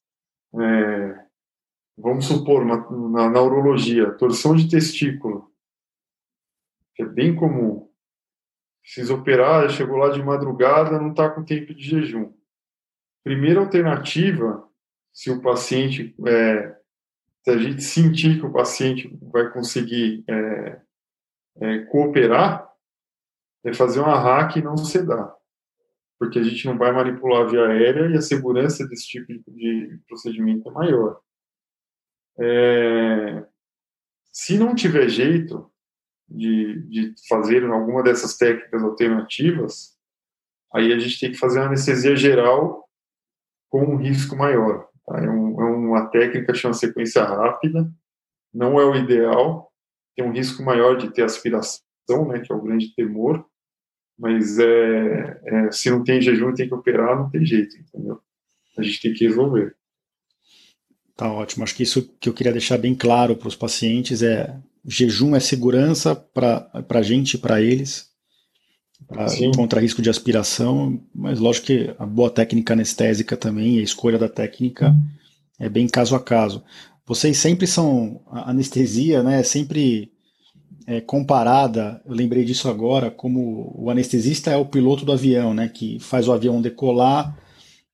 é, 0.58 1.23
vamos 1.96 2.26
supor, 2.26 2.62
uma, 2.62 2.88
na, 3.08 3.30
na 3.30 3.42
urologia, 3.42 4.12
torção 4.12 4.54
de 4.54 4.68
testículo, 4.68 5.50
que 6.94 7.02
é 7.02 7.06
bem 7.06 7.34
comum. 7.34 7.88
Precisa 8.82 9.14
operar, 9.14 9.70
chegou 9.70 9.96
lá 9.96 10.10
de 10.10 10.22
madrugada, 10.22 11.00
não 11.00 11.10
está 11.10 11.30
com 11.30 11.44
tempo 11.44 11.74
de 11.74 11.82
jejum. 11.82 12.32
Primeira 13.22 13.60
alternativa, 13.60 14.68
se 15.12 15.30
o 15.30 15.40
paciente, 15.40 16.14
é, 16.26 16.76
se 17.42 17.50
a 17.50 17.56
gente 17.56 17.82
sentir 17.82 18.38
que 18.38 18.46
o 18.46 18.52
paciente 18.52 19.08
vai 19.22 19.50
conseguir 19.50 20.22
é, 20.28 20.82
é, 21.60 21.78
cooperar, 21.86 22.70
é 23.64 23.72
fazer 23.72 24.00
uma 24.00 24.18
hack 24.18 24.56
e 24.56 24.62
não 24.62 24.76
sedar. 24.76 25.34
Porque 26.18 26.38
a 26.38 26.42
gente 26.42 26.66
não 26.66 26.76
vai 26.76 26.92
manipular 26.92 27.48
via 27.48 27.66
aérea 27.66 28.10
e 28.10 28.16
a 28.16 28.22
segurança 28.22 28.86
desse 28.86 29.06
tipo 29.06 29.32
de 29.50 29.98
procedimento 30.06 30.68
é 30.68 30.72
maior. 30.72 31.23
É, 32.40 33.44
se 34.32 34.58
não 34.58 34.74
tiver 34.74 35.08
jeito 35.08 35.70
de, 36.28 36.82
de 36.88 37.14
fazer 37.28 37.64
alguma 37.64 38.02
dessas 38.02 38.36
técnicas 38.36 38.82
alternativas, 38.82 39.96
aí 40.72 40.92
a 40.92 40.98
gente 40.98 41.20
tem 41.20 41.30
que 41.30 41.38
fazer 41.38 41.60
uma 41.60 41.66
anestesia 41.66 42.16
geral 42.16 42.88
com 43.68 43.84
um 43.84 43.96
risco 43.96 44.36
maior. 44.36 44.88
Tá? 45.06 45.18
É, 45.18 45.28
um, 45.28 45.60
é 45.60 45.64
uma 45.64 46.06
técnica 46.06 46.52
que 46.52 46.58
chama 46.58 46.74
sequência 46.74 47.22
rápida, 47.22 47.90
não 48.52 48.80
é 48.80 48.84
o 48.84 48.94
ideal, 48.94 49.72
tem 50.16 50.24
um 50.24 50.32
risco 50.32 50.62
maior 50.62 50.96
de 50.96 51.12
ter 51.12 51.22
aspiração, 51.22 51.82
né, 52.28 52.40
que 52.40 52.52
é 52.52 52.54
o 52.54 52.62
grande 52.62 52.94
temor, 52.94 53.44
mas 54.18 54.58
é, 54.58 55.40
é, 55.44 55.72
se 55.72 55.90
não 55.90 56.04
tem 56.04 56.20
jejum 56.20 56.54
tem 56.54 56.68
que 56.68 56.74
operar, 56.74 57.16
não 57.16 57.30
tem 57.30 57.44
jeito, 57.44 57.76
entendeu? 57.76 58.20
A 58.78 58.82
gente 58.82 59.02
tem 59.02 59.12
que 59.12 59.26
resolver. 59.26 59.76
Tá 61.16 61.32
ótimo. 61.32 61.64
Acho 61.64 61.76
que 61.76 61.82
isso 61.82 62.08
que 62.18 62.28
eu 62.28 62.34
queria 62.34 62.52
deixar 62.52 62.78
bem 62.78 62.94
claro 62.94 63.36
para 63.36 63.48
os 63.48 63.54
pacientes 63.54 64.22
é 64.22 64.56
jejum 64.86 65.34
é 65.34 65.40
segurança 65.40 66.14
para 66.14 66.68
a 66.88 67.02
gente 67.02 67.34
e 67.34 67.38
para 67.38 67.60
eles, 67.60 68.08
pra, 69.08 69.26
contra 69.56 69.80
risco 69.80 70.02
de 70.02 70.10
aspiração, 70.10 71.00
mas 71.14 71.38
lógico 71.38 71.68
que 71.68 71.94
a 71.98 72.04
boa 72.04 72.30
técnica 72.30 72.74
anestésica 72.74 73.36
também, 73.36 73.78
a 73.78 73.82
escolha 73.82 74.18
da 74.18 74.28
técnica 74.28 74.94
é 75.58 75.68
bem 75.68 75.88
caso 75.88 76.14
a 76.14 76.20
caso. 76.20 76.62
Vocês 77.06 77.36
sempre 77.38 77.66
são, 77.66 78.20
a 78.30 78.50
anestesia, 78.50 79.22
né, 79.22 79.42
sempre 79.42 80.10
é, 80.86 81.00
comparada, 81.00 82.02
eu 82.04 82.14
lembrei 82.14 82.44
disso 82.44 82.68
agora, 82.68 83.10
como 83.10 83.74
o 83.74 83.90
anestesista 83.90 84.50
é 84.50 84.56
o 84.56 84.66
piloto 84.66 85.04
do 85.04 85.12
avião, 85.12 85.54
né, 85.54 85.68
que 85.68 85.98
faz 85.98 86.28
o 86.28 86.32
avião 86.32 86.60
decolar 86.60 87.38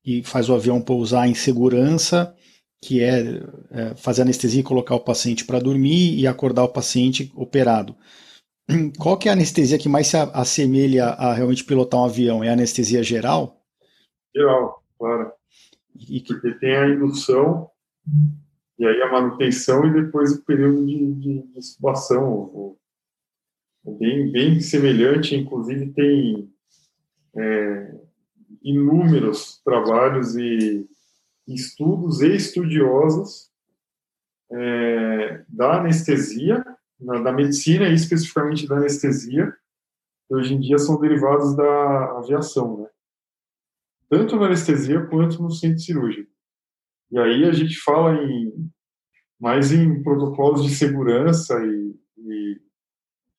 e 0.04 0.22
faz 0.22 0.48
o 0.48 0.54
avião 0.54 0.80
pousar 0.80 1.28
em 1.28 1.34
segurança 1.34 2.34
que 2.82 3.02
é, 3.02 3.42
é 3.70 3.94
fazer 3.96 4.22
anestesia 4.22 4.60
e 4.60 4.64
colocar 4.64 4.94
o 4.94 5.04
paciente 5.04 5.44
para 5.44 5.58
dormir 5.58 6.18
e 6.18 6.26
acordar 6.26 6.64
o 6.64 6.72
paciente 6.72 7.30
operado. 7.34 7.94
Qual 8.98 9.18
que 9.18 9.28
é 9.28 9.32
a 9.32 9.34
anestesia 9.34 9.78
que 9.78 9.88
mais 9.88 10.06
se 10.06 10.16
assemelha 10.16 11.06
a 11.06 11.34
realmente 11.34 11.64
pilotar 11.64 12.00
um 12.00 12.04
avião? 12.04 12.42
É 12.42 12.48
a 12.48 12.52
anestesia 12.52 13.02
geral? 13.02 13.60
Geral, 14.34 14.82
claro. 14.98 15.32
E 15.94 16.20
que... 16.20 16.32
Porque 16.32 16.52
tem 16.58 16.76
a 16.76 16.88
indução, 16.88 17.68
e 18.78 18.86
aí 18.86 19.02
a 19.02 19.12
manutenção 19.12 19.84
e 19.86 19.92
depois 19.92 20.32
o 20.32 20.44
período 20.44 20.86
de, 20.86 21.14
de, 21.14 21.42
de 21.42 21.58
incubação. 21.58 22.76
Bem, 23.98 24.30
bem 24.30 24.60
semelhante, 24.60 25.34
inclusive 25.34 25.92
tem 25.92 26.50
é, 27.36 27.94
inúmeros 28.62 29.60
trabalhos 29.64 30.36
e 30.36 30.86
estudos 31.54 32.20
e 32.20 32.34
estudiosos 32.34 33.50
é, 34.52 35.44
da 35.48 35.80
anestesia, 35.80 36.64
na, 36.98 37.20
da 37.20 37.32
medicina 37.32 37.88
e 37.88 37.94
especificamente 37.94 38.66
da 38.66 38.76
anestesia, 38.76 39.52
que 40.28 40.34
hoje 40.34 40.54
em 40.54 40.60
dia 40.60 40.78
são 40.78 41.00
derivados 41.00 41.56
da 41.56 42.18
aviação, 42.18 42.82
né? 42.82 42.86
Tanto 44.08 44.36
na 44.36 44.46
anestesia 44.46 45.06
quanto 45.06 45.40
no 45.40 45.50
centro 45.50 45.78
cirúrgico. 45.78 46.30
E 47.12 47.18
aí 47.18 47.44
a 47.44 47.52
gente 47.52 47.76
fala 47.78 48.14
em 48.14 48.70
mais 49.38 49.72
em 49.72 50.02
protocolos 50.02 50.64
de 50.64 50.74
segurança 50.74 51.58
e, 51.64 51.94
e 52.18 52.60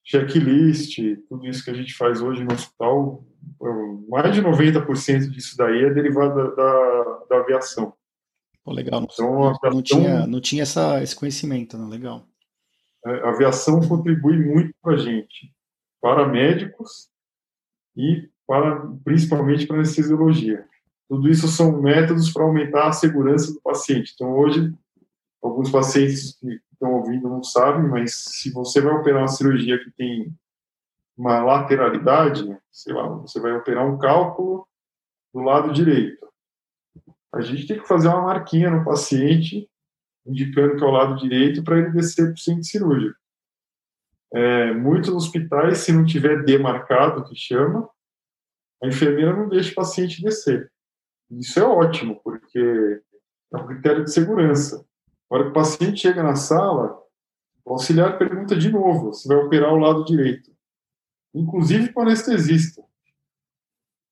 checklist, 0.04 0.98
tudo 1.30 1.46
isso 1.46 1.64
que 1.64 1.70
a 1.70 1.74
gente 1.74 1.94
faz 1.94 2.22
hoje 2.22 2.44
no 2.44 2.54
hospital, 2.54 3.24
mais 4.10 4.34
de 4.34 4.42
90% 4.42 5.30
disso 5.30 5.56
daí 5.56 5.86
é 5.86 5.94
derivado 5.94 6.36
da, 6.36 6.56
da, 6.56 7.26
da 7.30 7.38
aviação. 7.38 7.94
Pô, 8.64 8.72
legal. 8.72 9.02
Então, 9.04 9.32
não, 9.32 9.72
não, 9.72 9.82
tinha, 9.82 10.28
não 10.28 10.42
tinha 10.42 10.64
essa, 10.64 11.02
esse 11.02 11.16
conhecimento, 11.16 11.78
né? 11.78 11.88
legal. 11.88 12.26
A 13.04 13.30
aviação 13.30 13.80
contribui 13.88 14.38
muito 14.38 14.74
para 14.82 14.94
a 14.94 14.98
gente, 14.98 15.52
para 16.00 16.28
médicos 16.28 17.10
e 17.96 18.30
para, 18.46 18.88
principalmente 19.04 19.66
para 19.66 19.78
anestesiologia. 19.78 20.68
Tudo 21.10 21.28
isso 21.28 21.48
são 21.48 21.82
métodos 21.82 22.32
para 22.32 22.44
aumentar 22.44 22.88
a 22.88 22.94
segurança 22.94 23.52
do 23.52 23.62
paciente. 23.62 24.12
Então, 24.14 24.32
hoje, 24.38 24.72
alguns 25.42 25.72
pacientes 25.72 26.38
que 26.40 26.62
estão 26.72 26.94
ouvindo 26.94 27.28
não 27.28 27.44
sabem, 27.44 27.90
mas 27.90 28.14
se 28.14 28.52
você 28.52 28.80
vai 28.80 28.94
operar 28.94 29.22
uma 29.22 29.28
cirurgia 29.28 29.84
que 29.84 29.90
tem 29.92 30.32
uma 31.18 31.44
lateralidade, 31.44 32.46
sei 32.72 32.94
lá, 32.94 33.08
você 33.08 33.40
vai 33.40 33.52
operar 33.54 33.86
um 33.88 33.98
cálculo 33.98 34.68
do 35.34 35.42
lado 35.42 35.74
direito 35.74 36.31
a 37.34 37.42
gente 37.42 37.66
tem 37.68 37.80
que 37.80 37.88
fazer 37.88 38.08
uma 38.10 38.24
marquinha 38.24 38.70
no 38.70 38.84
paciente, 38.84 39.70
indicando 40.26 40.76
que 40.76 40.84
é 40.84 40.88
o 40.88 40.92
lado 40.92 41.18
direito, 41.18 41.64
para 41.64 41.80
ele 41.80 41.92
descer 41.92 42.26
para 42.26 42.34
o 42.34 42.38
centro 42.38 42.64
cirúrgico. 42.64 43.20
É, 44.34 44.74
muitos 44.74 45.10
hospitais, 45.10 45.80
se 45.80 45.92
não 45.92 46.06
tiver 46.06 46.44
demarcado, 46.44 47.24
que 47.26 47.36
chama, 47.36 47.90
a 48.82 48.88
enfermeira 48.88 49.36
não 49.36 49.48
deixa 49.48 49.72
o 49.72 49.76
paciente 49.76 50.22
descer. 50.22 50.72
Isso 51.30 51.60
é 51.60 51.64
ótimo, 51.64 52.20
porque 52.24 53.02
é 53.54 53.58
um 53.58 53.68
critério 53.68 54.04
de 54.04 54.12
segurança. 54.12 54.86
Na 55.30 55.38
hora 55.38 55.44
que 55.46 55.52
o 55.52 55.54
paciente 55.54 56.02
chega 56.02 56.24
na 56.24 56.36
sala, 56.36 57.00
o 57.64 57.74
auxiliar 57.74 58.18
pergunta 58.18 58.56
de 58.56 58.70
novo 58.72 59.14
se 59.14 59.28
vai 59.28 59.38
operar 59.38 59.74
o 59.74 59.78
lado 59.78 60.04
direito. 60.04 60.52
Inclusive 61.34 61.94
para 61.94 62.04
o 62.04 62.06
anestesista. 62.08 62.84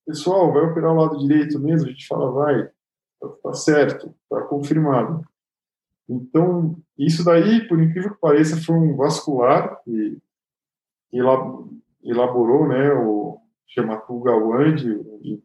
Pessoal, 0.06 0.52
vai 0.52 0.62
operar 0.62 0.92
o 0.92 0.96
lado 0.96 1.18
direito 1.18 1.58
mesmo? 1.58 1.88
A 1.88 1.90
gente 1.90 2.06
fala, 2.06 2.30
vai. 2.30 2.70
Está 3.22 3.52
certo, 3.54 4.14
está 4.22 4.42
confirmado. 4.46 5.24
Então, 6.08 6.76
isso 6.98 7.24
daí, 7.24 7.66
por 7.68 7.80
incrível 7.80 8.14
que 8.14 8.20
pareça, 8.20 8.60
foi 8.60 8.74
um 8.74 8.96
vascular 8.96 9.80
que, 9.84 10.18
elaborou 12.02 12.66
né, 12.66 12.92
o 12.92 13.40
Shematu 13.66 14.20
Gawande, 14.20 14.90
e, 15.22 15.42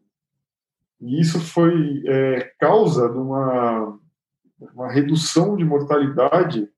e 1.00 1.20
isso 1.20 1.38
foi 1.40 2.02
é, 2.06 2.40
causa 2.58 3.08
de 3.08 3.18
uma, 3.18 3.98
uma 4.74 4.90
redução 4.90 5.56
de 5.56 5.64
mortalidade 5.64 6.68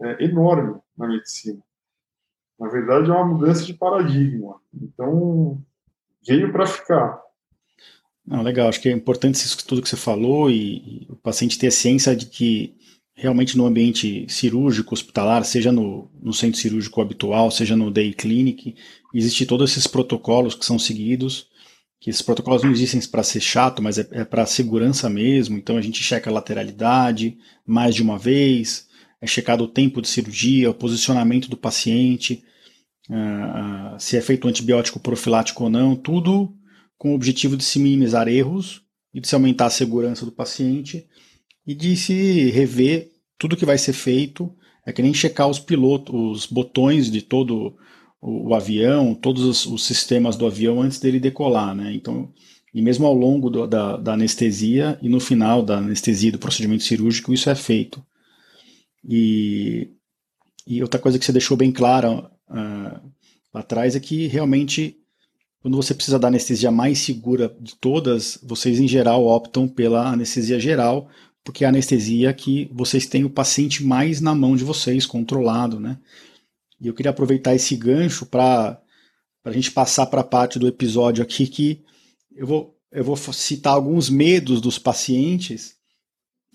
é, 0.00 0.24
enorme 0.24 0.80
na 0.96 1.06
medicina. 1.06 1.62
Na 2.58 2.68
verdade, 2.68 3.10
é 3.10 3.14
uma 3.14 3.26
mudança 3.26 3.64
de 3.64 3.74
paradigma. 3.74 4.60
Então, 4.72 5.62
veio 6.26 6.52
para 6.52 6.66
ficar. 6.66 7.23
Não, 8.26 8.42
legal, 8.42 8.68
acho 8.68 8.80
que 8.80 8.88
é 8.88 8.92
importante 8.92 9.34
isso 9.34 9.66
tudo 9.66 9.82
que 9.82 9.88
você 9.88 9.96
falou 9.96 10.50
e, 10.50 10.76
e, 10.76 11.06
o 11.10 11.16
paciente 11.16 11.58
ter 11.58 11.66
a 11.66 11.70
ciência 11.70 12.16
de 12.16 12.26
que 12.26 12.74
realmente 13.14 13.56
no 13.56 13.66
ambiente 13.66 14.26
cirúrgico, 14.28 14.94
hospitalar, 14.94 15.44
seja 15.44 15.70
no, 15.70 16.10
no 16.20 16.32
centro 16.32 16.58
cirúrgico 16.58 17.00
habitual, 17.00 17.50
seja 17.50 17.76
no 17.76 17.90
day 17.90 18.12
clinic, 18.12 18.74
existem 19.14 19.46
todos 19.46 19.70
esses 19.70 19.86
protocolos 19.86 20.54
que 20.54 20.64
são 20.64 20.78
seguidos, 20.78 21.46
que 22.00 22.10
esses 22.10 22.22
protocolos 22.22 22.62
não 22.62 22.72
existem 22.72 23.00
para 23.08 23.22
ser 23.22 23.40
chato, 23.40 23.82
mas 23.82 23.98
é, 23.98 24.08
é 24.10 24.24
para 24.24 24.44
segurança 24.46 25.08
mesmo, 25.08 25.56
então 25.56 25.76
a 25.76 25.82
gente 25.82 26.02
checa 26.02 26.28
a 26.28 26.32
lateralidade 26.32 27.36
mais 27.64 27.94
de 27.94 28.02
uma 28.02 28.18
vez, 28.18 28.88
é 29.20 29.26
checado 29.26 29.64
o 29.64 29.68
tempo 29.68 30.02
de 30.02 30.08
cirurgia, 30.08 30.70
o 30.70 30.74
posicionamento 30.74 31.48
do 31.48 31.56
paciente, 31.56 32.42
uh, 33.08 33.98
se 33.98 34.16
é 34.16 34.20
feito 34.20 34.48
antibiótico 34.48 34.98
profilático 34.98 35.64
ou 35.64 35.70
não, 35.70 35.94
tudo 35.94 36.52
com 36.98 37.12
o 37.12 37.14
objetivo 37.14 37.56
de 37.56 37.64
se 37.64 37.78
minimizar 37.78 38.28
erros 38.28 38.82
e 39.12 39.20
de 39.20 39.28
se 39.28 39.34
aumentar 39.34 39.66
a 39.66 39.70
segurança 39.70 40.24
do 40.24 40.32
paciente 40.32 41.06
e 41.66 41.74
de 41.74 41.96
se 41.96 42.50
rever 42.50 43.10
tudo 43.38 43.56
que 43.56 43.66
vai 43.66 43.78
ser 43.78 43.92
feito 43.92 44.54
é 44.86 44.92
que 44.92 45.02
nem 45.02 45.14
checar 45.14 45.48
os 45.48 45.58
pilotos, 45.58 46.14
os 46.14 46.46
botões 46.46 47.10
de 47.10 47.22
todo 47.22 47.76
o, 48.20 48.50
o 48.50 48.54
avião, 48.54 49.14
todos 49.14 49.42
os, 49.42 49.66
os, 49.66 49.84
sistemas 49.84 50.36
do 50.36 50.46
avião 50.46 50.80
antes 50.80 50.98
dele 50.98 51.18
decolar, 51.18 51.74
né? 51.74 51.92
Então, 51.94 52.32
e 52.72 52.82
mesmo 52.82 53.06
ao 53.06 53.14
longo 53.14 53.48
do, 53.48 53.66
da, 53.66 53.96
da, 53.96 54.12
anestesia 54.14 54.98
e 55.00 55.08
no 55.08 55.20
final 55.20 55.62
da 55.62 55.78
anestesia 55.78 56.32
do 56.32 56.38
procedimento 56.38 56.82
cirúrgico, 56.82 57.32
isso 57.32 57.48
é 57.48 57.54
feito. 57.54 58.04
E, 59.06 59.90
e 60.66 60.82
outra 60.82 61.00
coisa 61.00 61.18
que 61.18 61.24
você 61.24 61.32
deixou 61.32 61.56
bem 61.56 61.70
clara 61.70 62.10
uh, 62.10 63.12
atrás 63.52 63.94
é 63.94 64.00
que 64.00 64.26
realmente 64.26 64.96
quando 65.64 65.78
você 65.78 65.94
precisa 65.94 66.18
da 66.18 66.28
anestesia 66.28 66.70
mais 66.70 66.98
segura 66.98 67.56
de 67.58 67.74
todas, 67.76 68.38
vocês 68.42 68.78
em 68.78 68.86
geral 68.86 69.24
optam 69.24 69.66
pela 69.66 70.12
anestesia 70.12 70.60
geral, 70.60 71.08
porque 71.42 71.64
é 71.64 71.66
a 71.66 71.70
anestesia 71.70 72.34
que 72.34 72.68
vocês 72.70 73.06
têm 73.06 73.24
o 73.24 73.30
paciente 73.30 73.82
mais 73.82 74.20
na 74.20 74.34
mão 74.34 74.54
de 74.56 74.62
vocês, 74.62 75.06
controlado, 75.06 75.80
né? 75.80 75.98
E 76.78 76.86
eu 76.86 76.92
queria 76.92 77.08
aproveitar 77.08 77.54
esse 77.54 77.74
gancho 77.76 78.26
para 78.26 78.78
a 79.42 79.50
gente 79.50 79.70
passar 79.70 80.04
para 80.04 80.20
a 80.20 80.24
parte 80.24 80.58
do 80.58 80.68
episódio 80.68 81.22
aqui 81.22 81.46
que 81.46 81.80
eu 82.36 82.46
vou, 82.46 82.76
eu 82.92 83.02
vou 83.02 83.16
citar 83.16 83.72
alguns 83.72 84.10
medos 84.10 84.60
dos 84.60 84.78
pacientes 84.78 85.76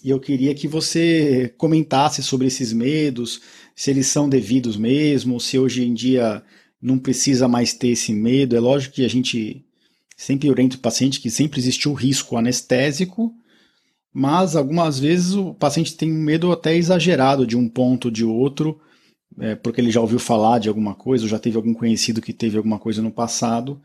e 0.03 0.12
eu 0.12 0.20
queria 0.20 0.53
que 0.53 0.68
você 0.68 1.51
comentasse 1.57 2.22
sobre 2.22 2.45
esses 2.45 2.72
medos, 2.72 3.41
se 3.76 3.89
eles 3.89 4.05
são 4.05 4.30
devidos 4.30 4.78
mesmo, 4.78 5.39
se 5.39 5.57
hoje 5.57 5.84
em 5.84 5.95
dia 5.95 6.43
não 6.82 6.97
precisa 6.97 7.47
mais 7.47 7.73
ter 7.73 7.89
esse 7.89 8.13
medo. 8.13 8.55
É 8.55 8.59
lógico 8.59 8.95
que 8.95 9.05
a 9.05 9.09
gente 9.09 9.65
sempre 10.15 10.49
orienta 10.49 10.75
o 10.75 10.80
paciente 10.80 11.19
que 11.19 11.30
sempre 11.30 11.59
existiu 11.59 11.93
risco 11.93 12.38
anestésico, 12.38 13.34
mas 14.13 14.55
algumas 14.55 14.99
vezes 14.99 15.34
o 15.34 15.53
paciente 15.53 15.95
tem 15.95 16.11
um 16.11 16.21
medo 16.21 16.51
até 16.51 16.75
exagerado 16.75 17.45
de 17.45 17.55
um 17.55 17.69
ponto 17.69 18.05
ou 18.05 18.11
de 18.11 18.25
outro, 18.25 18.80
é, 19.39 19.55
porque 19.55 19.80
ele 19.80 19.91
já 19.91 20.01
ouviu 20.01 20.19
falar 20.19 20.59
de 20.59 20.67
alguma 20.67 20.95
coisa, 20.95 21.23
ou 21.23 21.30
já 21.30 21.39
teve 21.39 21.55
algum 21.55 21.73
conhecido 21.73 22.21
que 22.21 22.34
teve 22.34 22.57
alguma 22.57 22.80
coisa 22.80 23.01
no 23.01 23.11
passado. 23.11 23.82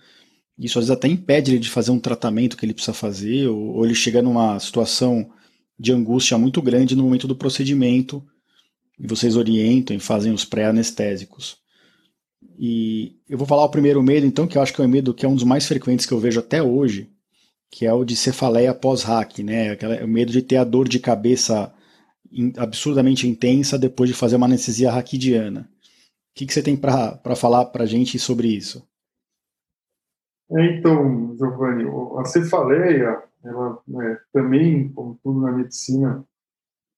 Isso 0.59 0.79
às 0.79 0.87
vezes 0.87 0.97
até 0.97 1.09
impede 1.09 1.53
ele 1.53 1.59
de 1.61 1.71
fazer 1.71 1.91
um 1.91 2.01
tratamento 2.01 2.57
que 2.57 2.65
ele 2.65 2.75
precisa 2.75 2.95
fazer, 2.95 3.49
ou, 3.49 3.77
ou 3.77 3.85
ele 3.85 3.95
chega 3.95 4.23
numa 4.23 4.59
situação 4.59 5.31
de 5.79 5.93
angústia 5.93 6.39
muito 6.39 6.63
grande 6.63 6.97
no 6.97 7.03
momento 7.03 7.29
do 7.29 7.37
procedimento, 7.37 8.25
e 8.99 9.07
vocês 9.07 9.37
orientam 9.37 9.95
e 9.95 10.01
fazem 10.01 10.33
os 10.33 10.45
pré-anestésicos. 10.45 11.64
E 12.59 13.17
eu 13.29 13.37
vou 13.37 13.47
falar 13.47 13.65
o 13.65 13.71
primeiro 13.71 14.03
medo, 14.03 14.27
então, 14.27 14.47
que 14.47 14.57
eu 14.57 14.63
acho 14.63 14.73
que 14.73 14.81
é 14.81 14.85
o 14.85 14.89
medo 14.89 15.15
que 15.15 15.27
é 15.27 15.29
um 15.29 15.35
dos 15.35 15.45
mais 15.45 15.67
frequentes 15.67 16.07
que 16.07 16.13
eu 16.13 16.19
vejo 16.19 16.41
até 16.41 16.63
hoje, 16.63 17.11
que 17.71 17.85
é 17.85 17.93
o 17.93 18.05
de 18.05 18.17
cefaleia 18.17 18.75
pós-hack, 18.75 19.41
né? 19.41 19.77
O 20.03 20.09
medo 20.09 20.31
de 20.31 20.43
ter 20.43 20.57
a 20.57 20.65
dor 20.65 20.89
de 20.89 20.99
cabeça 20.99 21.73
absurdamente 22.57 23.29
intensa 23.29 23.79
depois 23.79 24.11
de 24.11 24.17
fazer 24.17 24.37
uma 24.37 24.47
anestesia 24.47 24.91
raquidiana. 24.91 25.63
O 25.63 26.35
que, 26.35 26.47
que 26.47 26.53
você 26.53 26.63
tem 26.63 26.77
para 26.77 27.37
falar 27.37 27.67
para 27.67 27.85
a 27.85 27.87
gente 27.87 28.19
sobre 28.19 28.49
isso? 28.49 28.87
É, 30.51 30.77
então, 30.77 31.37
Giovanni, 31.37 31.85
a 32.19 32.25
cefaleia, 32.25 33.23
ela 33.45 33.83
é, 34.03 34.19
também, 34.33 34.89
como 34.93 35.19
tudo 35.23 35.41
na 35.41 35.53
medicina, 35.53 36.25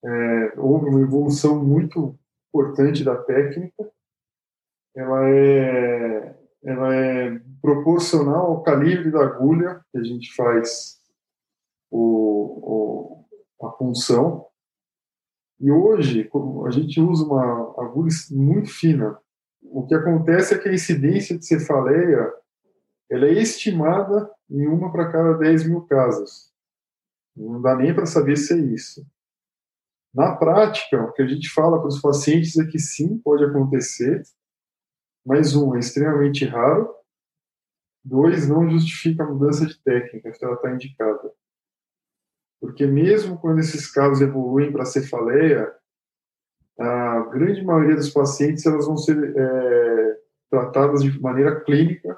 é, 0.04 0.52
houve 0.56 0.88
uma 0.88 1.00
evolução 1.00 1.64
muito 1.64 2.18
importante 2.48 3.04
da 3.04 3.16
técnica. 3.16 3.90
Ela 4.96 5.28
é 5.28 6.36
ela 6.64 6.94
é 6.94 7.40
proporcional 7.62 8.46
ao 8.46 8.62
calibre 8.62 9.10
da 9.10 9.22
agulha 9.22 9.80
que 9.92 9.98
a 9.98 10.02
gente 10.02 10.34
faz 10.34 11.00
o, 11.88 13.24
o, 13.60 13.66
a 13.66 13.70
punção. 13.70 14.46
E 15.60 15.70
hoje 15.70 16.28
a 16.66 16.70
gente 16.70 17.00
usa 17.00 17.24
uma 17.24 17.72
agulha 17.80 18.10
muito 18.32 18.68
fina. 18.68 19.16
O 19.62 19.86
que 19.86 19.94
acontece 19.94 20.54
é 20.54 20.58
que 20.58 20.68
a 20.68 20.74
incidência 20.74 21.38
de 21.38 21.46
cefaleia 21.46 22.32
ela 23.08 23.26
é 23.26 23.32
estimada 23.34 24.28
em 24.50 24.66
uma 24.66 24.90
para 24.90 25.10
cada 25.10 25.34
10 25.34 25.68
mil 25.68 25.82
casos. 25.82 26.52
Não 27.36 27.62
dá 27.62 27.76
nem 27.76 27.94
para 27.94 28.06
saber 28.06 28.36
se 28.36 28.54
é 28.54 28.56
isso. 28.56 29.06
Na 30.12 30.34
prática, 30.34 31.00
o 31.02 31.12
que 31.12 31.22
a 31.22 31.26
gente 31.26 31.48
fala 31.50 31.78
para 31.78 31.88
os 31.88 32.00
pacientes 32.00 32.58
é 32.58 32.66
que 32.66 32.78
sim, 32.78 33.18
pode 33.18 33.44
acontecer, 33.44 34.22
mas 35.26 35.56
um, 35.56 35.74
é 35.74 35.80
extremamente 35.80 36.44
raro. 36.44 36.94
Dois, 38.04 38.48
não 38.48 38.70
justifica 38.70 39.24
a 39.24 39.26
mudança 39.26 39.66
de 39.66 39.76
técnica 39.82 40.32
se 40.32 40.44
ela 40.44 40.54
está 40.54 40.72
indicada. 40.72 41.32
Porque 42.60 42.86
mesmo 42.86 43.36
quando 43.36 43.58
esses 43.58 43.90
casos 43.90 44.20
evoluem 44.20 44.70
para 44.70 44.84
cefaleia, 44.84 45.74
a 46.78 47.20
grande 47.32 47.64
maioria 47.64 47.96
dos 47.96 48.10
pacientes 48.10 48.64
elas 48.64 48.86
vão 48.86 48.96
ser 48.96 49.16
é, 49.36 50.20
tratadas 50.48 51.02
de 51.02 51.20
maneira 51.20 51.60
clínica 51.60 52.16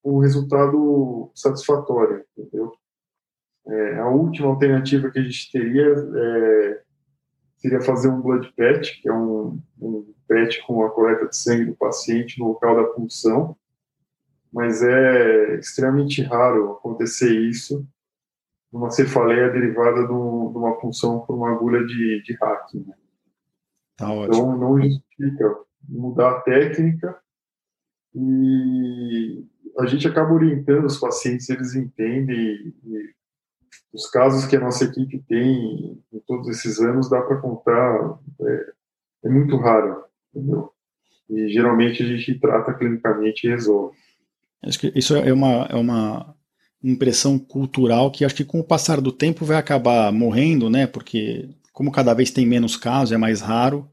com 0.00 0.18
resultado 0.18 1.32
satisfatório, 1.34 2.24
entendeu? 2.36 2.72
É, 3.66 3.98
a 3.98 4.08
última 4.08 4.48
alternativa 4.48 5.10
que 5.10 5.18
a 5.18 5.22
gente 5.22 5.50
teria 5.50 5.86
é, 5.86 6.83
seria 7.64 7.80
fazer 7.80 8.08
um 8.08 8.20
blood 8.20 8.52
patch, 8.52 9.00
que 9.00 9.08
é 9.08 9.12
um, 9.14 9.58
um 9.80 10.12
PET 10.28 10.62
com 10.66 10.84
a 10.84 10.90
coleta 10.90 11.26
de 11.26 11.34
sangue 11.34 11.64
do 11.64 11.74
paciente 11.74 12.38
no 12.38 12.48
local 12.48 12.76
da 12.76 12.92
punção, 12.92 13.56
mas 14.52 14.82
é 14.82 15.54
extremamente 15.58 16.20
raro 16.20 16.72
acontecer 16.72 17.34
isso 17.34 17.88
numa 18.70 18.90
cefaleia 18.90 19.48
derivada 19.48 20.06
de, 20.06 20.12
uma 20.12 20.78
punção 20.78 21.20
por 21.20 21.36
uma 21.36 21.52
agulha 21.52 21.82
de, 21.86 22.22
de 22.22 22.36
hacking. 22.38 22.84
Né? 22.86 22.94
Tá 23.96 24.14
então, 24.14 24.58
não 24.58 24.78
justifica 24.82 25.56
mudar 25.88 26.32
a 26.32 26.40
técnica 26.42 27.18
e 28.14 29.42
a 29.78 29.86
gente 29.86 30.06
acaba 30.06 30.34
orientando 30.34 30.84
os 30.84 31.00
pacientes, 31.00 31.48
eles 31.48 31.74
entendem 31.74 32.36
e, 32.36 32.74
e 32.84 33.14
os 33.94 34.10
casos 34.10 34.44
que 34.44 34.56
a 34.56 34.60
nossa 34.60 34.84
equipe 34.84 35.24
tem 35.28 36.02
em 36.12 36.18
todos 36.26 36.48
esses 36.48 36.80
anos 36.80 37.08
dá 37.08 37.22
para 37.22 37.40
contar, 37.40 38.18
é, 38.40 38.72
é 39.24 39.28
muito 39.28 39.56
raro 39.56 40.04
entendeu? 40.34 40.70
E 41.30 41.48
geralmente 41.48 42.02
a 42.02 42.06
gente 42.06 42.38
trata 42.38 42.74
clinicamente 42.74 43.46
e 43.46 43.50
resolve. 43.50 43.96
Acho 44.62 44.78
que 44.78 44.92
isso 44.94 45.14
é 45.16 45.32
uma, 45.32 45.66
é 45.70 45.76
uma 45.76 46.34
impressão 46.82 47.38
cultural 47.38 48.10
que 48.10 48.24
acho 48.24 48.34
que 48.34 48.44
com 48.44 48.60
o 48.60 48.64
passar 48.64 49.00
do 49.00 49.12
tempo 49.12 49.44
vai 49.44 49.56
acabar 49.56 50.12
morrendo, 50.12 50.68
né? 50.68 50.86
Porque 50.86 51.48
como 51.72 51.92
cada 51.92 52.12
vez 52.12 52.30
tem 52.30 52.46
menos 52.46 52.76
casos, 52.76 53.12
é 53.12 53.16
mais 53.16 53.40
raro. 53.40 53.88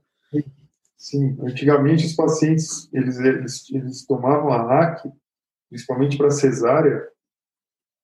Sim, 0.98 1.38
antigamente 1.42 2.06
os 2.06 2.14
pacientes 2.14 2.90
eles, 2.94 3.18
eles, 3.20 3.72
eles 3.72 4.06
tomavam 4.06 4.54
a 4.54 4.62
RAC, 4.62 5.04
principalmente 5.70 6.18
para 6.18 6.30
cesárea, 6.30 7.02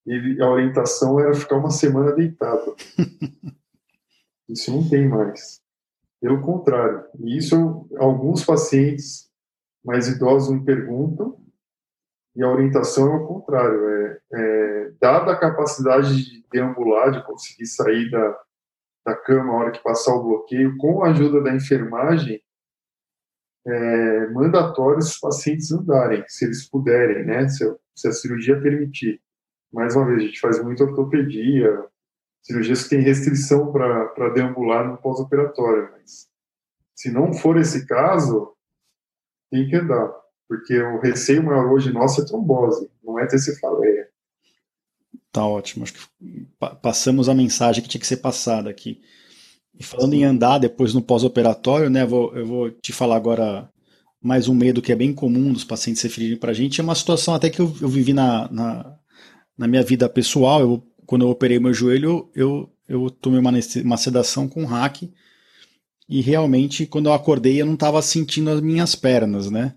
e 0.08 0.40
a 0.40 0.48
orientação 0.48 1.20
era 1.20 1.34
ficar 1.34 1.56
uma 1.56 1.70
semana 1.70 2.12
deitado. 2.12 2.74
Isso 4.48 4.70
não 4.72 4.88
tem 4.88 5.06
mais. 5.06 5.60
Pelo 6.20 6.40
contrário, 6.40 7.04
e 7.20 7.36
isso 7.36 7.86
alguns 7.96 8.44
pacientes 8.44 9.30
mais 9.84 10.08
idosos 10.08 10.52
me 10.52 10.64
perguntam, 10.64 11.38
e 12.34 12.42
a 12.42 12.48
orientação 12.48 13.12
é 13.12 13.16
o 13.16 13.26
contrário. 13.26 13.88
É, 13.88 14.20
é, 14.32 14.92
dada 15.00 15.32
a 15.32 15.38
capacidade 15.38 16.24
de 16.24 16.44
deambular, 16.50 17.12
de 17.12 17.24
conseguir 17.24 17.66
sair 17.66 18.10
da, 18.10 18.36
da 19.06 19.14
cama 19.14 19.52
a 19.52 19.56
hora 19.56 19.70
que 19.70 19.82
passar 19.82 20.14
o 20.14 20.22
bloqueio, 20.22 20.76
com 20.76 21.04
a 21.04 21.10
ajuda 21.10 21.42
da 21.42 21.54
enfermagem, 21.54 22.42
é 23.66 24.26
mandatório 24.28 24.98
os 24.98 25.18
pacientes 25.18 25.70
andarem, 25.70 26.24
se 26.26 26.46
eles 26.46 26.68
puderem, 26.68 27.24
né? 27.24 27.48
Se, 27.48 27.64
se 27.94 28.08
a 28.08 28.12
cirurgia 28.12 28.60
permitir. 28.60 29.20
Mais 29.72 29.94
uma 29.94 30.06
vez, 30.06 30.18
a 30.18 30.26
gente 30.26 30.40
faz 30.40 30.62
muita 30.62 30.84
ortopedia, 30.84 31.84
cirurgias 32.42 32.84
que 32.84 32.90
têm 32.90 33.00
restrição 33.00 33.70
para 33.70 34.30
deambular 34.30 34.88
no 34.88 34.96
pós-operatório, 34.96 35.90
mas 35.92 36.28
se 36.94 37.10
não 37.10 37.32
for 37.34 37.58
esse 37.58 37.86
caso, 37.86 38.54
tem 39.50 39.68
que 39.68 39.76
andar, 39.76 40.10
porque 40.48 40.80
o 40.80 41.00
receio 41.00 41.42
maior 41.42 41.70
hoje 41.70 41.92
nosso 41.92 42.22
é 42.22 42.24
trombose, 42.24 42.90
não 43.04 43.18
é 43.18 43.26
ter 43.26 43.38
cefaleia. 43.38 44.08
Tá 45.30 45.44
ótimo, 45.44 45.84
acho 45.84 45.92
que 45.92 46.48
passamos 46.82 47.28
a 47.28 47.34
mensagem 47.34 47.82
que 47.82 47.88
tinha 47.88 48.00
que 48.00 48.06
ser 48.06 48.16
passada 48.16 48.70
aqui. 48.70 49.02
E 49.78 49.84
falando 49.84 50.14
em 50.14 50.24
andar 50.24 50.58
depois 50.58 50.94
no 50.94 51.02
pós-operatório, 51.02 51.90
né, 51.90 52.04
vou, 52.04 52.34
eu 52.36 52.46
vou 52.46 52.70
te 52.70 52.92
falar 52.92 53.16
agora 53.16 53.70
mais 54.20 54.48
um 54.48 54.54
medo 54.54 54.82
que 54.82 54.90
é 54.90 54.96
bem 54.96 55.14
comum 55.14 55.52
dos 55.52 55.64
pacientes 55.64 56.02
referirem 56.02 56.36
para 56.36 56.50
a 56.50 56.54
gente. 56.54 56.80
É 56.80 56.84
uma 56.84 56.94
situação 56.94 57.34
até 57.34 57.48
que 57.48 57.60
eu, 57.60 57.72
eu 57.80 57.88
vivi 57.88 58.12
na, 58.12 58.50
na, 58.50 58.97
na, 59.58 59.66
minha 59.66 59.82
vida 59.82 60.08
pessoal. 60.08 60.60
Eu 60.60 60.82
quando 61.08 61.22
eu 61.22 61.30
operei 61.30 61.58
meu 61.58 61.72
joelho, 61.72 62.28
eu, 62.34 62.70
eu 62.86 63.08
tomei 63.08 63.40
uma, 63.40 63.50
uma 63.82 63.96
sedação 63.96 64.46
com 64.46 64.66
hack 64.66 65.04
e 66.06 66.20
realmente 66.20 66.84
quando 66.84 67.06
eu 67.06 67.14
acordei 67.14 67.62
eu 67.62 67.64
não 67.64 67.72
estava 67.72 68.02
sentindo 68.02 68.50
as 68.50 68.60
minhas 68.60 68.94
pernas, 68.94 69.50
né? 69.50 69.74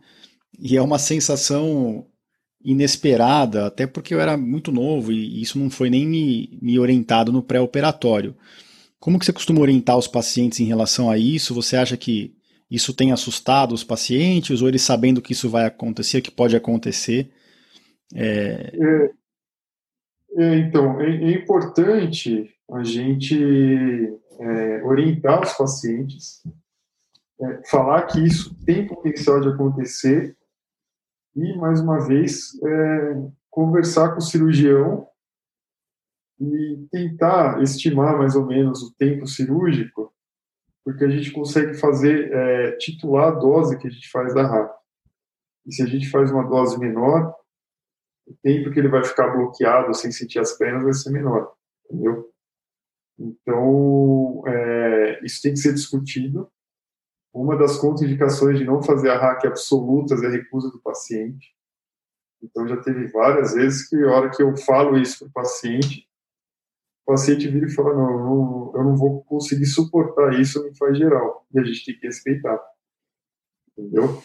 E 0.60 0.76
é 0.76 0.82
uma 0.82 1.00
sensação 1.00 2.06
inesperada, 2.62 3.66
até 3.66 3.88
porque 3.88 4.14
eu 4.14 4.20
era 4.20 4.36
muito 4.36 4.74
novo 4.74 5.14
e 5.14 5.42
isso 5.42 5.58
não 5.58 5.70
foi 5.70 5.90
nem 5.90 6.06
me, 6.06 6.60
me 6.62 6.78
orientado 6.78 7.32
no 7.32 7.42
pré-operatório. 7.42 8.36
Como 9.00 9.18
que 9.18 9.26
você 9.26 9.32
costuma 9.32 9.62
orientar 9.62 9.98
os 9.98 10.10
pacientes 10.10 10.60
em 10.60 10.66
relação 10.66 11.10
a 11.10 11.18
isso? 11.18 11.56
Você 11.56 11.78
acha 11.78 11.96
que 11.96 12.36
isso 12.70 12.94
tem 12.94 13.14
assustado 13.14 13.74
os 13.74 13.86
pacientes 13.86 14.62
ou 14.62 14.68
eles 14.68 14.82
sabendo 14.82 15.22
que 15.22 15.32
isso 15.32 15.50
vai 15.50 15.66
acontecer, 15.66 16.22
que 16.22 16.30
pode 16.30 16.58
acontecer? 16.58 17.32
É... 18.14 18.74
É, 18.76 19.12
é, 20.38 20.58
então, 20.58 21.00
é, 21.02 21.10
é, 21.10 21.32
importante 21.32 22.50
a 22.72 22.84
gente 22.84 23.38
é, 24.40 24.84
orientar 24.84 25.42
os 25.42 25.54
pacientes, 25.54 26.42
é, 27.42 27.62
falar 27.70 28.04
que 28.04 28.20
isso 28.26 28.56
tem 28.66 28.88
potencial 28.88 29.42
de 29.42 29.50
acontecer 29.50 30.38
e, 31.36 31.56
mais 31.58 31.82
uma 31.82 32.06
vez, 32.06 32.52
conversar 33.50 34.12
com 34.12 34.18
o 34.18 34.22
cirurgião 34.22 35.08
e 36.40 36.88
tentar 36.92 37.62
estimar 37.62 38.18
mais 38.18 38.36
ou 38.36 38.46
menos 38.46 38.82
o 38.84 38.94
tempo 38.96 39.26
cirúrgico, 39.26 40.14
porque 40.84 41.06
a 41.06 41.10
gente 41.10 41.32
consegue 41.32 41.74
fazer, 41.74 42.32
é, 42.34 42.72
titular 42.74 43.30
a 43.30 43.40
dose 43.40 43.78
que 43.78 43.88
a 43.88 43.90
gente 43.90 44.10
faz 44.10 44.34
da 44.34 44.46
RAP. 44.46 44.76
E 45.66 45.74
se 45.74 45.84
a 45.84 45.86
gente 45.86 46.10
faz 46.10 46.32
uma 46.32 46.44
dose 46.44 46.78
menor, 46.80 47.34
o 48.32 48.38
tempo 48.42 48.72
que 48.72 48.80
ele 48.80 48.88
vai 48.88 49.04
ficar 49.04 49.30
bloqueado 49.30 49.94
sem 49.94 50.12
sentir 50.12 50.40
as 50.40 50.58
pernas 50.58 50.84
vai 50.84 50.94
ser 50.94 51.12
menor, 51.12 51.54
entendeu? 51.86 52.32
Então, 53.20 54.44
é, 54.48 55.24
isso 55.24 55.42
tem 55.42 55.54
que 55.54 55.60
ser 55.60 55.74
discutido. 55.74 56.50
Uma 57.34 57.56
das 57.56 57.78
contraindicações 57.78 58.58
de 58.58 58.66
não 58.66 58.82
fazer 58.82 59.10
a 59.10 59.18
hack 59.18 59.46
absolutas 59.46 60.24
é 60.24 60.28
a 60.28 60.32
recusa 60.32 60.70
do 60.70 60.82
paciente. 60.82 61.56
Então, 62.42 62.68
já 62.68 62.78
teve 62.82 63.08
várias 63.08 63.54
vezes 63.54 63.88
que, 63.88 63.96
a 64.04 64.12
hora 64.12 64.32
que 64.32 64.42
eu 64.42 64.56
falo 64.58 64.98
isso 64.98 65.20
para 65.20 65.28
o 65.28 65.32
paciente, 65.44 66.08
o 67.06 67.12
paciente 67.12 67.48
vira 67.48 67.68
e 67.68 67.72
fala: 67.72 67.94
não, 67.94 68.18
não, 68.18 68.72
eu 68.76 68.84
não 68.84 68.96
vou 68.96 69.24
conseguir 69.24 69.68
suportar 69.68 70.40
isso, 70.40 70.64
me 70.64 70.76
faz 70.76 70.98
geral. 70.98 71.46
E 71.54 71.60
a 71.60 71.64
gente 71.64 71.86
tem 71.86 72.00
que 72.00 72.08
respeitar. 72.08 72.60
Entendeu? 73.82 74.22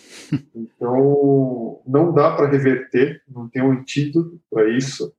Então, 0.55 1.83
não 1.87 2.13
dá 2.13 2.37
para 2.37 2.49
reverter, 2.49 3.23
não 3.27 3.49
tem 3.49 3.63
um 3.63 3.73
antídoto 3.73 4.39
para 4.51 4.69
isso. 4.69 5.15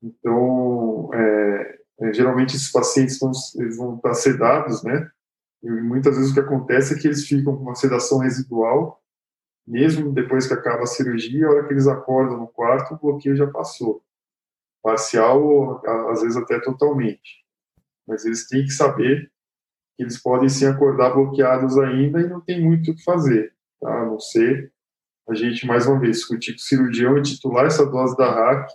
Então, 0.00 1.10
é, 1.12 1.78
é, 2.02 2.12
geralmente 2.12 2.54
esses 2.54 2.70
pacientes 2.70 3.18
vão, 3.18 3.32
eles 3.56 3.76
vão 3.76 3.96
estar 3.96 4.14
sedados, 4.14 4.84
né? 4.84 5.10
E 5.62 5.70
muitas 5.70 6.16
vezes 6.16 6.30
o 6.30 6.34
que 6.34 6.40
acontece 6.40 6.94
é 6.94 6.98
que 6.98 7.08
eles 7.08 7.26
ficam 7.26 7.56
com 7.56 7.62
uma 7.62 7.74
sedação 7.74 8.18
residual, 8.18 9.02
mesmo 9.66 10.12
depois 10.12 10.46
que 10.46 10.54
acaba 10.54 10.84
a 10.84 10.86
cirurgia, 10.86 11.46
a 11.46 11.50
hora 11.50 11.66
que 11.66 11.72
eles 11.72 11.88
acordam 11.88 12.38
no 12.38 12.46
quarto, 12.46 12.94
o 12.94 12.98
bloqueio 12.98 13.34
já 13.34 13.46
passou 13.48 14.04
parcial, 14.80 15.82
às 16.10 16.22
vezes 16.22 16.36
até 16.36 16.60
totalmente. 16.60 17.44
Mas 18.06 18.24
eles 18.24 18.46
têm 18.46 18.62
que 18.62 18.70
saber 18.70 19.32
eles 19.98 20.20
podem 20.20 20.48
se 20.48 20.66
acordar 20.66 21.14
bloqueados 21.14 21.78
ainda 21.78 22.20
e 22.20 22.28
não 22.28 22.40
tem 22.40 22.62
muito 22.62 22.90
o 22.90 22.94
que 22.94 23.02
fazer, 23.02 23.52
tá? 23.80 24.02
a 24.02 24.06
não 24.06 24.18
ser 24.20 24.72
a 25.28 25.34
gente, 25.34 25.66
mais 25.66 25.86
uma 25.86 25.98
vez, 25.98 26.18
discutir 26.18 26.52
com 26.52 26.58
o 26.58 26.62
cirurgião 26.62 27.18
e 27.18 27.22
titular 27.22 27.66
essa 27.66 27.84
dose 27.84 28.16
da 28.16 28.30
RAC 28.30 28.70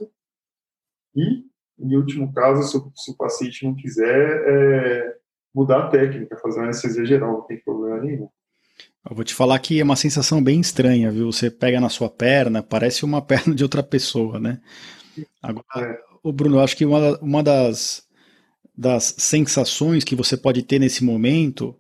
e, 1.16 1.46
em 1.80 1.96
último 1.96 2.34
caso, 2.34 2.64
se 2.64 2.78
o, 2.78 2.92
se 2.94 3.12
o 3.12 3.16
paciente 3.16 3.66
não 3.66 3.74
quiser, 3.74 4.44
é, 4.46 5.16
mudar 5.54 5.86
a 5.86 5.90
técnica, 5.90 6.38
fazer 6.38 6.60
uma 6.60 6.66
anestesia 6.66 7.06
geral, 7.06 7.34
não 7.34 7.42
tem 7.42 7.60
problema 7.62 8.02
nenhum. 8.02 8.30
Eu 9.10 9.16
vou 9.16 9.24
te 9.24 9.34
falar 9.34 9.58
que 9.60 9.80
é 9.80 9.84
uma 9.84 9.96
sensação 9.96 10.44
bem 10.44 10.60
estranha, 10.60 11.10
viu? 11.10 11.32
Você 11.32 11.50
pega 11.50 11.80
na 11.80 11.90
sua 11.90 12.10
perna, 12.10 12.62
parece 12.62 13.06
uma 13.06 13.22
perna 13.24 13.56
de 13.56 13.64
outra 13.64 13.82
pessoa, 13.82 14.40
né? 14.40 14.62
Agora, 15.42 15.66
é. 15.78 16.00
o 16.22 16.32
Bruno, 16.34 16.58
eu 16.58 16.62
acho 16.62 16.76
que 16.76 16.86
uma, 16.86 17.18
uma 17.20 17.42
das, 17.42 18.08
das 18.82 19.14
sensações 19.16 20.04
que 20.04 20.16
você 20.16 20.36
pode 20.36 20.64
ter 20.64 20.80
nesse 20.80 21.04
momento, 21.04 21.76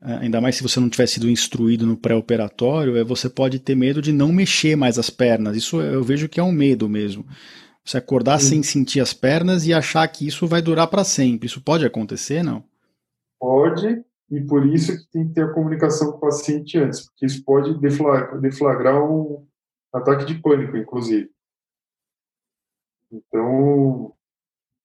é, 0.00 0.14
ainda 0.14 0.40
mais 0.40 0.56
se 0.56 0.62
você 0.62 0.80
não 0.80 0.88
tiver 0.88 1.06
sido 1.06 1.28
instruído 1.28 1.84
no 1.84 1.94
pré-operatório, 1.94 2.96
é 2.96 3.04
você 3.04 3.28
pode 3.28 3.58
ter 3.58 3.74
medo 3.74 4.00
de 4.00 4.12
não 4.12 4.32
mexer 4.32 4.76
mais 4.76 4.98
as 4.98 5.10
pernas. 5.10 5.54
Isso 5.54 5.78
eu 5.78 6.02
vejo 6.02 6.26
que 6.26 6.40
é 6.40 6.42
um 6.42 6.52
medo 6.52 6.88
mesmo. 6.88 7.26
Você 7.84 7.98
acordar 7.98 8.40
Sim. 8.40 8.48
sem 8.48 8.62
sentir 8.62 9.00
as 9.00 9.12
pernas 9.12 9.66
e 9.66 9.74
achar 9.74 10.08
que 10.08 10.26
isso 10.26 10.46
vai 10.46 10.62
durar 10.62 10.86
para 10.88 11.04
sempre. 11.04 11.48
Isso 11.48 11.60
pode 11.60 11.84
acontecer, 11.84 12.42
não? 12.42 12.64
Pode, 13.38 14.02
e 14.30 14.40
por 14.40 14.64
isso 14.64 14.96
que 14.96 15.10
tem 15.12 15.28
que 15.28 15.34
ter 15.34 15.42
a 15.42 15.52
comunicação 15.52 16.12
com 16.12 16.16
o 16.16 16.20
paciente 16.20 16.78
antes, 16.78 17.04
porque 17.04 17.26
isso 17.26 17.44
pode 17.44 17.78
deflagrar, 17.78 18.40
deflagrar 18.40 19.04
um 19.04 19.46
ataque 19.92 20.24
de 20.24 20.40
pânico, 20.40 20.78
inclusive. 20.78 21.28
Então, 23.12 24.15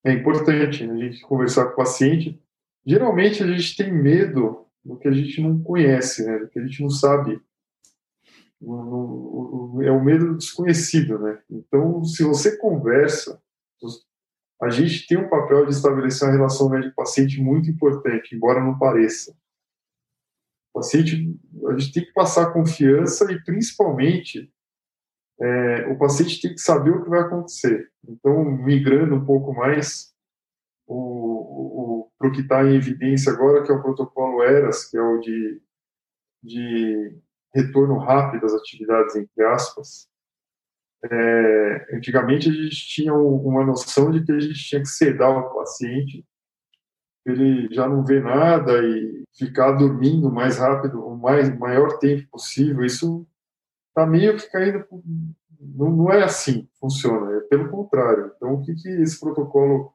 é 0.04 0.12
importante 0.12 0.84
a 0.84 0.96
gente 0.96 1.20
conversar 1.22 1.66
com 1.66 1.72
o 1.72 1.76
paciente. 1.76 2.40
Geralmente, 2.84 3.42
a 3.42 3.46
gente 3.46 3.76
tem 3.76 3.92
medo 3.92 4.66
do 4.84 4.96
que 4.98 5.06
a 5.06 5.12
gente 5.12 5.40
não 5.40 5.62
conhece, 5.62 6.24
né? 6.24 6.38
do 6.38 6.48
que 6.48 6.58
a 6.58 6.66
gente 6.66 6.82
não 6.82 6.90
sabe. 6.90 7.40
É 9.84 9.90
o 9.90 10.04
medo 10.04 10.28
do 10.28 10.36
desconhecido, 10.36 11.18
né? 11.18 11.40
Então, 11.50 12.04
se 12.04 12.22
você 12.22 12.56
conversa, 12.56 13.40
a 14.60 14.70
gente 14.70 15.06
tem 15.08 15.18
um 15.18 15.28
papel 15.28 15.66
de 15.66 15.72
estabelecer 15.72 16.28
uma 16.28 16.36
relação 16.36 16.68
médico-paciente 16.68 17.40
muito 17.40 17.68
importante, 17.68 18.34
embora 18.34 18.62
não 18.62 18.78
pareça. 18.78 19.36
O 20.72 20.78
paciente, 20.78 21.36
a 21.66 21.76
gente 21.76 21.92
tem 21.92 22.04
que 22.04 22.12
passar 22.12 22.52
confiança 22.52 23.30
e, 23.32 23.42
principalmente, 23.42 24.52
é, 25.40 25.86
o 25.88 25.98
paciente 25.98 26.40
tem 26.40 26.54
que 26.54 26.60
saber 26.60 26.90
o 26.90 27.02
que 27.02 27.10
vai 27.10 27.20
acontecer. 27.20 27.90
Então, 28.08 28.44
migrando 28.44 29.14
um 29.14 29.24
pouco 29.24 29.52
mais 29.52 30.12
para 30.86 32.28
o 32.28 32.32
que 32.32 32.40
está 32.40 32.64
em 32.64 32.76
evidência 32.76 33.32
agora, 33.32 33.62
que 33.62 33.72
é 33.72 33.74
o 33.74 33.82
protocolo 33.82 34.42
ERAS, 34.42 34.88
que 34.88 34.96
é 34.96 35.02
o 35.02 35.18
de, 35.18 35.60
de 36.42 37.18
retorno 37.54 37.98
rápido 37.98 38.46
às 38.46 38.54
atividades, 38.54 39.16
entre 39.16 39.44
aspas. 39.44 40.08
É, 41.04 41.96
antigamente 41.96 42.48
a 42.48 42.52
gente 42.52 42.86
tinha 42.86 43.12
uma 43.12 43.64
noção 43.64 44.10
de 44.10 44.24
que 44.24 44.30
a 44.30 44.38
gente 44.38 44.54
tinha 44.54 44.80
que 44.80 44.88
sedar 44.88 45.30
o 45.30 45.54
paciente, 45.54 46.24
ele 47.26 47.72
já 47.72 47.88
não 47.88 48.04
vê 48.04 48.20
nada 48.20 48.72
e 48.84 49.24
ficar 49.36 49.72
dormindo 49.72 50.30
mais 50.30 50.58
rápido, 50.58 51.04
o 51.04 51.16
mais 51.16 51.56
maior 51.58 51.98
tempo 51.98 52.28
possível. 52.30 52.84
Isso 52.84 53.26
está 53.92 54.06
meio 54.06 54.36
que 54.36 54.50
caindo. 54.50 54.84
Não, 55.60 55.90
não 55.90 56.12
é 56.12 56.24
assim 56.24 56.62
que 56.62 56.78
funciona, 56.80 57.36
é 57.36 57.40
pelo 57.42 57.70
contrário. 57.70 58.32
Então, 58.36 58.54
o 58.54 58.62
que, 58.62 58.74
que 58.74 58.88
esse 58.88 59.20
protocolo 59.20 59.92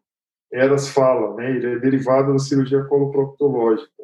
ERAS 0.51 0.87
fala? 0.87 1.35
Né? 1.35 1.51
Ele 1.51 1.73
é 1.73 1.79
derivado 1.79 2.31
da 2.31 2.39
cirurgia 2.39 2.85
coloproctológica. 2.85 4.03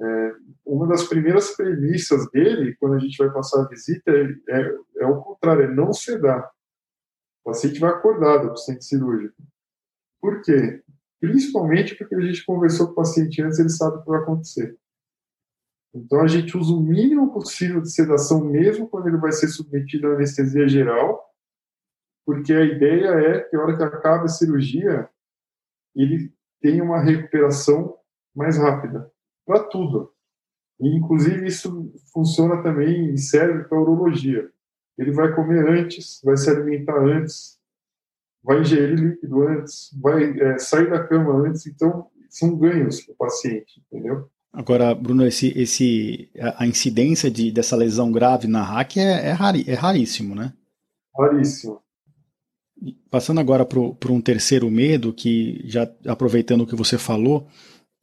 É, 0.00 0.32
uma 0.64 0.86
das 0.86 1.04
primeiras 1.04 1.56
premissas 1.56 2.30
dele, 2.30 2.76
quando 2.78 2.94
a 2.94 2.98
gente 2.98 3.18
vai 3.18 3.30
passar 3.32 3.62
a 3.62 3.68
visita, 3.68 4.10
é, 4.48 4.78
é, 4.98 5.06
o 5.06 5.20
contrário, 5.20 5.64
é 5.64 5.74
não 5.74 5.92
sedar. 5.92 6.48
O 7.44 7.50
paciente 7.50 7.80
vai 7.80 7.90
acordado, 7.90 8.46
o 8.46 8.50
paciente 8.50 8.84
cirúrgico. 8.84 9.42
Por 10.20 10.40
quê? 10.42 10.82
Principalmente 11.20 11.96
porque 11.96 12.14
a 12.14 12.20
gente 12.20 12.44
conversou 12.44 12.86
com 12.86 12.92
o 12.92 12.96
paciente 12.96 13.42
antes, 13.42 13.58
ele 13.58 13.70
sabe 13.70 13.96
o 13.96 14.02
que 14.02 14.08
vai 14.08 14.20
acontecer. 14.20 14.76
Então 15.94 16.20
a 16.20 16.28
gente 16.28 16.56
usa 16.56 16.72
o 16.72 16.80
mínimo 16.80 17.32
possível 17.32 17.80
de 17.80 17.90
sedação, 17.90 18.44
mesmo 18.44 18.88
quando 18.88 19.08
ele 19.08 19.16
vai 19.16 19.32
ser 19.32 19.48
submetido 19.48 20.06
à 20.06 20.14
anestesia 20.14 20.68
geral, 20.68 21.28
porque 22.24 22.52
a 22.52 22.64
ideia 22.64 23.08
é 23.08 23.40
que 23.40 23.56
a 23.56 23.60
hora 23.60 23.76
que 23.76 23.82
acaba 23.82 24.24
a 24.24 24.28
cirurgia, 24.28 25.08
ele 25.96 26.32
tenha 26.60 26.84
uma 26.84 27.00
recuperação 27.00 27.96
mais 28.34 28.56
rápida, 28.56 29.10
para 29.44 29.64
tudo. 29.64 30.12
E, 30.78 30.96
inclusive, 30.96 31.46
isso 31.46 31.92
funciona 32.12 32.62
também 32.62 33.12
e 33.12 33.18
serve 33.18 33.64
para 33.64 33.80
urologia. 33.80 34.50
Ele 34.96 35.12
vai 35.12 35.34
comer 35.34 35.68
antes, 35.68 36.20
vai 36.22 36.36
se 36.36 36.48
alimentar 36.48 36.98
antes, 36.98 37.58
vai 38.42 38.60
ingerir 38.60 38.98
líquido 38.98 39.42
antes, 39.42 39.90
vai 40.00 40.38
é, 40.40 40.58
sair 40.58 40.88
da 40.88 41.06
cama 41.06 41.32
antes. 41.46 41.66
Então, 41.66 42.10
são 42.28 42.56
ganhos 42.56 43.00
para 43.00 43.12
o 43.12 43.16
paciente, 43.16 43.82
entendeu? 43.90 44.30
Agora, 44.52 44.94
Bruno, 44.94 45.24
esse, 45.24 45.52
esse, 45.56 46.28
a 46.56 46.66
incidência 46.66 47.30
de, 47.30 47.52
dessa 47.52 47.76
lesão 47.76 48.10
grave 48.10 48.48
na 48.48 48.62
hack 48.62 48.96
é, 48.96 49.28
é, 49.28 49.32
rari, 49.32 49.64
é 49.66 49.74
raríssimo, 49.74 50.34
né? 50.34 50.52
Raríssimo. 51.16 51.80
Passando 53.10 53.40
agora 53.40 53.64
para 53.64 54.12
um 54.12 54.20
terceiro 54.20 54.70
medo, 54.70 55.12
que 55.12 55.62
já 55.66 55.88
aproveitando 56.06 56.62
o 56.62 56.66
que 56.66 56.74
você 56.74 56.98
falou, 56.98 57.46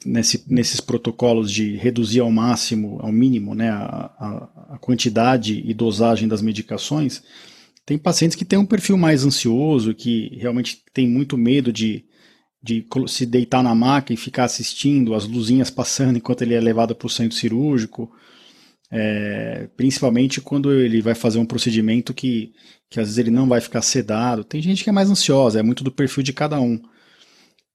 nesse, 0.06 0.44
nesses 0.48 0.80
protocolos 0.80 1.52
de 1.52 1.76
reduzir 1.76 2.20
ao 2.20 2.32
máximo, 2.32 3.00
ao 3.02 3.12
mínimo, 3.12 3.56
né, 3.56 3.70
a, 3.70 4.12
a, 4.18 4.76
a 4.76 4.78
quantidade 4.78 5.64
e 5.66 5.74
dosagem 5.74 6.28
das 6.28 6.42
medicações, 6.42 7.24
tem 7.86 7.98
pacientes 7.98 8.36
que 8.36 8.46
têm 8.46 8.60
um 8.60 8.66
perfil 8.66 8.98
mais 8.98 9.26
ansioso, 9.26 9.94
que 9.94 10.38
realmente 10.38 10.84
tem 10.94 11.08
muito 11.08 11.38
medo 11.38 11.72
de 11.72 12.06
de 12.62 12.86
se 13.08 13.26
deitar 13.26 13.64
na 13.64 13.76
maca 13.76 14.14
e 14.14 14.18
ficar 14.18 14.46
assistindo 14.46 15.14
as 15.14 15.26
luzinhas 15.26 15.70
passando 15.70 16.18
enquanto 16.18 16.42
ele 16.42 16.54
é 16.54 16.60
levado 16.60 16.96
para 16.96 17.08
o 17.08 17.10
centro 17.10 17.38
cirúrgico, 17.38 18.12
é, 18.92 19.70
principalmente 19.76 20.42
quando 20.42 20.72
ele 20.74 21.02
vai 21.02 21.14
fazer 21.14 21.40
um 21.40 21.46
procedimento 21.46 22.14
que, 22.14 22.54
que 22.90 23.00
às 23.00 23.08
vezes 23.08 23.18
ele 23.18 23.32
não 23.32 23.48
vai 23.48 23.62
ficar 23.62 23.82
sedado. 23.82 24.44
Tem 24.44 24.62
gente 24.62 24.84
que 24.84 24.90
é 24.90 24.94
mais 24.94 25.10
ansiosa, 25.10 25.60
é 25.60 25.64
muito 25.64 25.84
do 25.84 25.92
perfil 25.92 26.24
de 26.24 26.34
cada 26.34 26.60
um. 26.60 26.82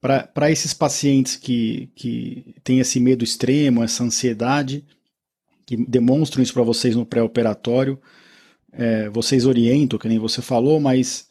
para 0.01 0.51
esses 0.51 0.73
pacientes 0.73 1.35
que, 1.35 1.89
que 1.95 2.55
têm 2.63 2.79
esse 2.79 2.99
medo 2.99 3.23
extremo, 3.23 3.83
essa 3.83 4.03
ansiedade, 4.03 4.85
que 5.65 5.77
demonstram 5.77 6.43
isso 6.43 6.53
para 6.53 6.63
vocês 6.63 6.95
no 6.95 7.05
pré-operatório, 7.05 7.99
é, 8.71 9.07
vocês 9.09 9.45
orientam, 9.45 9.99
que 9.99 10.07
nem 10.07 10.19
você 10.19 10.41
falou, 10.41 10.79
mas 10.79 11.27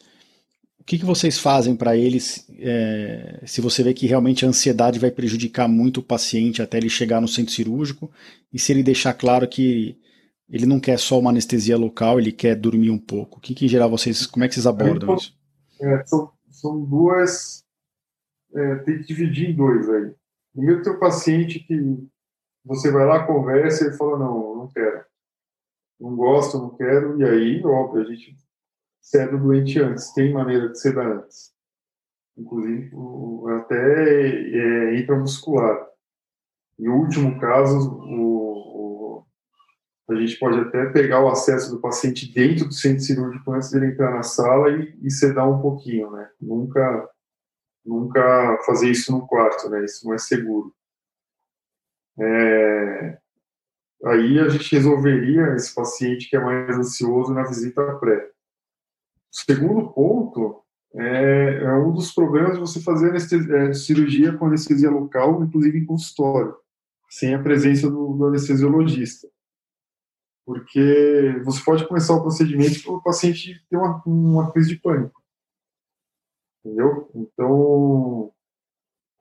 o 0.80 0.84
que, 0.84 0.98
que 0.98 1.04
vocês 1.04 1.38
fazem 1.38 1.76
para 1.76 1.96
eles 1.96 2.46
é, 2.62 3.42
se 3.46 3.60
você 3.60 3.82
vê 3.82 3.92
que 3.92 4.06
realmente 4.06 4.44
a 4.44 4.48
ansiedade 4.48 4.98
vai 4.98 5.10
prejudicar 5.10 5.68
muito 5.68 5.98
o 5.98 6.02
paciente 6.02 6.62
até 6.62 6.78
ele 6.78 6.88
chegar 6.88 7.20
no 7.20 7.28
centro 7.28 7.52
cirúrgico 7.52 8.10
e 8.52 8.58
se 8.58 8.72
ele 8.72 8.82
deixar 8.82 9.14
claro 9.14 9.48
que 9.48 9.98
ele 10.48 10.66
não 10.66 10.78
quer 10.78 10.98
só 10.98 11.18
uma 11.18 11.30
anestesia 11.30 11.76
local, 11.76 12.20
ele 12.20 12.30
quer 12.30 12.54
dormir 12.54 12.90
um 12.90 12.98
pouco? 12.98 13.38
O 13.38 13.40
que, 13.40 13.54
que 13.54 13.64
em 13.64 13.68
geral 13.68 13.90
vocês, 13.90 14.26
como 14.26 14.44
é 14.44 14.48
que 14.48 14.54
vocês 14.54 14.66
abordam 14.66 15.16
isso? 15.16 15.34
É, 15.80 16.04
são, 16.04 16.30
são 16.50 16.84
duas, 16.84 17.64
é, 18.54 18.76
tem 18.76 18.98
que 18.98 19.06
dividir 19.06 19.50
em 19.50 19.56
dois 19.56 19.88
aí. 19.88 20.14
Primeiro 20.54 20.82
tem 20.82 20.92
o 20.92 21.00
paciente 21.00 21.58
que 21.60 22.06
você 22.64 22.90
vai 22.90 23.06
lá, 23.06 23.26
conversa 23.26 23.88
e 23.88 23.96
fala, 23.96 24.18
não, 24.18 24.56
não 24.56 24.68
quero. 24.68 25.04
Não 25.98 26.14
gosto, 26.14 26.58
não 26.58 26.70
quero, 26.76 27.20
e 27.20 27.24
aí, 27.24 27.64
óbvio, 27.64 28.02
a 28.02 28.04
gente 28.04 28.36
cede 29.00 29.34
o 29.34 29.38
doente 29.38 29.80
antes. 29.80 30.12
Tem 30.12 30.32
maneira 30.32 30.68
de 30.68 30.80
ceder 30.80 31.06
antes. 31.06 31.51
Inclusive, 32.36 32.90
até 33.58 33.76
é, 33.76 34.98
intramuscular. 34.98 35.86
Em 36.78 36.88
último 36.88 37.38
caso, 37.38 37.90
o, 38.00 39.20
o, 39.20 39.26
a 40.08 40.14
gente 40.16 40.38
pode 40.38 40.58
até 40.58 40.86
pegar 40.86 41.20
o 41.22 41.28
acesso 41.28 41.70
do 41.70 41.80
paciente 41.80 42.32
dentro 42.32 42.66
do 42.66 42.72
centro 42.72 43.02
cirúrgico 43.02 43.52
antes 43.52 43.70
dele 43.70 43.86
entrar 43.86 44.12
na 44.12 44.22
sala 44.22 44.70
e, 44.70 44.98
e 45.02 45.10
sedar 45.10 45.48
um 45.48 45.60
pouquinho, 45.60 46.10
né? 46.10 46.30
Nunca, 46.40 47.10
nunca 47.84 48.58
fazer 48.64 48.90
isso 48.90 49.12
no 49.12 49.26
quarto, 49.26 49.68
né? 49.68 49.84
Isso 49.84 50.06
não 50.06 50.14
é 50.14 50.18
seguro. 50.18 50.74
É, 52.18 53.18
aí 54.06 54.38
a 54.38 54.48
gente 54.48 54.74
resolveria 54.74 55.54
esse 55.54 55.74
paciente 55.74 56.28
que 56.28 56.36
é 56.36 56.40
mais 56.40 56.76
ansioso 56.76 57.32
na 57.32 57.42
visita 57.42 57.94
pré. 57.96 58.30
O 59.30 59.36
segundo 59.36 59.92
ponto 59.92 60.61
é, 60.94 61.64
é 61.64 61.74
um 61.74 61.92
dos 61.92 62.12
problemas 62.12 62.54
de 62.54 62.60
você 62.60 62.80
fazer 62.80 63.14
é, 63.14 63.72
cirurgia 63.72 64.36
com 64.36 64.46
anestesia 64.46 64.90
local, 64.90 65.42
inclusive 65.42 65.78
em 65.78 65.86
consultório, 65.86 66.54
sem 67.08 67.34
a 67.34 67.42
presença 67.42 67.90
do, 67.90 68.14
do 68.14 68.26
anestesiologista. 68.26 69.28
Porque 70.44 71.40
você 71.44 71.64
pode 71.64 71.86
começar 71.86 72.14
o 72.14 72.22
procedimento 72.22 72.82
para 72.82 72.92
o 72.92 73.02
paciente 73.02 73.64
ter 73.70 73.76
uma, 73.76 74.02
uma 74.04 74.52
crise 74.52 74.70
de 74.70 74.80
pânico. 74.80 75.22
Entendeu? 76.64 77.10
Então, 77.14 78.32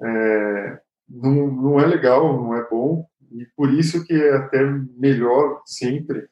é, 0.01 0.81
não, 1.07 1.47
não 1.47 1.79
é 1.79 1.85
legal, 1.85 2.41
não 2.41 2.55
é 2.55 2.67
bom, 2.67 3.07
e 3.31 3.45
por 3.55 3.71
isso 3.73 4.03
que 4.05 4.13
é 4.13 4.35
até 4.35 4.63
melhor 4.97 5.61
sempre 5.65 6.27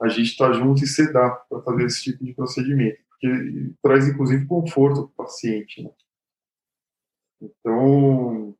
a 0.00 0.08
gente 0.08 0.32
estar 0.32 0.48
tá 0.48 0.52
junto 0.52 0.82
e 0.82 0.86
sedar 0.86 1.46
para 1.48 1.62
fazer 1.62 1.84
esse 1.84 2.02
tipo 2.02 2.24
de 2.24 2.34
procedimento, 2.34 3.02
porque 3.20 3.74
traz 3.82 4.06
inclusive 4.06 4.46
conforto 4.46 5.08
para 5.08 5.24
o 5.24 5.26
paciente. 5.26 5.82
Né? 5.82 5.90
Então, 7.40 8.56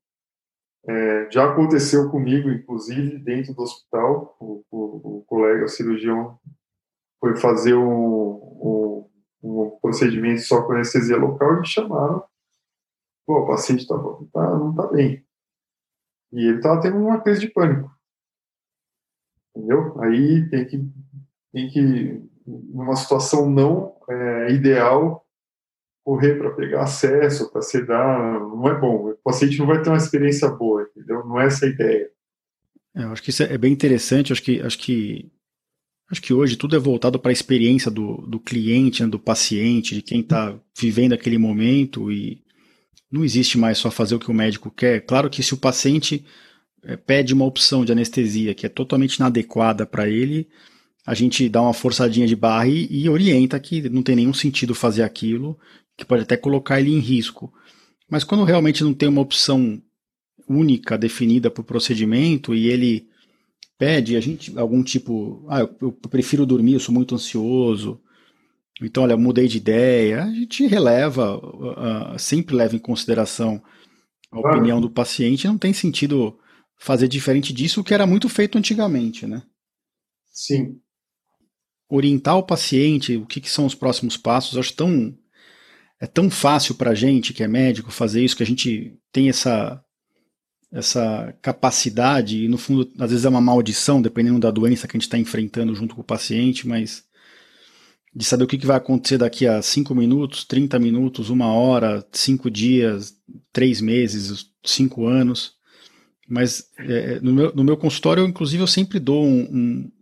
é, 0.87 1.31
já 1.31 1.51
aconteceu 1.51 2.11
comigo, 2.11 2.51
inclusive, 2.51 3.19
dentro 3.19 3.55
do 3.55 3.63
hospital, 3.63 4.37
o, 4.41 4.65
o, 4.71 5.19
o 5.19 5.25
colega 5.25 5.69
cirurgião 5.69 6.39
foi 7.21 7.37
fazer 7.37 7.75
um, 7.75 8.35
um, 8.35 9.11
um, 9.43 9.79
procedimento 9.81 10.43
só 10.43 10.63
com 10.63 10.73
anestesia 10.73 11.17
local 11.17 11.57
e 11.57 11.61
me 11.61 11.67
chamaram. 11.67 12.23
Pô, 13.27 13.41
o 13.41 13.47
paciente 13.47 13.87
tá, 13.87 13.97
tá, 14.33 14.59
não 14.59 14.71
está 14.71 14.87
bem. 14.87 15.25
E 16.33 16.49
ele 16.49 16.59
estava 16.59 16.81
tendo 16.81 16.99
uma 16.99 17.21
crise 17.21 17.41
de 17.41 17.51
pânico. 17.51 17.91
Entendeu? 19.55 20.01
Aí 20.03 20.49
tem 20.51 20.67
que, 20.67 20.79
tem 21.53 21.69
que 21.69 22.36
numa 22.47 22.97
situação 22.97 23.51
não 23.51 23.95
é, 24.09 24.53
ideal, 24.53 25.27
correr 26.05 26.37
para 26.37 26.53
pegar 26.53 26.83
acesso, 26.83 27.51
para 27.51 27.63
sedar, 27.63 28.41
não 28.41 28.69
é 28.69 28.79
bom. 28.79 29.11
O 29.11 29.19
paciente 29.25 29.59
não 29.59 29.67
vai 29.67 29.83
ter 29.83 29.91
uma 29.91 29.97
experiência 29.97 30.49
boa, 30.49 30.83
entendeu? 30.83 31.27
Não 31.27 31.41
é 31.41 31.47
essa 31.47 31.67
a 31.67 31.69
ideia. 31.69 32.09
É, 32.95 33.03
eu 33.03 33.11
acho 33.11 33.23
que 33.23 33.31
isso 33.31 33.43
é 33.43 33.59
bem 33.59 33.73
interessante. 33.73 34.33
Acho 34.33 34.43
que, 34.43 34.61
acho 34.61 34.79
que, 34.79 35.31
acho 36.11 36.23
que 36.23 36.33
hoje 36.33 36.57
tudo 36.57 36.77
é 36.77 36.79
voltado 36.79 37.19
para 37.19 37.31
a 37.31 37.33
experiência 37.33 37.91
do, 37.91 38.19
do 38.19 38.39
cliente, 38.39 39.03
né, 39.03 39.09
do 39.09 39.19
paciente, 39.19 39.97
de 39.97 40.03
quem 40.03 40.21
está 40.21 40.57
vivendo 40.79 41.13
aquele 41.13 41.39
momento 41.39 42.11
e 42.13 42.45
não 43.11 43.25
existe 43.25 43.59
mais 43.59 43.79
só 43.79 43.91
fazer 43.91 44.15
o 44.15 44.19
que 44.21 44.31
o 44.31 44.35
médico 44.35 44.71
quer. 44.71 45.01
Claro 45.01 45.29
que 45.29 45.43
se 45.43 45.55
o 45.55 45.59
paciente 45.59 46.25
é, 46.85 46.97
pede 46.97 47.35
uma 47.35 47.45
opção 47.45 47.85
de 47.85 47.91
anestesia 47.91 48.55
que 48.55 48.65
é 48.65 48.69
totalmente 48.69 49.17
inadequada 49.17 49.85
para 49.85 50.09
ele, 50.09 50.49
a 51.07 51.15
gente 51.15 51.49
dá 51.49 51.63
uma 51.63 51.73
forçadinha 51.73 52.27
de 52.27 52.35
barra 52.35 52.69
e, 52.69 52.89
e, 52.91 53.09
orienta 53.09 53.59
que 53.61 53.89
não 53.89 54.03
tem 54.03 54.17
nenhum 54.17 54.35
sentido 54.35 54.75
fazer 54.75 55.03
aquilo, 55.03 55.59
que 55.97 56.05
pode 56.05 56.23
até 56.23 56.37
colocar 56.37 56.81
ele 56.81 56.93
em 56.93 56.99
risco. 56.99 57.53
Mas 58.11 58.25
quando 58.25 58.45
realmente 58.45 58.83
não 58.83 58.93
tem 58.93 59.09
uma 59.09 59.21
opção 59.21 59.81
única 60.49 60.99
definida 60.99 61.51
para 61.51 61.61
o 61.61 61.65
procedimento 61.65 62.55
e 62.55 62.69
ele 62.69 63.09
pede 63.79 64.17
a 64.17 64.21
gente 64.21 64.59
algum 64.59 64.83
tipo, 64.83 65.47
ah, 65.49 65.61
eu, 65.61 65.77
eu 65.81 65.93
prefiro 65.93 66.45
dormir, 66.45 66.75
eu 66.75 66.81
sou 66.81 66.95
muito 66.95 67.15
ansioso, 67.15 68.01
então, 68.81 69.05
olha, 69.05 69.17
mudei 69.17 69.49
de 69.49 69.57
ideia. 69.57 70.25
A 70.25 70.31
gente 70.33 70.67
releva, 70.67 71.39
uh, 71.39 72.19
sempre 72.19 72.55
leva 72.55 72.77
em 72.77 72.81
consideração 72.81 73.63
a 74.31 74.39
opinião 74.39 74.81
do 74.81 74.91
paciente. 74.91 75.47
Não 75.47 75.57
tem 75.57 75.73
sentido 75.73 76.39
fazer 76.79 77.09
diferente 77.09 77.53
disso, 77.53 77.81
o 77.81 77.85
que 77.85 77.95
era 77.95 78.07
muito 78.07 78.29
feito 78.29 78.59
antigamente, 78.59 79.27
né? 79.27 79.43
Sim. 80.31 80.79
Orientar 81.89 82.37
o 82.37 82.43
paciente, 82.43 83.17
o 83.17 83.27
que, 83.27 83.41
que 83.41 83.51
são 83.51 83.67
os 83.67 83.75
próximos 83.75 84.17
passos, 84.17 84.59
acho 84.59 84.75
tão 84.75 85.17
é 85.99 86.07
tão 86.07 86.29
fácil 86.29 86.75
para 86.75 86.91
a 86.91 86.95
gente 86.95 87.33
que 87.33 87.43
é 87.43 87.49
médico 87.49 87.91
fazer 87.91 88.23
isso 88.23 88.37
que 88.37 88.43
a 88.43 88.47
gente 88.47 88.99
tem 89.11 89.29
essa 89.29 89.83
essa 90.71 91.33
capacidade 91.41 92.45
e 92.45 92.49
no 92.49 92.59
fundo 92.59 92.91
às 92.99 93.11
vezes 93.11 93.25
é 93.25 93.29
uma 93.29 93.41
maldição 93.41 94.03
dependendo 94.03 94.41
da 94.41 94.51
doença 94.51 94.87
que 94.87 94.97
a 94.97 94.99
gente 94.99 95.07
está 95.07 95.17
enfrentando 95.17 95.75
junto 95.75 95.95
com 95.95 96.03
o 96.03 96.05
paciente, 96.05 96.69
mas 96.69 97.07
de 98.17 98.25
saber 98.25 98.45
o 98.45 98.47
que, 98.47 98.67
vai 98.67 98.79
acontecer 98.79 99.19
daqui 99.19 99.47
a 99.47 99.61
5 99.61 99.95
minutos, 99.95 100.43
30 100.45 100.79
minutos, 100.79 101.29
uma 101.29 101.53
hora, 101.53 102.07
cinco 102.13 102.51
dias, 102.51 103.15
três 103.53 103.79
meses, 103.83 104.47
cinco 104.65 105.07
anos. 105.07 105.53
Mas 106.27 106.65
é, 106.79 107.21
no, 107.21 107.35
meu, 107.35 107.55
no 107.55 107.63
meu 107.63 107.77
consultório, 107.77 108.25
inclusive, 108.25 108.63
eu 108.63 108.67
sempre 108.67 108.99
dou 108.99 109.23
um, 109.23 109.43
um, 109.43 109.93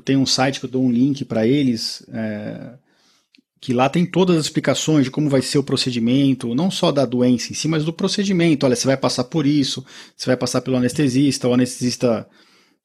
Eu 0.00 0.02
tenho 0.02 0.20
um 0.20 0.26
site 0.26 0.58
que 0.58 0.64
eu 0.64 0.70
dou 0.70 0.82
um 0.82 0.90
link 0.90 1.26
para 1.26 1.46
eles, 1.46 2.02
é, 2.10 2.72
que 3.60 3.74
lá 3.74 3.86
tem 3.86 4.06
todas 4.06 4.34
as 4.38 4.46
explicações 4.46 5.04
de 5.04 5.10
como 5.10 5.28
vai 5.28 5.42
ser 5.42 5.58
o 5.58 5.62
procedimento, 5.62 6.54
não 6.54 6.70
só 6.70 6.90
da 6.90 7.04
doença 7.04 7.52
em 7.52 7.54
si, 7.54 7.68
mas 7.68 7.84
do 7.84 7.92
procedimento. 7.92 8.64
Olha, 8.64 8.74
você 8.74 8.86
vai 8.86 8.96
passar 8.96 9.24
por 9.24 9.46
isso, 9.46 9.84
você 10.16 10.24
vai 10.24 10.38
passar 10.38 10.62
pelo 10.62 10.78
anestesista, 10.78 11.46
o 11.46 11.52
anestesista 11.52 12.26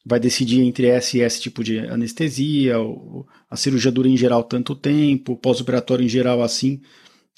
vai 0.06 0.20
decidir 0.20 0.60
entre 0.60 0.88
esse 0.88 1.18
e 1.18 1.22
esse 1.22 1.40
tipo 1.40 1.64
de 1.64 1.80
anestesia, 1.80 2.76
a 3.50 3.56
cirurgia 3.56 3.94
dura 3.94 4.10
em 4.10 4.18
geral 4.18 4.44
tanto 4.44 4.76
tempo, 4.76 5.38
pós-operatório 5.38 6.04
em 6.04 6.10
geral 6.10 6.44
assim. 6.44 6.82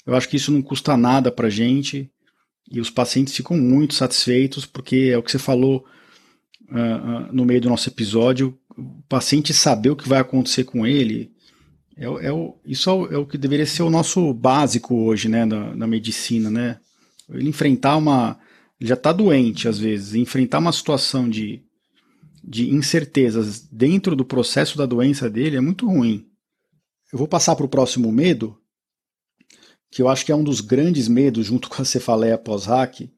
Eu 0.04 0.16
acho 0.16 0.28
que 0.28 0.36
isso 0.36 0.50
não 0.50 0.60
custa 0.60 0.96
nada 0.96 1.30
para 1.30 1.48
gente 1.48 2.10
e 2.68 2.80
os 2.80 2.90
pacientes 2.90 3.36
ficam 3.36 3.56
muito 3.56 3.94
satisfeitos 3.94 4.66
porque 4.66 5.10
é 5.12 5.16
o 5.16 5.22
que 5.22 5.30
você 5.30 5.38
falou 5.38 5.84
uh, 6.68 7.28
uh, 7.28 7.32
no 7.32 7.44
meio 7.44 7.60
do 7.60 7.68
nosso 7.68 7.88
episódio, 7.88 8.57
o 8.78 9.02
paciente 9.08 9.52
saber 9.52 9.90
o 9.90 9.96
que 9.96 10.08
vai 10.08 10.20
acontecer 10.20 10.64
com 10.64 10.86
ele, 10.86 11.32
é, 11.96 12.04
é 12.04 12.32
o, 12.32 12.56
isso 12.64 12.88
é 12.88 12.92
o, 12.92 13.12
é 13.14 13.18
o, 13.18 13.26
que 13.26 13.36
deveria 13.36 13.66
ser 13.66 13.82
o 13.82 13.90
nosso 13.90 14.32
básico 14.32 14.94
hoje, 14.94 15.28
né, 15.28 15.44
na, 15.44 15.74
na 15.74 15.86
medicina, 15.86 16.50
né? 16.50 16.78
Ele 17.28 17.48
enfrentar 17.48 17.96
uma, 17.96 18.38
ele 18.80 18.88
já 18.88 18.94
está 18.94 19.12
doente 19.12 19.68
às 19.68 19.78
vezes, 19.78 20.14
enfrentar 20.14 20.58
uma 20.58 20.72
situação 20.72 21.28
de 21.28 21.62
de 22.48 22.70
incertezas 22.70 23.60
dentro 23.70 24.16
do 24.16 24.24
processo 24.24 24.78
da 24.78 24.86
doença 24.86 25.28
dele 25.28 25.56
é 25.56 25.60
muito 25.60 25.86
ruim. 25.86 26.26
Eu 27.12 27.18
vou 27.18 27.28
passar 27.28 27.54
para 27.54 27.66
o 27.66 27.68
próximo 27.68 28.10
medo, 28.10 28.58
que 29.90 30.00
eu 30.00 30.08
acho 30.08 30.24
que 30.24 30.32
é 30.32 30.36
um 30.36 30.42
dos 30.42 30.62
grandes 30.62 31.08
medos, 31.08 31.46
junto 31.46 31.68
com 31.70 31.82
a 31.82 31.84
cefaleia 31.84 32.38
pós-hack. 32.38 33.10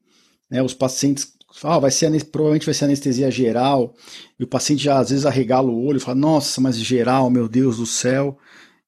Né, 0.49 0.61
os 0.61 0.73
pacientes 0.73 1.33
ah, 1.63 1.79
vai 1.79 1.91
ser, 1.91 2.09
provavelmente 2.25 2.65
vai 2.65 2.73
ser 2.73 2.85
anestesia 2.85 3.29
geral, 3.31 3.93
e 4.39 4.43
o 4.43 4.47
paciente 4.47 4.83
já 4.83 4.99
às 4.99 5.09
vezes 5.09 5.25
arregala 5.25 5.69
o 5.69 5.83
olho 5.85 5.97
e 5.97 5.99
fala, 5.99 6.17
nossa, 6.17 6.59
mas 6.61 6.77
geral, 6.77 7.29
meu 7.29 7.47
Deus 7.47 7.77
do 7.77 7.85
céu. 7.85 8.37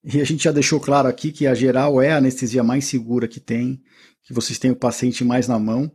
E 0.03 0.19
a 0.19 0.23
gente 0.23 0.43
já 0.43 0.51
deixou 0.51 0.79
claro 0.79 1.07
aqui 1.07 1.31
que 1.31 1.47
a 1.47 1.53
geral 1.55 2.01
é 2.01 2.11
a 2.11 2.17
anestesia 2.17 2.63
mais 2.63 2.85
segura 2.85 3.27
que 3.27 3.39
tem, 3.39 3.81
que 4.23 4.33
vocês 4.33 4.59
têm 4.59 4.71
o 4.71 4.75
paciente 4.75 5.23
mais 5.23 5.47
na 5.47 5.57
mão. 5.59 5.91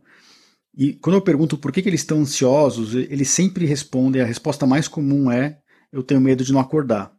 E 0.75 0.93
quando 0.93 1.15
eu 1.15 1.21
pergunto 1.21 1.57
por 1.57 1.71
que, 1.71 1.81
que 1.81 1.89
eles 1.89 2.01
estão 2.01 2.21
ansiosos, 2.21 2.95
eles 2.95 3.29
sempre 3.29 3.65
respondem, 3.65 4.21
a 4.21 4.25
resposta 4.25 4.65
mais 4.65 4.87
comum 4.87 5.31
é: 5.31 5.59
eu 5.91 6.01
tenho 6.03 6.21
medo 6.21 6.43
de 6.43 6.53
não 6.53 6.59
acordar. 6.59 7.11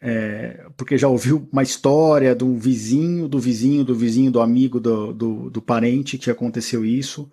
é, 0.00 0.66
porque 0.76 0.98
já 0.98 1.06
ouviu 1.06 1.48
uma 1.52 1.62
história 1.62 2.36
um 2.42 2.58
vizinho, 2.58 3.28
do 3.28 3.38
vizinho, 3.38 3.84
do 3.84 3.94
vizinho, 3.94 4.32
do 4.32 4.40
amigo, 4.40 4.80
do, 4.80 5.12
do, 5.12 5.50
do 5.50 5.62
parente 5.62 6.18
que 6.18 6.30
aconteceu 6.30 6.84
isso. 6.84 7.30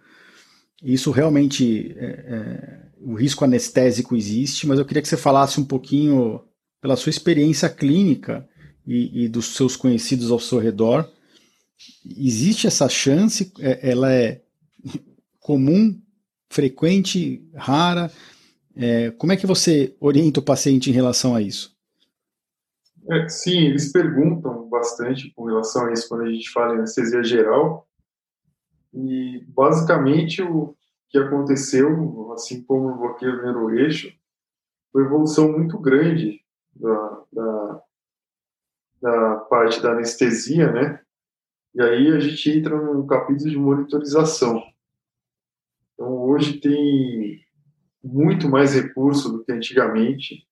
Isso 0.84 1.12
realmente, 1.12 1.94
é, 1.98 2.06
é, 2.06 2.82
o 3.02 3.14
risco 3.14 3.44
anestésico 3.44 4.16
existe, 4.16 4.66
mas 4.68 4.80
eu 4.80 4.86
queria 4.86 5.02
que 5.02 5.08
você 5.08 5.18
falasse 5.18 5.60
um 5.60 5.66
pouquinho, 5.66 6.42
pela 6.82 6.96
sua 6.96 7.10
experiência 7.10 7.70
clínica 7.70 8.48
e, 8.88 9.26
e 9.26 9.30
dos 9.30 9.56
seus 9.56 9.76
conhecidos 9.76 10.32
ao 10.32 10.40
seu 10.40 10.60
redor, 10.60 11.10
existe 12.18 12.68
essa 12.68 12.88
chance? 12.88 13.52
É, 13.60 13.92
ela 13.92 14.12
é 14.14 14.42
comum, 15.40 16.00
frequente, 16.50 17.46
rara? 17.54 18.12
É, 18.76 19.12
como 19.12 19.34
é 19.34 19.38
que 19.38 19.48
você 19.48 19.96
orienta 20.00 20.40
o 20.40 20.44
paciente 20.44 20.90
em 20.90 20.94
relação 20.94 21.36
a 21.36 21.42
isso? 21.42 21.78
É, 23.12 23.28
sim, 23.28 23.66
eles 23.66 23.92
perguntam 23.92 24.70
bastante 24.70 25.34
com 25.36 25.46
relação 25.46 25.88
a 25.88 25.94
isso 25.94 26.08
quando 26.08 26.22
a 26.22 26.32
gente 26.32 26.50
fala 26.52 26.76
em 26.76 26.78
anestesia 26.78 27.24
geral. 27.24 27.89
E, 28.94 29.44
basicamente, 29.48 30.42
o 30.42 30.76
que 31.10 31.18
aconteceu, 31.18 32.32
assim 32.34 32.64
como 32.64 32.90
o 32.90 32.98
bloqueio 32.98 33.38
do 33.38 33.44
neuroeixo, 33.44 34.12
foi 34.92 35.02
uma 35.02 35.08
evolução 35.08 35.52
muito 35.52 35.78
grande 35.78 36.44
da, 36.76 37.24
da, 37.32 37.84
da 39.02 39.36
parte 39.50 39.82
da 39.82 39.92
anestesia, 39.92 40.72
né? 40.72 41.02
E 41.74 41.82
aí 41.82 42.08
a 42.12 42.20
gente 42.20 42.50
entra 42.50 42.76
no 42.76 43.06
capítulo 43.06 43.50
de 43.50 43.58
monitorização. 43.58 44.64
Então, 45.94 46.12
hoje 46.24 46.60
tem 46.60 47.46
muito 48.04 48.50
mais 48.50 48.74
recurso 48.74 49.32
do 49.32 49.44
que 49.44 49.52
antigamente. 49.52 50.48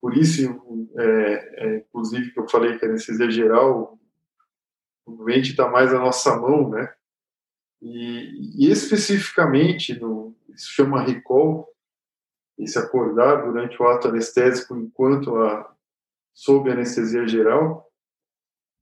Por 0.00 0.16
isso, 0.16 0.42
é, 0.96 1.64
é, 1.64 1.76
inclusive, 1.78 2.32
que 2.32 2.40
eu 2.40 2.48
falei 2.48 2.78
que 2.78 2.84
a 2.84 2.88
anestesia 2.88 3.30
geral, 3.30 3.98
o 5.06 5.12
doente 5.12 5.50
está 5.50 5.70
mais 5.70 5.92
na 5.92 6.00
nossa 6.00 6.36
mão, 6.36 6.68
né? 6.68 6.92
E, 7.80 8.64
e 8.64 8.70
especificamente, 8.70 9.98
no, 9.98 10.34
isso 10.48 10.70
chama 10.72 11.02
recall, 11.02 11.68
esse 12.58 12.78
acordar 12.78 13.44
durante 13.44 13.80
o 13.80 13.86
ato 13.86 14.08
anestésico 14.08 14.76
enquanto 14.76 15.36
a, 15.36 15.74
sob 16.32 16.70
anestesia 16.70 17.26
geral, 17.26 17.90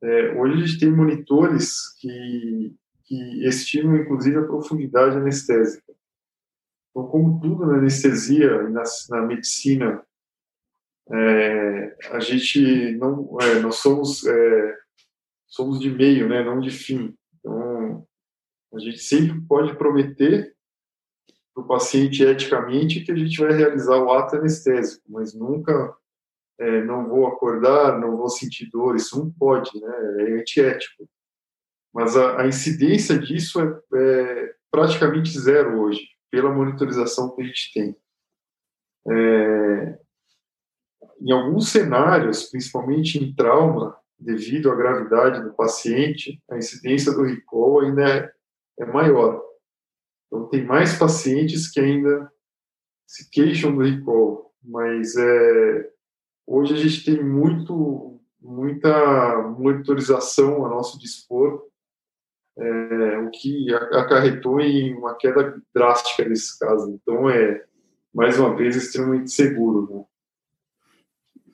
é, 0.02 0.32
hoje 0.34 0.54
a 0.54 0.66
gente 0.66 0.80
tem 0.80 0.92
monitores 0.92 1.92
que, 1.98 2.74
que 3.04 3.46
estimam, 3.46 3.96
inclusive, 3.96 4.38
a 4.38 4.44
profundidade 4.44 5.16
anestésica. 5.16 5.92
Então, 6.90 7.06
como 7.08 7.40
tudo 7.40 7.66
na 7.66 7.78
anestesia 7.78 8.64
e 8.68 8.70
na, 8.70 8.82
na 9.10 9.22
medicina, 9.22 10.04
é, 11.10 11.96
a 12.12 12.20
gente 12.20 12.92
não, 12.96 13.36
é, 13.40 13.58
nós 13.60 13.76
somos, 13.76 14.26
é, 14.26 14.76
somos 15.46 15.80
de 15.80 15.90
meio, 15.90 16.28
né, 16.28 16.44
não 16.44 16.60
de 16.60 16.70
fim. 16.70 17.16
A 18.74 18.78
gente 18.78 18.98
sempre 18.98 19.40
pode 19.42 19.76
prometer 19.76 20.54
para 21.54 21.62
o 21.62 21.66
paciente 21.66 22.22
eticamente 22.22 23.04
que 23.04 23.12
a 23.12 23.16
gente 23.16 23.38
vai 23.40 23.52
realizar 23.52 23.96
o 23.98 24.10
ato 24.10 24.36
anestésico, 24.36 25.04
mas 25.08 25.32
nunca 25.32 25.96
é, 26.58 26.82
não 26.82 27.08
vou 27.08 27.26
acordar, 27.26 27.98
não 28.00 28.16
vou 28.16 28.28
sentir 28.28 28.68
dor, 28.70 28.96
isso 28.96 29.18
não 29.18 29.30
pode, 29.30 29.70
né? 29.80 30.28
É 30.28 30.32
antiético. 30.40 31.08
Mas 31.92 32.16
a, 32.16 32.42
a 32.42 32.46
incidência 32.46 33.16
disso 33.18 33.60
é, 33.60 33.80
é, 33.94 34.54
praticamente 34.70 35.38
zero 35.38 35.80
hoje, 35.80 36.02
pela 36.30 36.52
monitorização 36.52 37.34
que 37.34 37.42
a 37.42 37.44
gente 37.44 37.72
tem. 37.72 37.96
É, 39.06 39.98
em 41.20 41.30
alguns 41.30 41.68
cenários, 41.68 42.50
principalmente 42.50 43.22
em 43.22 43.32
trauma, 43.34 43.96
devido 44.18 44.70
à 44.70 44.74
gravidade 44.74 45.42
do 45.42 45.54
paciente, 45.54 46.42
a 46.50 46.56
incidência 46.56 47.12
do 47.12 47.22
recall 47.22 47.80
ainda 47.80 48.34
é, 48.78 48.84
maior. 48.84 49.42
Então, 50.26 50.48
tem 50.48 50.64
mais 50.64 50.98
pacientes 50.98 51.70
que 51.70 51.80
ainda 51.80 52.30
se 53.06 53.30
queixam 53.30 53.74
do 53.74 53.82
recall, 53.82 54.52
mas 54.62 55.16
é, 55.16 55.94
Hoje 56.46 56.74
a 56.74 56.76
gente 56.76 57.04
tem 57.04 57.22
muito, 57.22 58.20
muita 58.40 59.42
monitorização 59.58 60.64
a 60.64 60.68
nosso 60.68 60.98
dispor, 60.98 61.62
é, 62.56 63.18
o 63.18 63.30
que 63.30 63.74
acarretou 63.74 64.60
em 64.60 64.94
uma 64.94 65.16
queda 65.16 65.60
drástica 65.74 66.28
nesse 66.28 66.58
caso. 66.58 66.90
Então, 66.90 67.28
é, 67.30 67.64
mais 68.14 68.38
uma 68.38 68.54
vez, 68.54 68.76
extremamente 68.76 69.32
seguro. 69.32 69.88
Né? 69.90 71.44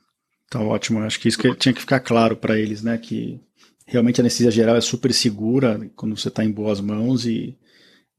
Tá 0.50 0.60
ótimo. 0.60 1.00
Acho 1.00 1.20
que 1.20 1.28
isso 1.28 1.38
que 1.38 1.54
tinha 1.54 1.72
que 1.72 1.80
ficar 1.80 2.00
claro 2.00 2.36
para 2.36 2.58
eles, 2.58 2.82
né? 2.82 2.98
Que 2.98 3.40
realmente 3.90 4.20
a 4.20 4.22
anestesia 4.22 4.52
geral 4.52 4.76
é 4.76 4.80
super 4.80 5.12
segura 5.12 5.90
quando 5.96 6.16
você 6.16 6.28
está 6.28 6.44
em 6.44 6.50
boas 6.50 6.80
mãos 6.80 7.26
e 7.26 7.58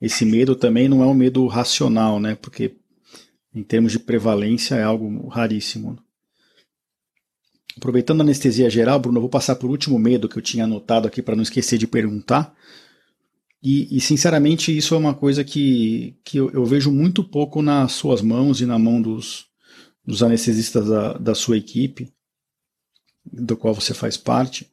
esse 0.01 0.25
medo 0.25 0.53
também 0.53 0.89
não 0.89 1.01
é 1.01 1.05
um 1.05 1.13
medo 1.13 1.47
racional, 1.47 2.19
né? 2.19 2.35
Porque 2.35 2.75
em 3.55 3.63
termos 3.63 3.93
de 3.93 3.99
prevalência 3.99 4.75
é 4.75 4.83
algo 4.83 5.27
raríssimo. 5.29 5.97
Aproveitando 7.77 8.19
a 8.19 8.23
anestesia 8.23 8.69
geral, 8.69 8.99
Bruno, 8.99 9.17
eu 9.17 9.21
vou 9.21 9.29
passar 9.29 9.55
por 9.55 9.69
último 9.69 9.97
medo 9.97 10.27
que 10.27 10.37
eu 10.37 10.41
tinha 10.41 10.65
anotado 10.65 11.07
aqui 11.07 11.21
para 11.21 11.37
não 11.37 11.43
esquecer 11.43 11.77
de 11.77 11.87
perguntar. 11.87 12.53
E, 13.63 13.95
e, 13.95 14.01
sinceramente, 14.01 14.75
isso 14.75 14.93
é 14.93 14.97
uma 14.97 15.13
coisa 15.13 15.43
que, 15.43 16.17
que 16.25 16.37
eu, 16.37 16.49
eu, 16.51 16.65
vejo 16.65 16.91
muito 16.91 17.23
pouco 17.23 17.61
nas 17.61 17.93
suas 17.93 18.21
mãos 18.21 18.59
e 18.59 18.65
na 18.65 18.77
mão 18.77 19.01
dos, 19.01 19.45
dos 20.05 20.21
anestesistas 20.21 20.87
da, 20.89 21.13
da 21.13 21.35
sua 21.35 21.57
equipe, 21.57 22.11
do 23.23 23.55
qual 23.55 23.73
você 23.73 23.93
faz 23.93 24.17
parte, 24.17 24.69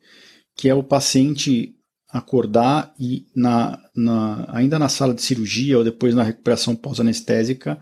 que 0.58 0.68
é 0.68 0.74
o 0.74 0.82
paciente 0.82 1.76
acordar 2.10 2.92
e 2.98 3.26
na, 3.34 3.78
na, 3.94 4.44
ainda 4.48 4.76
na 4.76 4.88
sala 4.88 5.14
de 5.14 5.22
cirurgia 5.22 5.78
ou 5.78 5.84
depois 5.84 6.16
na 6.16 6.24
recuperação 6.24 6.74
pós-anestésica, 6.74 7.78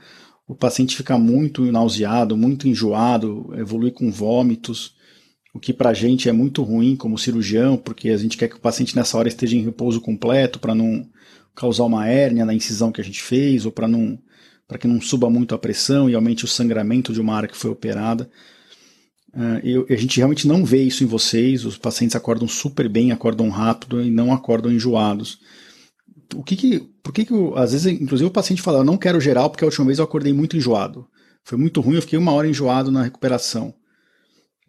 o 0.46 0.54
paciente 0.54 0.94
fica 0.94 1.18
muito 1.18 1.62
nauseado, 1.72 2.36
muito 2.36 2.68
enjoado, 2.68 3.50
evolui 3.56 3.90
com 3.90 4.12
vômitos, 4.12 4.94
o 5.54 5.58
que 5.58 5.72
para 5.72 5.88
a 5.88 5.94
gente 5.94 6.28
é 6.28 6.32
muito 6.32 6.62
ruim 6.62 6.96
como 6.96 7.16
cirurgião, 7.16 7.78
porque 7.78 8.10
a 8.10 8.16
gente 8.18 8.36
quer 8.36 8.48
que 8.48 8.56
o 8.56 8.60
paciente 8.60 8.94
nessa 8.94 9.16
hora 9.16 9.26
esteja 9.26 9.56
em 9.56 9.64
repouso 9.64 9.98
completo 10.02 10.58
para 10.58 10.74
não 10.74 11.08
causar 11.54 11.84
uma 11.84 12.06
hérnia 12.06 12.44
na 12.44 12.52
incisão 12.52 12.92
que 12.92 13.00
a 13.00 13.04
gente 13.04 13.22
fez 13.22 13.64
ou 13.64 13.72
para 13.72 13.88
não 13.88 14.18
para 14.68 14.76
que 14.76 14.88
não 14.88 15.00
suba 15.00 15.30
muito 15.30 15.54
a 15.54 15.58
pressão 15.58 16.10
e 16.10 16.14
aumente 16.14 16.44
o 16.44 16.48
sangramento 16.48 17.12
de 17.12 17.20
uma 17.20 17.36
área 17.36 17.48
que 17.48 17.56
foi 17.56 17.70
operada. 17.70 18.28
Uh, 19.36 19.60
eu, 19.62 19.86
a 19.90 19.96
gente 19.96 20.16
realmente 20.16 20.48
não 20.48 20.64
vê 20.64 20.82
isso 20.82 21.04
em 21.04 21.06
vocês. 21.06 21.66
Os 21.66 21.76
pacientes 21.76 22.16
acordam 22.16 22.48
super 22.48 22.88
bem, 22.88 23.12
acordam 23.12 23.50
rápido 23.50 24.02
e 24.02 24.10
não 24.10 24.32
acordam 24.32 24.72
enjoados. 24.72 25.38
O 26.34 26.42
que 26.42 26.56
que, 26.56 26.80
por 27.02 27.12
que 27.12 27.26
que, 27.26 27.34
às 27.54 27.72
vezes, 27.72 27.86
inclusive 27.86 28.28
o 28.28 28.32
paciente 28.32 28.62
fala, 28.62 28.78
eu 28.78 28.84
não 28.84 28.96
quero 28.96 29.20
geral 29.20 29.50
porque 29.50 29.62
a 29.62 29.66
última 29.66 29.86
vez 29.86 29.98
eu 29.98 30.04
acordei 30.04 30.32
muito 30.32 30.56
enjoado. 30.56 31.06
Foi 31.44 31.58
muito 31.58 31.82
ruim, 31.82 31.96
eu 31.96 32.02
fiquei 32.02 32.18
uma 32.18 32.32
hora 32.32 32.48
enjoado 32.48 32.90
na 32.90 33.02
recuperação. 33.02 33.74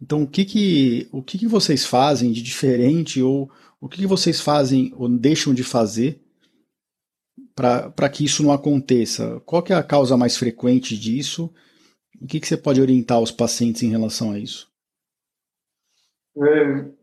Então, 0.00 0.22
o 0.22 0.26
que 0.28 0.44
que, 0.44 1.08
o 1.10 1.22
que 1.22 1.38
que 1.38 1.48
vocês 1.48 1.84
fazem 1.84 2.30
de 2.30 2.42
diferente 2.42 3.20
ou 3.22 3.50
o 3.80 3.88
que 3.88 3.98
que 3.98 4.06
vocês 4.06 4.40
fazem 4.40 4.92
ou 4.96 5.08
deixam 5.08 5.54
de 5.54 5.64
fazer 5.64 6.20
para 7.56 8.08
que 8.08 8.24
isso 8.24 8.42
não 8.42 8.52
aconteça? 8.52 9.40
Qual 9.46 9.62
que 9.62 9.72
é 9.72 9.76
a 9.76 9.82
causa 9.82 10.16
mais 10.16 10.36
frequente 10.36 10.96
disso? 10.96 11.50
O 12.20 12.26
que, 12.26 12.40
que 12.40 12.46
você 12.46 12.56
pode 12.56 12.80
orientar 12.80 13.20
os 13.20 13.30
pacientes 13.30 13.82
em 13.82 13.90
relação 13.90 14.32
a 14.32 14.38
isso? 14.38 14.70
É, 16.36 16.98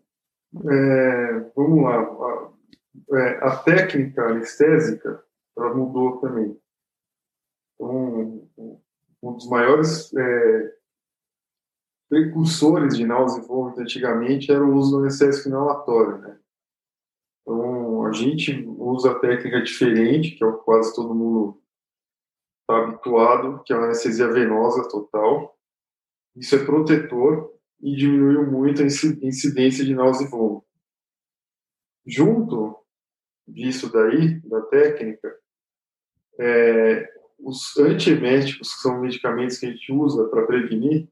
é, 0.70 1.40
vamos 1.56 1.84
lá. 1.84 2.02
A, 2.02 3.18
é, 3.18 3.48
a 3.48 3.56
técnica 3.58 4.24
anestésica 4.24 5.24
ela 5.58 5.74
mudou 5.74 6.18
também. 6.20 6.60
Então, 7.76 8.48
um 9.22 9.34
dos 9.34 9.50
maiores 9.50 10.14
é, 10.16 10.76
precursores 12.10 12.98
de 12.98 13.06
náusea 13.06 13.42
e 13.42 13.46
vômito 13.46 13.82
antigamente 13.82 14.52
era 14.52 14.64
o 14.64 14.76
uso 14.76 14.92
do 14.92 15.00
anestésico 15.00 15.50
inalatório, 15.50 16.18
né? 16.20 16.40
Então, 17.42 18.06
a 18.06 18.12
gente 18.12 18.66
usa 18.78 19.12
a 19.12 19.20
técnica 19.20 19.62
diferente, 19.62 20.32
que 20.32 20.44
é 20.44 20.48
o 20.48 20.58
que 20.58 20.64
quase 20.64 20.96
todo 20.96 21.14
mundo 21.14 21.62
está 22.66 22.78
habituado, 22.84 23.62
que 23.64 23.72
é 23.72 23.76
a 23.76 23.80
anestesia 23.80 24.28
venosa 24.28 24.88
total. 24.90 25.56
Isso 26.36 26.56
é 26.56 26.66
protetor 26.66 27.54
e 27.80 27.96
diminuiu 27.96 28.50
muito 28.50 28.82
a 28.82 28.86
incidência 28.86 29.86
de 29.86 29.94
náusea 29.94 30.26
e 30.26 30.30
vômito. 30.30 30.66
Junto 32.06 32.78
disso 33.48 33.92
daí, 33.92 34.40
da 34.42 34.62
técnica, 34.64 35.36
é, 36.40 37.08
os 37.40 37.78
antieméticos, 37.78 38.74
que 38.74 38.82
são 38.82 39.02
medicamentos 39.02 39.58
que 39.58 39.68
a 39.68 39.72
gente 39.72 39.92
usa 39.92 40.28
para 40.28 40.46
prevenir, 40.46 41.08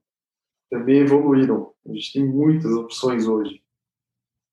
também 0.70 1.02
evoluíram. 1.02 1.74
A 1.88 1.94
gente 1.94 2.14
tem 2.14 2.26
muitas 2.26 2.72
opções 2.72 3.28
hoje. 3.28 3.62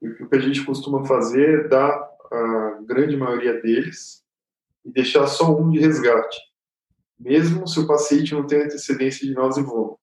E 0.03 0.09
o 0.09 0.29
que 0.29 0.37
a 0.37 0.41
gente 0.41 0.65
costuma 0.65 1.05
fazer 1.05 1.65
é 1.65 1.69
dar 1.69 2.11
a 2.31 2.83
grande 2.83 3.17
maioria 3.17 3.61
deles 3.61 4.25
e 4.85 4.91
deixar 4.91 5.27
só 5.27 5.55
um 5.59 5.71
de 5.71 5.79
resgate, 5.79 6.39
mesmo 7.21 7.69
se 7.69 7.79
o 7.79 7.87
paciente 7.87 8.35
não 8.35 8.47
tem 8.47 8.63
antecedência 8.63 9.27
de 9.27 9.35
náusea 9.35 9.63
e 9.63 9.67
vômito. 9.67 10.01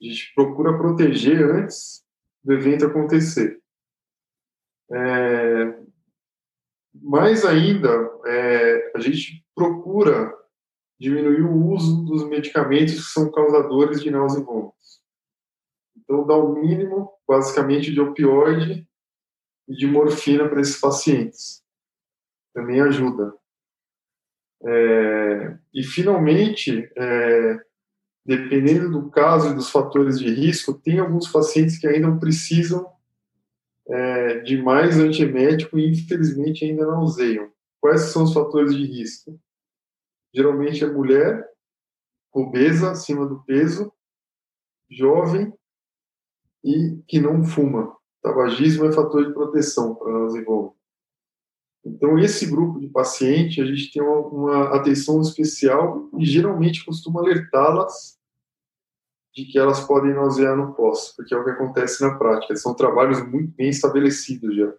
A 0.00 0.04
gente 0.04 0.34
procura 0.34 0.76
proteger 0.76 1.42
antes 1.42 2.04
do 2.44 2.52
evento 2.52 2.84
acontecer. 2.84 3.58
É, 4.92 5.78
mais 6.92 7.46
ainda, 7.46 7.88
é, 8.26 8.92
a 8.94 9.00
gente 9.00 9.42
procura 9.54 10.36
diminuir 11.00 11.42
o 11.42 11.72
uso 11.72 12.04
dos 12.04 12.28
medicamentos 12.28 12.94
que 12.94 13.12
são 13.12 13.30
causadores 13.30 14.02
de 14.02 14.10
náusea 14.10 14.40
e 14.40 14.44
vômitos. 14.44 15.00
Então, 15.96 16.26
dá 16.26 16.36
o 16.36 16.54
mínimo, 16.54 17.10
basicamente, 17.26 17.92
de 17.92 18.00
opioide 18.00 18.86
e 19.66 19.74
de 19.74 19.86
morfina 19.86 20.48
para 20.48 20.60
esses 20.60 20.78
pacientes. 20.78 21.62
Também 22.52 22.80
ajuda. 22.80 23.34
É, 24.64 25.58
e, 25.74 25.82
finalmente, 25.82 26.90
é, 26.96 27.60
dependendo 28.24 28.90
do 28.90 29.10
caso 29.10 29.50
e 29.50 29.54
dos 29.54 29.70
fatores 29.70 30.18
de 30.18 30.28
risco, 30.28 30.74
tem 30.74 30.98
alguns 30.98 31.28
pacientes 31.28 31.78
que 31.78 31.86
ainda 31.86 32.14
precisam 32.18 32.90
é, 33.88 34.40
de 34.40 34.60
mais 34.60 34.98
antiemético 34.98 35.78
e, 35.78 35.90
infelizmente, 35.90 36.64
ainda 36.64 36.86
não 36.86 37.02
useiam. 37.02 37.50
Quais 37.80 38.02
são 38.02 38.24
os 38.24 38.32
fatores 38.32 38.74
de 38.74 38.84
risco? 38.84 39.38
Geralmente 40.32 40.84
é 40.84 40.86
mulher, 40.86 41.44
obesa, 42.32 42.92
acima 42.92 43.26
do 43.26 43.42
peso, 43.44 43.92
jovem 44.90 45.52
e 46.64 47.02
que 47.08 47.20
não 47.20 47.44
fuma. 47.44 47.94
Tabagismo 48.22 48.86
é 48.86 48.92
fator 48.92 49.26
de 49.26 49.34
proteção 49.34 49.96
para 49.96 50.12
nós 50.12 50.34
envolver. 50.34 50.76
Então, 51.84 52.18
esse 52.18 52.46
grupo 52.46 52.78
de 52.78 52.88
paciente, 52.88 53.60
a 53.60 53.64
gente 53.64 53.92
tem 53.92 54.02
uma, 54.02 54.18
uma 54.18 54.76
atenção 54.76 55.20
especial 55.20 56.08
e 56.18 56.24
geralmente 56.24 56.84
costuma 56.84 57.20
alertá-las 57.20 58.18
de 59.34 59.46
que 59.46 59.58
elas 59.58 59.80
podem 59.80 60.14
nausear 60.14 60.56
no 60.56 60.74
pós, 60.74 61.12
porque 61.16 61.34
é 61.34 61.38
o 61.38 61.44
que 61.44 61.50
acontece 61.50 62.02
na 62.02 62.16
prática. 62.16 62.54
São 62.54 62.74
trabalhos 62.74 63.26
muito 63.26 63.52
bem 63.56 63.70
estabelecidos 63.70 64.54
já. 64.54 64.72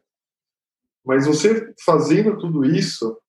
Mas 1.03 1.27
você 1.27 1.73
fazendo 1.83 2.37
tudo 2.37 2.63
isso, 2.63 3.19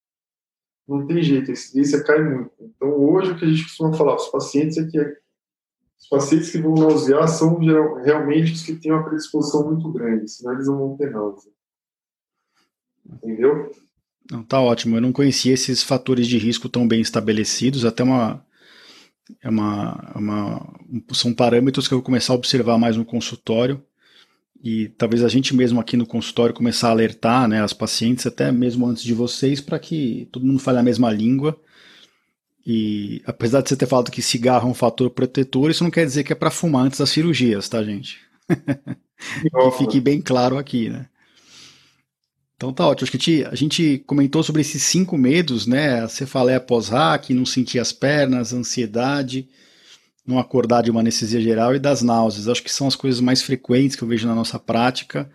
não 0.86 1.06
tem 1.06 1.22
jeito, 1.22 1.50
a 1.50 1.52
incidência 1.52 2.04
cai 2.04 2.22
muito. 2.22 2.52
Então, 2.60 2.90
hoje, 2.90 3.32
o 3.32 3.38
que 3.38 3.44
a 3.44 3.48
gente 3.48 3.64
costuma 3.64 3.92
falar 3.94 4.14
para 4.14 4.24
os 4.24 4.30
pacientes 4.30 4.76
é 4.76 4.86
que 4.86 4.98
os 5.98 6.08
pacientes 6.08 6.50
que 6.50 6.60
vão 6.60 6.74
nausear 6.74 7.26
são 7.26 7.58
realmente 8.04 8.52
os 8.52 8.62
que 8.62 8.76
têm 8.76 8.92
uma 8.92 9.04
predisposição 9.04 9.64
muito 9.66 9.90
grande, 9.90 10.30
senão 10.30 10.52
eles 10.52 10.66
não 10.66 10.78
vão 10.78 10.96
ter 10.96 11.10
náusea. 11.10 11.50
Entendeu? 13.09 13.70
Não, 14.30 14.42
tá 14.42 14.61
ótimo. 14.61 14.96
Eu 14.96 15.00
não 15.00 15.12
conhecia 15.12 15.52
esses 15.52 15.82
fatores 15.82 16.26
de 16.26 16.38
risco 16.38 16.68
tão 16.68 16.86
bem 16.88 17.00
estabelecidos, 17.00 17.84
até 17.84 18.02
uma 18.02 18.44
é 19.42 19.48
uma, 19.48 20.12
é 20.14 20.18
uma, 20.18 20.74
são 21.12 21.32
parâmetros 21.32 21.88
que 21.88 21.94
eu 21.94 21.98
vou 21.98 22.05
começar 22.05 22.34
a 22.34 22.36
observar 22.36 22.76
mais 22.76 22.96
no 22.96 23.05
consultório 23.05 23.82
e 24.64 24.88
talvez 24.96 25.22
a 25.22 25.28
gente 25.28 25.55
mesmo 25.55 25.78
aqui 25.78 25.94
no 25.94 26.07
consultório 26.07 26.55
começar 26.55 26.88
a 26.88 26.92
alertar 26.92 27.46
né, 27.46 27.62
as 27.62 27.74
pacientes, 27.74 28.26
até 28.26 28.50
mesmo 28.50 28.86
antes 28.86 29.02
de 29.02 29.12
vocês, 29.12 29.61
para 29.61 29.78
que 29.78 30.26
todo 30.32 30.46
mundo 30.46 30.59
fale 30.59 30.78
a 30.78 30.82
mesma 30.82 31.11
língua. 31.12 31.61
E 32.66 33.20
apesar 33.26 33.61
de 33.61 33.68
você 33.68 33.76
ter 33.76 33.84
falado 33.84 34.11
que 34.11 34.22
cigarro 34.22 34.66
é 34.66 34.70
um 34.70 34.74
fator 34.74 35.11
protetor, 35.11 35.70
isso 35.70 35.84
não 35.84 35.90
quer 35.90 36.07
dizer 36.07 36.24
que 36.24 36.32
é 36.32 36.36
para 36.36 36.50
fumar 36.50 36.86
antes 36.86 36.98
das 36.98 37.11
cirurgias, 37.11 37.68
tá, 37.68 37.84
gente? 37.84 38.20
que 38.48 39.78
fique 39.78 40.00
bem 40.00 40.22
claro 40.22 40.57
aqui, 40.57 40.88
né? 40.88 41.11
Então 42.57 42.72
tá 42.72 42.86
ótimo. 42.86 43.05
Acho 43.05 43.12
que 43.12 43.16
a 43.16 43.20
gente, 43.20 43.44
a 43.52 43.55
gente 43.55 43.98
comentou 44.07 44.42
sobre 44.42 44.62
esses 44.62 44.82
cinco 44.82 45.18
medos, 45.18 45.66
né? 45.66 46.00
A 46.00 46.09
cefaleia 46.09 46.61
pós-hack, 46.61 47.30
não 47.30 47.44
sentir 47.44 47.78
as 47.78 47.92
pernas, 47.92 48.52
ansiedade, 48.52 49.48
não 50.26 50.38
acordar 50.38 50.82
de 50.82 50.90
uma 50.90 51.00
anestesia 51.00 51.40
geral 51.40 51.74
e 51.74 51.78
das 51.78 52.02
náuseas. 52.02 52.48
Acho 52.48 52.62
que 52.62 52.72
são 52.72 52.86
as 52.86 52.96
coisas 52.96 53.20
mais 53.20 53.42
frequentes 53.42 53.96
que 53.96 54.02
eu 54.02 54.09
vejo 54.09 54.26
na 54.26 54.34
nossa 54.34 54.59
prática. 54.59 55.30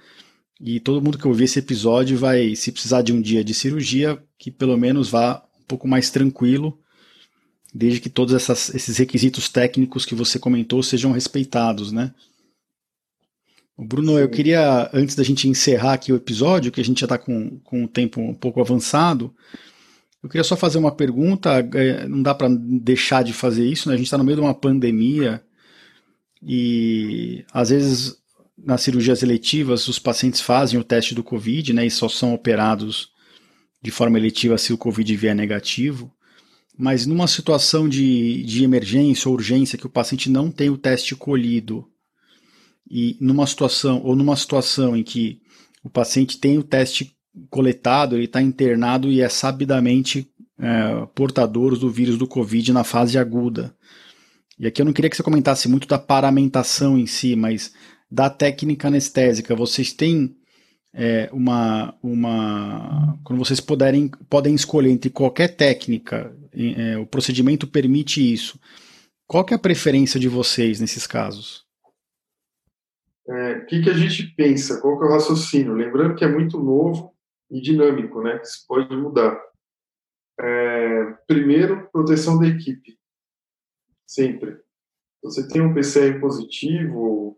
E 0.60 0.80
todo 0.80 1.02
mundo 1.02 1.18
que 1.18 1.28
ouvir 1.28 1.46
esse 1.46 1.60
episódio 1.60 2.18
vai, 2.18 2.56
se 2.56 2.72
precisar 2.72 3.02
de 3.02 3.14
um 3.14 3.22
dia 3.22 3.44
de 3.44 3.54
cirurgia, 3.54 4.22
que 4.38 4.52
pelo 4.52 4.78
menos 4.78 5.10
vá 5.10 5.42
um 5.60 5.64
pouco 5.66 5.88
mais 5.88 6.10
tranquilo, 6.10 6.78
desde 7.74 8.02
que 8.02 8.10
todos 8.10 8.34
essas, 8.34 8.74
esses 8.74 8.98
requisitos 8.98 9.48
técnicos 9.48 10.06
que 10.06 10.16
você 10.16 10.38
comentou 10.38 10.84
sejam 10.84 11.12
respeitados, 11.12 11.92
né? 11.92 12.14
Bruno, 13.86 14.20
eu 14.20 14.30
queria, 14.30 14.90
antes 14.94 15.16
da 15.16 15.24
gente 15.24 15.48
encerrar 15.48 15.94
aqui 15.94 16.12
o 16.12 16.16
episódio, 16.16 16.72
que 16.72 16.82
a 16.82 16.84
gente 16.84 17.00
já 17.00 17.06
está 17.06 17.18
com, 17.18 17.60
com 17.60 17.86
o 17.86 17.88
tempo 17.88 18.20
um 18.20 18.34
pouco 18.34 18.60
avançado, 18.60 19.34
eu 20.22 20.30
queria 20.30 20.44
só 20.44 20.58
fazer 20.58 20.78
uma 20.78 20.92
pergunta. 20.92 21.66
É, 21.74 22.08
não 22.08 22.22
dá 22.22 22.36
para 22.36 22.50
deixar 22.50 23.24
de 23.24 23.32
fazer 23.32 23.66
isso, 23.66 23.88
né? 23.88 23.96
A 23.96 23.98
gente 23.98 24.08
está 24.08 24.18
no 24.18 24.24
meio 24.24 24.36
de 24.36 24.42
uma 24.42 24.54
pandemia 24.54 25.42
e 26.44 27.46
às 27.54 27.70
vezes 27.70 28.18
nas 28.58 28.82
cirurgias 28.82 29.24
eletivas 29.24 29.88
os 29.88 29.98
pacientes 29.98 30.42
fazem 30.42 30.78
o 30.78 30.84
teste 30.84 31.16
do 31.16 31.24
Covid, 31.24 31.72
né? 31.72 31.86
E 31.86 31.92
só 31.92 32.10
são 32.10 32.34
operados 32.34 33.12
de 33.82 33.92
forma 33.92 34.18
eletiva 34.18 34.58
se 34.58 34.74
o 34.74 34.78
Covid 34.78 35.16
vier 35.16 35.36
negativo. 35.36 36.14
Mas 36.78 37.06
numa 37.06 37.28
situação 37.28 37.88
de, 37.88 38.44
de 38.44 38.64
emergência 38.64 39.30
ou 39.30 39.36
urgência 39.36 39.78
que 39.78 39.88
o 39.88 39.90
paciente 39.90 40.30
não 40.30 40.52
tem 40.52 40.70
o 40.70 40.78
teste 40.78 41.16
colhido 41.16 41.89
e 42.90 43.18
numa 43.22 43.46
situação 43.46 44.02
ou 44.04 44.16
numa 44.16 44.36
situação 44.36 44.96
em 44.96 45.04
que 45.04 45.42
o 45.84 45.90
paciente 45.90 46.38
tem 46.38 46.58
o 46.58 46.64
teste 46.64 47.16
coletado, 47.50 48.16
ele 48.16 48.26
está 48.26 48.42
internado 48.42 49.12
e 49.12 49.22
é 49.22 49.30
sabidamente 49.30 50.30
é, 50.58 51.06
portador 51.16 51.78
do 51.78 51.90
vírus 51.90 52.18
do 52.18 52.28
Covid 52.28 52.74
na 52.74 52.84
fase 52.84 53.18
aguda. 53.18 53.74
E 54.58 54.68
aqui 54.68 54.82
eu 54.82 54.86
não 54.86 54.92
queria 54.92 55.10
que 55.10 55.16
você 55.16 55.24
comentasse 55.24 55.70
muito 55.70 55.88
da 55.88 55.98
paramentação 55.98 56.98
em 56.98 57.06
si, 57.06 57.36
mas 57.36 57.74
da 58.12 58.30
técnica 58.30 58.88
anestésica. 58.88 59.56
Vocês 59.56 59.94
têm 59.94 60.36
é, 60.94 61.30
uma, 61.32 61.96
uma. 62.04 63.18
Quando 63.24 63.40
vocês 63.40 63.62
puderem, 63.62 64.10
podem 64.30 64.54
escolher 64.54 64.90
entre 64.90 65.10
qualquer 65.10 65.56
técnica, 65.56 66.36
é, 66.54 66.98
o 66.98 67.06
procedimento 67.06 67.68
permite 67.68 68.34
isso. 68.34 68.60
Qual 69.26 69.46
é 69.50 69.54
a 69.54 69.60
preferência 69.60 70.20
de 70.20 70.28
vocês 70.28 70.80
nesses 70.80 71.08
casos? 71.08 71.69
O 73.30 73.32
é, 73.32 73.60
que, 73.66 73.84
que 73.84 73.90
a 73.92 73.94
gente 73.94 74.24
pensa, 74.36 74.82
qual 74.82 74.98
que 74.98 75.06
é 75.06 75.08
o 75.08 75.12
raciocínio? 75.12 75.76
Lembrando 75.76 76.16
que 76.16 76.26
é 76.26 76.28
muito 76.28 76.58
novo 76.58 77.16
e 77.52 77.62
dinâmico, 77.62 78.24
né? 78.24 78.40
Que 78.40 78.48
isso 78.48 78.66
pode 78.68 78.96
mudar. 78.98 79.40
É, 80.40 81.04
primeiro, 81.28 81.88
proteção 81.92 82.40
da 82.40 82.48
equipe. 82.48 82.98
Sempre. 84.08 84.60
Você 85.22 85.48
tem 85.48 85.62
um 85.62 85.76
PCR 85.76 86.20
positivo, 86.20 87.38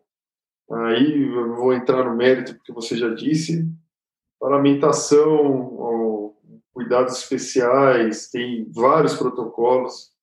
aí 0.71 1.23
eu 1.23 1.55
vou 1.57 1.73
entrar 1.73 2.05
no 2.05 2.15
mérito, 2.15 2.55
porque 2.55 2.71
você 2.71 2.95
já 2.95 3.13
disse, 3.13 3.67
paramentação, 4.39 6.33
cuidados 6.73 7.17
especiais, 7.17 8.29
tem 8.29 8.71
vários 8.71 9.15
protocolos, 9.15 10.13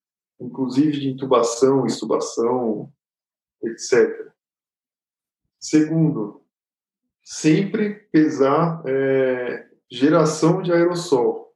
inclusive 0.40 0.98
de 0.98 1.10
intubação, 1.10 1.84
extubação, 1.84 2.90
etc. 3.62 4.32
Segundo, 5.59 6.43
sempre 7.22 7.94
pesar 8.12 8.82
é, 8.86 9.68
geração 9.90 10.62
de 10.62 10.72
aerossol. 10.72 11.55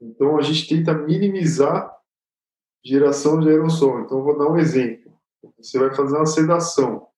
Então, 0.00 0.38
a 0.38 0.42
gente 0.42 0.68
tenta 0.68 0.94
minimizar 0.94 1.92
geração 2.84 3.40
de 3.40 3.48
aerossol. 3.48 4.00
Então, 4.00 4.22
vou 4.22 4.38
dar 4.38 4.48
um 4.48 4.56
exemplo. 4.56 5.12
Você 5.58 5.78
vai 5.78 5.94
fazer 5.94 6.16
uma 6.16 6.26
sedação 6.26 7.08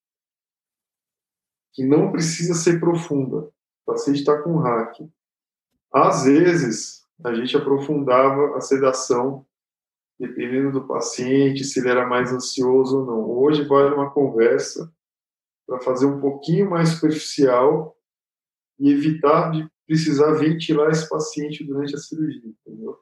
que 1.73 1.85
não 1.85 2.11
precisa 2.11 2.55
ser 2.55 2.81
profunda. 2.81 3.39
O 3.39 3.53
paciente 3.93 4.21
está 4.21 4.41
com 4.43 4.57
hack. 4.57 4.97
Às 5.93 6.25
vezes, 6.25 7.07
a 7.23 7.35
gente 7.35 7.57
aprofundava 7.57 8.57
a 8.57 8.61
sedação 8.61 9.47
dependendo 10.19 10.73
do 10.73 10.87
paciente, 10.87 11.65
se 11.65 11.81
ele 11.81 11.89
era 11.89 12.07
mais 12.07 12.31
ansioso 12.31 13.01
ou 13.01 13.07
não. 13.07 13.31
Hoje 13.31 13.65
vale 13.65 13.95
uma 13.95 14.11
conversa 14.11 14.93
para 15.71 15.79
fazer 15.79 16.05
um 16.05 16.21
pouquinho 16.21 16.69
mais 16.69 16.89
superficial 16.89 17.97
e 18.77 18.91
evitar 18.91 19.53
de 19.53 19.71
precisar 19.87 20.33
ventilar 20.33 20.91
esse 20.91 21.09
paciente 21.09 21.63
durante 21.63 21.95
a 21.95 21.99
cirurgia, 21.99 22.43
entendeu? 22.45 22.99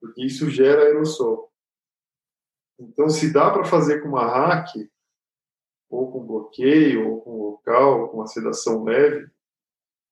Porque 0.00 0.26
isso 0.26 0.50
gera 0.50 0.82
aerossol. 0.82 1.52
Então, 2.76 3.08
se 3.08 3.32
dá 3.32 3.52
para 3.52 3.64
fazer 3.64 4.00
com 4.00 4.08
uma 4.08 4.26
hack, 4.26 4.74
ou 5.88 6.10
com 6.10 6.26
bloqueio, 6.26 7.08
ou 7.08 7.20
com 7.20 7.38
local, 7.40 8.00
ou 8.00 8.08
com 8.08 8.16
uma 8.16 8.26
sedação 8.26 8.82
leve, 8.82 9.30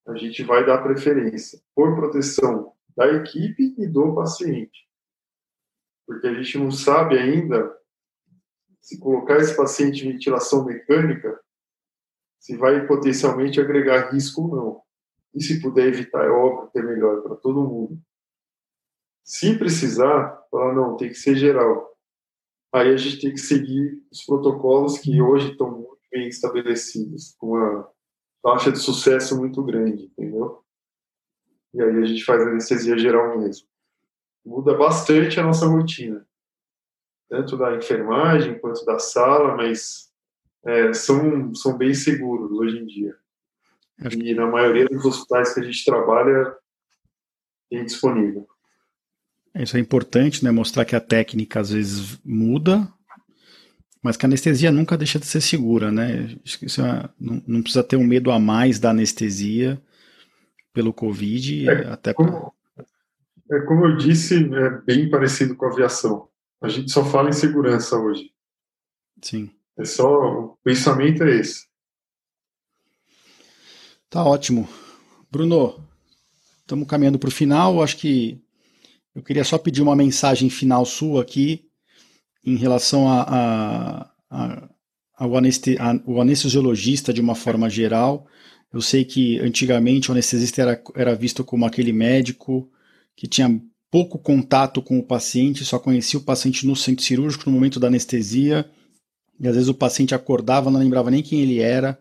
a 0.07 0.15
gente 0.15 0.43
vai 0.43 0.65
dar 0.65 0.81
preferência 0.81 1.61
por 1.75 1.93
proteção 1.93 2.73
da 2.95 3.05
equipe 3.07 3.75
e 3.77 3.85
do 3.85 4.15
paciente. 4.15 4.87
Porque 6.07 6.25
a 6.25 6.33
gente 6.35 6.57
não 6.57 6.71
sabe 6.71 7.17
ainda 7.17 7.77
se 8.79 8.97
colocar 8.97 9.39
esse 9.39 9.57
paciente 9.57 10.07
em 10.07 10.13
ventilação 10.13 10.63
mecânica, 10.63 11.43
se 12.45 12.55
vai 12.55 12.85
potencialmente 12.85 13.59
agregar 13.59 14.11
risco 14.11 14.43
ou 14.43 14.55
não. 14.55 14.81
E 15.33 15.41
se 15.43 15.59
puder 15.59 15.87
evitar, 15.87 16.23
é 16.23 16.29
óbvio 16.29 16.69
que 16.69 16.77
é 16.77 16.83
melhor 16.83 17.23
para 17.23 17.35
todo 17.35 17.67
mundo. 17.67 17.99
Se 19.23 19.57
precisar, 19.57 20.45
falar, 20.51 20.75
não, 20.75 20.95
tem 20.95 21.09
que 21.09 21.15
ser 21.15 21.35
geral. 21.35 21.97
Aí 22.71 22.93
a 22.93 22.97
gente 22.97 23.19
tem 23.19 23.31
que 23.31 23.39
seguir 23.39 23.99
os 24.11 24.23
protocolos 24.23 24.99
que 24.99 25.19
hoje 25.19 25.53
estão 25.53 25.71
muito 25.71 25.97
bem 26.11 26.27
estabelecidos, 26.27 27.33
com 27.39 27.57
uma 27.57 27.89
taxa 28.43 28.71
de 28.71 28.77
sucesso 28.77 29.35
muito 29.35 29.63
grande, 29.63 30.03
entendeu? 30.03 30.63
E 31.73 31.81
aí 31.81 31.97
a 31.97 32.05
gente 32.05 32.23
faz 32.23 32.43
anestesia 32.43 32.95
geral 32.95 33.39
mesmo. 33.39 33.67
Muda 34.45 34.77
bastante 34.77 35.39
a 35.39 35.43
nossa 35.43 35.65
rotina, 35.65 36.23
tanto 37.27 37.57
da 37.57 37.75
enfermagem 37.75 38.59
quanto 38.59 38.85
da 38.85 38.99
sala, 38.99 39.57
mas 39.57 40.04
é, 40.65 40.93
são, 40.93 41.53
são 41.53 41.77
bem 41.77 41.93
seguros 41.93 42.51
hoje 42.51 42.79
em 42.79 42.85
dia. 42.85 43.15
E 44.11 44.33
na 44.33 44.47
maioria 44.47 44.85
dos 44.85 45.05
hospitais 45.05 45.53
que 45.53 45.59
a 45.61 45.63
gente 45.63 45.85
trabalha, 45.85 46.53
tem 47.69 47.85
disponível. 47.85 48.47
Isso 49.55 49.77
é 49.77 49.79
importante, 49.79 50.43
né? 50.43 50.51
Mostrar 50.51 50.83
que 50.83 50.95
a 50.95 50.99
técnica 50.99 51.61
às 51.61 51.69
vezes 51.69 52.19
muda, 52.25 52.91
mas 54.03 54.17
que 54.17 54.25
a 54.25 54.27
anestesia 54.27 54.69
nunca 54.69 54.97
deixa 54.97 55.17
de 55.17 55.25
ser 55.25 55.39
segura, 55.39 55.91
né? 55.91 56.35
Isso 56.43 56.81
é, 56.81 57.09
não, 57.17 57.41
não, 57.47 57.61
precisa 57.61 57.83
ter 57.83 57.95
um 57.95 58.03
medo 58.03 58.31
a 58.31 58.39
mais 58.39 58.79
da 58.79 58.89
anestesia 58.89 59.81
pelo 60.73 60.91
Covid. 60.91 61.69
É, 61.69 61.87
até 61.87 62.13
como, 62.13 62.53
é, 63.49 63.59
como 63.61 63.85
eu 63.85 63.95
disse, 63.95 64.43
é 64.53 64.69
bem 64.81 65.09
parecido 65.09 65.55
com 65.55 65.65
a 65.65 65.71
aviação. 65.71 66.27
A 66.61 66.67
gente 66.67 66.91
só 66.91 67.05
fala 67.05 67.29
em 67.29 67.33
segurança 67.33 67.97
hoje. 67.97 68.29
Sim. 69.21 69.54
É 69.77 69.83
só, 69.85 70.07
o 70.07 70.57
pensamento 70.63 71.23
é 71.23 71.39
esse. 71.39 71.65
Tá 74.09 74.23
ótimo. 74.23 74.67
Bruno, 75.29 75.83
estamos 76.61 76.87
caminhando 76.87 77.19
para 77.19 77.27
o 77.27 77.31
final. 77.31 77.83
Acho 77.83 77.97
que 77.97 78.41
eu 79.13 79.21
queria 79.21 79.43
só 79.43 79.57
pedir 79.57 79.81
uma 79.81 79.95
mensagem 79.95 80.49
final 80.49 80.85
sua 80.85 81.21
aqui 81.21 81.69
em 82.43 82.55
relação 82.55 83.09
a, 83.09 83.21
a, 83.21 84.11
a, 84.29 84.69
ao 85.17 85.35
aneste, 85.35 85.77
o 86.05 86.21
anestesiologista 86.21 87.11
de 87.11 87.19
uma 87.19 87.35
forma 87.35 87.69
geral. 87.69 88.27
Eu 88.71 88.81
sei 88.81 89.03
que 89.03 89.39
antigamente 89.39 90.09
o 90.09 90.11
anestesista 90.11 90.61
era, 90.61 90.83
era 90.95 91.15
visto 91.15 91.43
como 91.43 91.65
aquele 91.65 91.91
médico 91.91 92.69
que 93.15 93.27
tinha 93.27 93.61
pouco 93.89 94.19
contato 94.19 94.81
com 94.81 94.99
o 94.99 95.03
paciente, 95.03 95.63
só 95.63 95.79
conhecia 95.79 96.19
o 96.19 96.23
paciente 96.23 96.67
no 96.67 96.75
centro 96.75 97.03
cirúrgico 97.03 97.49
no 97.49 97.55
momento 97.55 97.79
da 97.79 97.87
anestesia, 97.87 98.69
e 99.39 99.47
às 99.47 99.55
vezes 99.55 99.69
o 99.69 99.73
paciente 99.73 100.15
acordava, 100.15 100.71
não 100.71 100.79
lembrava 100.79 101.11
nem 101.11 101.21
quem 101.21 101.41
ele 101.41 101.59
era, 101.59 101.99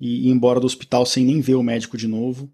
e 0.00 0.28
ir 0.28 0.30
embora 0.30 0.60
do 0.60 0.66
hospital 0.66 1.04
sem 1.04 1.24
nem 1.24 1.40
ver 1.40 1.54
o 1.54 1.62
médico 1.62 1.96
de 1.96 2.08
novo. 2.08 2.50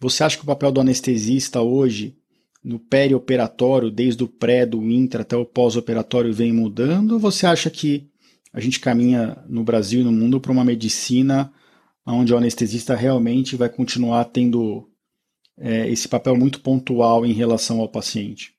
Você 0.00 0.24
acha 0.24 0.36
que 0.36 0.42
o 0.42 0.46
papel 0.46 0.72
do 0.72 0.80
anestesista 0.80 1.60
hoje, 1.60 2.16
no 2.64 2.78
perioperatório, 2.78 3.90
desde 3.90 4.24
o 4.24 4.28
pré, 4.28 4.64
do 4.64 4.82
intra 4.90 5.22
até 5.22 5.36
o 5.36 5.44
pós-operatório, 5.44 6.32
vem 6.32 6.52
mudando? 6.52 7.12
Ou 7.12 7.18
você 7.18 7.46
acha 7.46 7.70
que 7.70 8.10
a 8.52 8.60
gente 8.60 8.80
caminha 8.80 9.36
no 9.48 9.62
Brasil 9.62 10.00
e 10.00 10.04
no 10.04 10.12
mundo 10.12 10.40
para 10.40 10.52
uma 10.52 10.64
medicina 10.64 11.52
onde 12.06 12.34
o 12.34 12.36
anestesista 12.36 12.94
realmente 12.94 13.54
vai 13.54 13.68
continuar 13.68 14.24
tendo 14.26 14.88
é, 15.58 15.88
esse 15.88 16.08
papel 16.08 16.36
muito 16.36 16.60
pontual 16.60 17.24
em 17.24 17.32
relação 17.32 17.80
ao 17.80 17.88
paciente? 17.88 18.54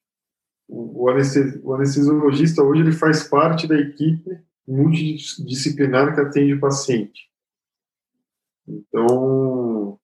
O, 0.68 1.10
anestesiologista 1.10 2.64
hoje 2.64 2.82
ele 2.82 2.94
faz 2.94 3.24
parte 3.24 3.68
da 3.68 3.76
equipe 3.76 4.30
multidisciplinar 4.68 6.14
que 6.14 6.22
atende 6.22 6.54
o 6.54 6.60
paciente. 6.60 7.30
Então, 8.68 10.00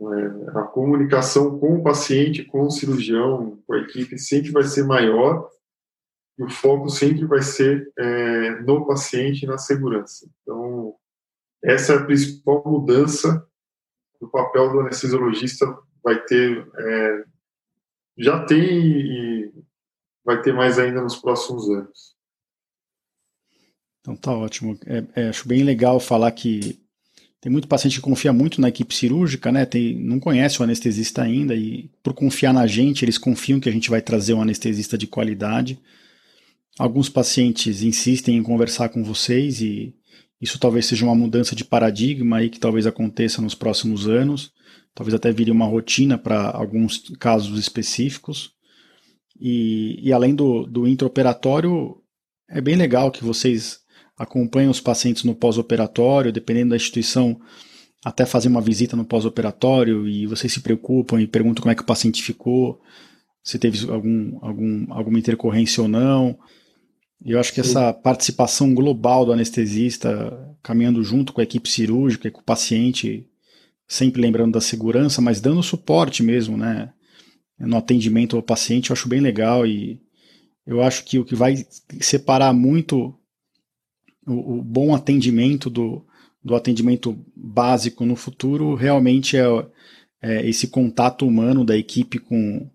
é, 0.00 0.58
a 0.58 0.62
comunicação 0.62 1.58
com 1.58 1.78
o 1.78 1.82
paciente, 1.82 2.44
com 2.44 2.62
o 2.62 2.70
cirurgião, 2.70 3.62
com 3.66 3.74
a 3.74 3.78
equipe, 3.78 4.18
sempre 4.18 4.50
vai 4.50 4.64
ser 4.64 4.84
maior 4.84 5.48
e 6.38 6.42
o 6.42 6.50
foco 6.50 6.88
sempre 6.88 7.24
vai 7.26 7.42
ser 7.42 7.92
é, 7.96 8.50
no 8.62 8.86
paciente 8.86 9.44
e 9.44 9.46
na 9.46 9.56
segurança. 9.56 10.28
Então, 10.42 10.96
essa 11.62 11.92
é 11.92 11.96
a 11.96 12.04
principal 12.04 12.62
mudança 12.66 13.46
do 14.20 14.28
papel 14.28 14.72
do 14.72 14.80
anestesiologista. 14.80 15.66
Vai 16.02 16.22
ter, 16.24 16.68
é, 16.76 17.24
já 18.18 18.44
tem 18.44 18.60
e 18.60 19.52
vai 20.24 20.42
ter 20.42 20.52
mais 20.52 20.78
ainda 20.78 21.00
nos 21.00 21.16
próximos 21.16 21.68
anos. 21.70 22.13
Então 24.04 24.14
tá 24.14 24.30
ótimo. 24.36 24.78
É, 24.84 25.04
é, 25.16 25.28
acho 25.30 25.48
bem 25.48 25.62
legal 25.62 25.98
falar 25.98 26.30
que 26.32 26.78
tem 27.40 27.50
muito 27.50 27.66
paciente 27.66 27.96
que 27.96 28.02
confia 28.02 28.34
muito 28.34 28.60
na 28.60 28.68
equipe 28.68 28.94
cirúrgica, 28.94 29.50
né? 29.50 29.64
Tem, 29.64 29.98
não 29.98 30.20
conhece 30.20 30.60
o 30.60 30.62
anestesista 30.62 31.22
ainda 31.22 31.54
e 31.54 31.90
por 32.02 32.12
confiar 32.12 32.52
na 32.52 32.66
gente, 32.66 33.02
eles 33.02 33.16
confiam 33.16 33.58
que 33.58 33.68
a 33.68 33.72
gente 33.72 33.88
vai 33.88 34.02
trazer 34.02 34.34
um 34.34 34.42
anestesista 34.42 34.98
de 34.98 35.06
qualidade. 35.06 35.78
Alguns 36.78 37.08
pacientes 37.08 37.82
insistem 37.82 38.36
em 38.36 38.42
conversar 38.42 38.90
com 38.90 39.02
vocês 39.02 39.62
e 39.62 39.94
isso 40.38 40.58
talvez 40.58 40.84
seja 40.84 41.06
uma 41.06 41.14
mudança 41.14 41.56
de 41.56 41.64
paradigma 41.64 42.38
aí 42.38 42.50
que 42.50 42.60
talvez 42.60 42.86
aconteça 42.86 43.40
nos 43.40 43.54
próximos 43.54 44.06
anos. 44.06 44.52
Talvez 44.94 45.14
até 45.14 45.32
vire 45.32 45.50
uma 45.50 45.66
rotina 45.66 46.18
para 46.18 46.50
alguns 46.50 47.08
casos 47.18 47.58
específicos. 47.58 48.52
E, 49.40 49.98
e 50.02 50.12
além 50.12 50.34
do, 50.34 50.66
do 50.66 50.86
intraoperatório, 50.86 51.96
é 52.50 52.60
bem 52.60 52.76
legal 52.76 53.10
que 53.10 53.24
vocês 53.24 53.83
acompanham 54.16 54.70
os 54.70 54.80
pacientes 54.80 55.24
no 55.24 55.34
pós-operatório, 55.34 56.32
dependendo 56.32 56.70
da 56.70 56.76
instituição, 56.76 57.40
até 58.04 58.26
fazer 58.26 58.48
uma 58.48 58.60
visita 58.60 58.96
no 58.96 59.04
pós-operatório 59.04 60.06
e 60.06 60.26
vocês 60.26 60.52
se 60.52 60.60
preocupam 60.60 61.20
e 61.20 61.26
perguntam 61.26 61.62
como 61.62 61.72
é 61.72 61.74
que 61.74 61.82
o 61.82 61.86
paciente 61.86 62.22
ficou, 62.22 62.80
se 63.42 63.58
teve 63.58 63.90
algum, 63.90 64.38
algum, 64.42 64.86
alguma 64.92 65.18
intercorrência 65.18 65.82
ou 65.82 65.88
não. 65.88 66.38
E 67.24 67.32
eu 67.32 67.40
acho 67.40 67.52
que 67.54 67.60
essa 67.60 67.92
participação 67.92 68.74
global 68.74 69.24
do 69.24 69.32
anestesista, 69.32 70.56
caminhando 70.62 71.02
junto 71.02 71.32
com 71.32 71.40
a 71.40 71.44
equipe 71.44 71.68
cirúrgica 71.68 72.28
e 72.28 72.30
com 72.30 72.40
o 72.40 72.44
paciente, 72.44 73.26
sempre 73.88 74.20
lembrando 74.20 74.52
da 74.52 74.60
segurança, 74.60 75.22
mas 75.22 75.40
dando 75.40 75.62
suporte 75.62 76.22
mesmo, 76.22 76.56
né? 76.56 76.92
No 77.58 77.78
atendimento 77.78 78.36
ao 78.36 78.42
paciente, 78.42 78.90
eu 78.90 78.94
acho 78.94 79.08
bem 79.08 79.20
legal 79.20 79.66
e 79.66 80.00
eu 80.66 80.82
acho 80.82 81.04
que 81.04 81.18
o 81.18 81.24
que 81.24 81.34
vai 81.34 81.66
separar 82.00 82.52
muito 82.52 83.14
o, 84.26 84.58
o 84.58 84.62
bom 84.62 84.94
atendimento 84.94 85.68
do, 85.70 86.04
do 86.42 86.54
atendimento 86.54 87.18
básico 87.34 88.04
no 88.04 88.16
futuro 88.16 88.74
realmente 88.74 89.36
é, 89.36 89.44
é 90.22 90.48
esse 90.48 90.68
contato 90.68 91.26
humano 91.26 91.64
da 91.64 91.76
equipe 91.76 92.18
com, 92.18 92.68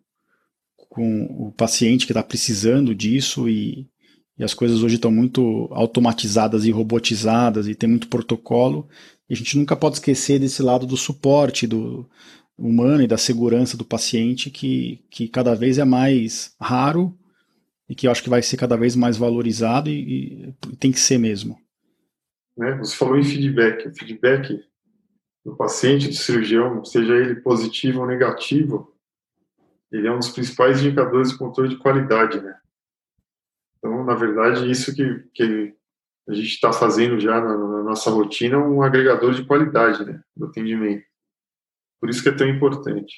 com 0.75 1.23
o 1.25 1.51
paciente 1.51 2.05
que 2.05 2.11
está 2.11 2.23
precisando 2.23 2.95
disso 2.95 3.47
e, 3.47 3.87
e 4.37 4.43
as 4.43 4.53
coisas 4.53 4.81
hoje 4.81 4.95
estão 4.95 5.11
muito 5.11 5.67
automatizadas 5.71 6.65
e 6.65 6.71
robotizadas 6.71 7.67
e 7.67 7.75
tem 7.75 7.89
muito 7.89 8.07
protocolo. 8.07 8.87
E 9.29 9.33
a 9.33 9.37
gente 9.37 9.57
nunca 9.57 9.75
pode 9.75 9.95
esquecer 9.95 10.39
desse 10.39 10.63
lado 10.63 10.87
do 10.87 10.97
suporte 10.97 11.67
do 11.67 12.09
humano 12.57 13.03
e 13.03 13.07
da 13.07 13.17
segurança 13.17 13.77
do 13.77 13.85
paciente 13.85 14.49
que, 14.49 15.01
que 15.09 15.27
cada 15.27 15.53
vez 15.53 15.77
é 15.77 15.85
mais 15.85 16.53
raro 16.59 17.17
e 17.89 17.95
que 17.95 18.07
eu 18.07 18.11
acho 18.11 18.23
que 18.23 18.29
vai 18.29 18.41
ser 18.41 18.55
cada 18.55 18.77
vez 18.77 18.95
mais 18.95 19.17
valorizado 19.17 19.89
e, 19.89 20.53
e 20.71 20.75
tem 20.77 20.91
que 20.91 20.99
ser 20.99 21.17
mesmo. 21.17 21.59
Né? 22.55 22.77
Você 22.77 22.95
falou 22.95 23.17
em 23.17 23.23
feedback. 23.23 23.87
O 23.87 23.95
feedback 23.95 24.63
do 25.43 25.55
paciente, 25.55 26.07
do 26.07 26.13
cirurgião, 26.13 26.85
seja 26.85 27.15
ele 27.15 27.41
positivo 27.41 28.01
ou 28.01 28.07
negativo, 28.07 28.93
ele 29.91 30.07
é 30.07 30.11
um 30.11 30.19
dos 30.19 30.29
principais 30.29 30.79
indicadores 30.79 31.31
de 31.31 31.37
controle 31.37 31.69
de 31.69 31.77
qualidade, 31.77 32.39
né? 32.39 32.55
Então, 33.77 34.03
na 34.03 34.13
verdade, 34.13 34.69
isso 34.69 34.93
que, 34.93 35.23
que 35.33 35.73
a 36.27 36.33
gente 36.33 36.49
está 36.49 36.71
fazendo 36.71 37.19
já 37.19 37.41
na, 37.41 37.57
na, 37.57 37.83
nossa 37.83 38.11
rotina 38.11 38.55
é 38.55 38.59
um 38.59 38.83
agregador 38.83 39.33
de 39.33 39.45
qualidade, 39.45 40.05
né, 40.05 40.21
do 40.35 40.45
atendimento. 40.45 41.03
Por 41.99 42.09
isso 42.09 42.21
que 42.21 42.29
é 42.29 42.35
tão 42.35 42.47
importante. 42.47 43.15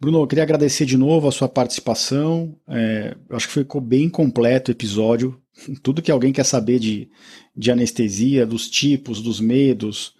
Bruno, 0.00 0.20
eu 0.20 0.26
queria 0.26 0.44
agradecer 0.44 0.84
de 0.84 0.96
novo 0.96 1.28
a 1.28 1.32
sua 1.32 1.48
participação. 1.48 2.56
É, 2.68 3.16
acho 3.30 3.46
que 3.48 3.54
ficou 3.54 3.80
bem 3.80 4.08
completo 4.08 4.70
o 4.70 4.74
episódio. 4.74 5.40
Tudo 5.82 6.02
que 6.02 6.10
alguém 6.10 6.32
quer 6.32 6.44
saber 6.44 6.78
de, 6.78 7.08
de 7.56 7.70
anestesia, 7.70 8.46
dos 8.46 8.68
tipos, 8.68 9.22
dos 9.22 9.40
medos, 9.40 10.14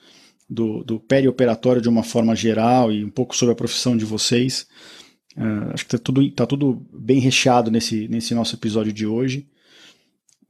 do, 0.49 0.85
do 0.85 1.01
perioperatório 1.01 1.83
de 1.83 1.89
uma 1.89 2.03
forma 2.03 2.35
geral 2.35 2.93
e 2.93 3.05
um 3.05 3.11
pouco 3.11 3.37
sobre 3.37 3.53
a 3.53 3.57
profissão 3.57 3.97
de 3.97 4.05
vocês. 4.05 4.67
Uh, 5.37 5.73
acho 5.73 5.85
que 5.85 5.97
está 5.97 5.99
tudo, 5.99 6.31
tá 6.31 6.47
tudo 6.47 6.87
bem 6.93 7.19
recheado 7.19 7.71
nesse, 7.71 8.07
nesse 8.09 8.35
nosso 8.35 8.55
episódio 8.55 8.93
de 8.93 9.07
hoje. 9.07 9.49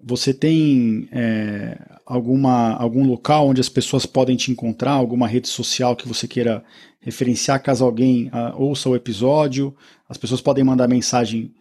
Você 0.07 0.35
tem 0.35 1.09
é, 1.13 1.79
alguma, 2.05 2.75
algum 2.75 3.07
local 3.07 3.49
onde 3.49 3.61
as 3.61 3.71
pessoas 3.71 4.05
podem 4.05 4.37
te 4.37 4.51
encontrar, 4.51 4.93
alguma 4.93 5.27
rede 5.27 5.49
social 5.49 5.97
que 5.97 6.07
você 6.07 6.29
queira 6.29 6.63
referenciar 7.01 7.63
caso 7.63 7.85
alguém 7.85 8.29
uh, 8.29 8.55
ouça 8.57 8.89
o 8.89 8.97
episódio? 8.97 9.75
As 10.09 10.19
pessoas 10.19 10.43
podem 10.43 10.63
mandar 10.63 10.89
mensagem 10.89 11.55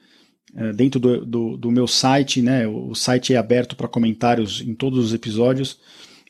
uh, 0.56 0.74
dentro 0.74 1.00
do, 1.00 1.26
do, 1.26 1.58
do, 1.58 1.72
meu 1.72 1.88
site, 1.88 2.42
né? 2.42 2.68
O 2.68 2.94
site 2.94 3.34
é 3.34 3.38
aberto 3.38 3.78
para 3.78 3.88
comentários 3.88 4.62
em 4.62 4.74
todos 4.74 5.06
os 5.06 5.14
episódios. 5.14 5.80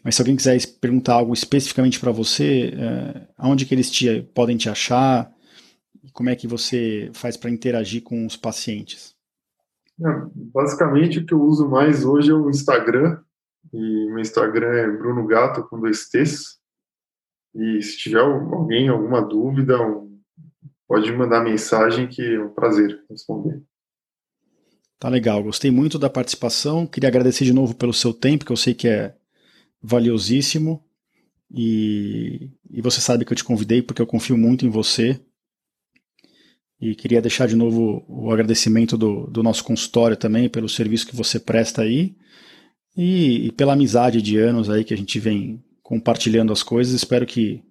Mas 0.03 0.15
se 0.15 0.22
alguém 0.22 0.35
quiser 0.35 0.60
perguntar 0.80 1.15
algo 1.15 1.34
especificamente 1.34 1.99
para 1.99 2.11
você, 2.11 2.73
uh, 2.76 3.27
aonde 3.38 3.65
que 3.65 3.73
eles 3.73 3.90
te, 3.90 4.22
podem 4.34 4.57
te 4.57 4.69
achar? 4.69 5.31
Como 6.11 6.30
é 6.30 6.35
que 6.35 6.45
você 6.45 7.10
faz 7.14 7.38
para 7.38 7.49
interagir 7.49 8.03
com 8.03 8.26
os 8.26 8.35
pacientes? 8.35 9.12
É, 9.99 10.06
basicamente, 10.34 11.20
o 11.20 11.26
que 11.26 11.34
eu 11.34 11.41
uso 11.41 11.70
mais 11.70 12.03
hoje 12.03 12.32
é 12.32 12.34
o 12.34 12.49
Instagram, 12.49 13.20
E 13.72 13.78
meu 14.07 14.20
Instagram 14.20 14.74
é 14.74 14.91
Bruno 14.91 15.26
Gato 15.26 15.64
com 15.68 15.80
dois 15.80 16.10
T's. 16.10 16.60
E 17.56 17.82
se 17.82 17.98
tiver 17.98 18.20
alguém 18.20 18.90
alguma 18.90 19.22
dúvida, 19.22 19.78
pode 20.88 21.11
mandar 21.11 21.44
mensagem 21.44 22.07
que 22.07 22.22
é 22.22 22.40
um 22.40 22.49
prazer 22.49 23.03
responder. 23.10 23.61
Tá 24.99 25.10
legal, 25.10 25.44
gostei 25.44 25.70
muito 25.70 25.99
da 25.99 26.10
participação. 26.10 26.88
Queria 26.88 27.10
agradecer 27.10 27.45
de 27.45 27.53
novo 27.53 27.76
pelo 27.76 27.94
seu 27.94 28.14
tempo, 28.14 28.45
que 28.45 28.52
eu 28.52 28.57
sei 28.57 28.74
que 28.74 28.88
é 28.88 29.15
valiosíssimo. 29.82 30.84
E, 31.52 32.49
e 32.70 32.82
você 32.82 33.02
sabe 33.02 33.26
que 33.26 33.34
eu 33.34 33.38
te 33.38 33.44
convidei 33.44 33.82
porque 33.82 34.02
eu 34.02 34.07
confio 34.07 34.38
muito 34.38 34.65
em 34.65 34.70
você. 34.70 35.20
E 36.84 36.95
queria 36.95 37.22
deixar 37.22 37.47
de 37.47 37.55
novo 37.55 38.03
o 38.10 38.30
agradecimento 38.30 38.97
do, 38.97 39.26
do 39.27 39.41
nosso 39.41 39.64
consultório 39.64 40.18
também 40.18 40.49
pelo 40.49 40.68
serviço 40.68 41.07
que 41.07 41.15
você 41.15 41.39
presta 41.39 41.81
aí 41.81 42.14
e, 42.93 43.45
e 43.45 43.51
pela 43.53 43.72
amizade 43.72 44.22
de 44.22 44.38
anos 44.38 44.69
aí 44.69 44.84
que 44.84 44.93
a 44.93 44.97
gente 44.97 45.18
vem 45.18 45.64
compartilhando 45.81 46.51
as 46.51 46.61
coisas. 46.61 46.93
Espero 46.93 47.26
que 47.26 47.64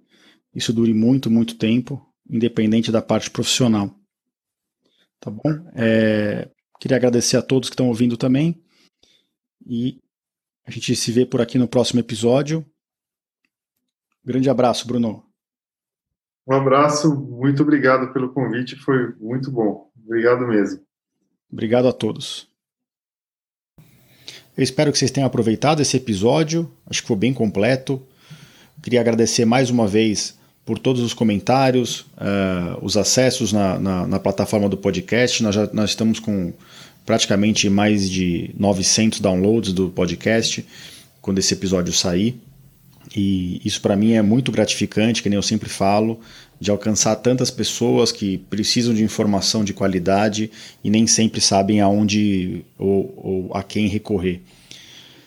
isso 0.55 0.73
dure 0.73 0.95
muito, 0.95 1.31
muito 1.31 1.57
tempo, 1.57 2.01
independente 2.27 2.91
da 2.91 3.03
parte 3.03 3.31
profissional. 3.31 3.95
Tá 5.21 5.31
bom? 5.31 5.43
É, 5.75 6.49
queria 6.81 6.97
agradecer 6.97 7.37
a 7.37 7.43
todos 7.43 7.69
que 7.69 7.75
estão 7.75 7.89
ouvindo 7.89 8.17
também. 8.17 8.65
E 9.67 9.99
a 10.67 10.71
gente 10.71 10.97
se 10.97 11.13
vê 11.13 11.27
por 11.27 11.43
aqui 11.43 11.59
no 11.59 11.69
próximo 11.69 12.01
episódio. 12.01 12.65
Grande 14.25 14.49
abraço, 14.49 14.87
Bruno. 14.87 15.23
Um 16.47 16.55
abraço, 16.55 17.15
muito 17.15 17.63
obrigado 17.63 18.13
pelo 18.13 18.33
convite, 18.33 18.77
foi 18.77 19.15
muito 19.21 19.51
bom. 19.51 19.91
Obrigado 20.05 20.47
mesmo. 20.47 20.81
Obrigado 21.51 21.87
a 21.87 21.93
todos. 21.93 22.49
Eu 24.57 24.63
espero 24.63 24.93
que 24.93 24.99
vocês 24.99 25.11
tenham 25.11 25.27
aproveitado 25.27 25.81
esse 25.81 25.97
episódio, 25.97 26.71
acho 26.87 27.03
que 27.03 27.09
foi 27.09 27.17
bem 27.17 27.33
completo. 27.33 28.03
Queria 28.83 29.01
agradecer 29.01 29.45
mais 29.45 29.71
uma 29.71 29.87
vez 29.87 30.37
por 30.65 30.79
todos 30.79 31.03
os 31.03 31.15
comentários, 31.15 32.01
uh, 32.17 32.79
os 32.83 32.97
acessos 32.97 33.53
na, 33.53 33.79
na, 33.79 34.07
na, 34.07 34.19
plataforma 34.19 34.69
do 34.69 34.77
podcast. 34.77 35.43
Nós, 35.43 35.55
já, 35.55 35.69
nós 35.73 35.91
estamos 35.91 36.21
com 36.21 36.53
praticamente 37.05 37.69
mais 37.69 38.09
de 38.09 38.55
900 38.59 39.21
downloads 39.21 39.73
do 39.73 39.91
podcast 39.91 40.65
quando 41.21 41.39
esse 41.39 41.55
episódio 41.55 41.93
sair. 41.93 42.41
E 43.15 43.61
isso 43.65 43.81
para 43.81 43.97
mim 43.97 44.13
é 44.13 44.23
muito 44.23 44.53
gratificante, 44.53 45.23
que 45.23 45.29
nem 45.29 45.37
eu 45.37 45.43
sempre 45.43 45.69
falo, 45.69 46.21
de 46.59 46.71
alcançar 46.71 47.17
tantas 47.17 47.51
pessoas 47.51 48.11
que 48.13 48.39
precisam 48.39 48.95
de 48.95 49.03
informação 49.03 49.63
de 49.65 49.75
qualidade 49.75 50.51
e 50.83 50.89
nem 50.89 51.07
sempre 51.07 51.39
sabem 51.41 51.81
aonde 51.81 52.65
ou, 52.79 53.13
ou 53.17 53.51
a 53.55 53.63
quem 53.63 53.89
recorrer. 53.89 54.41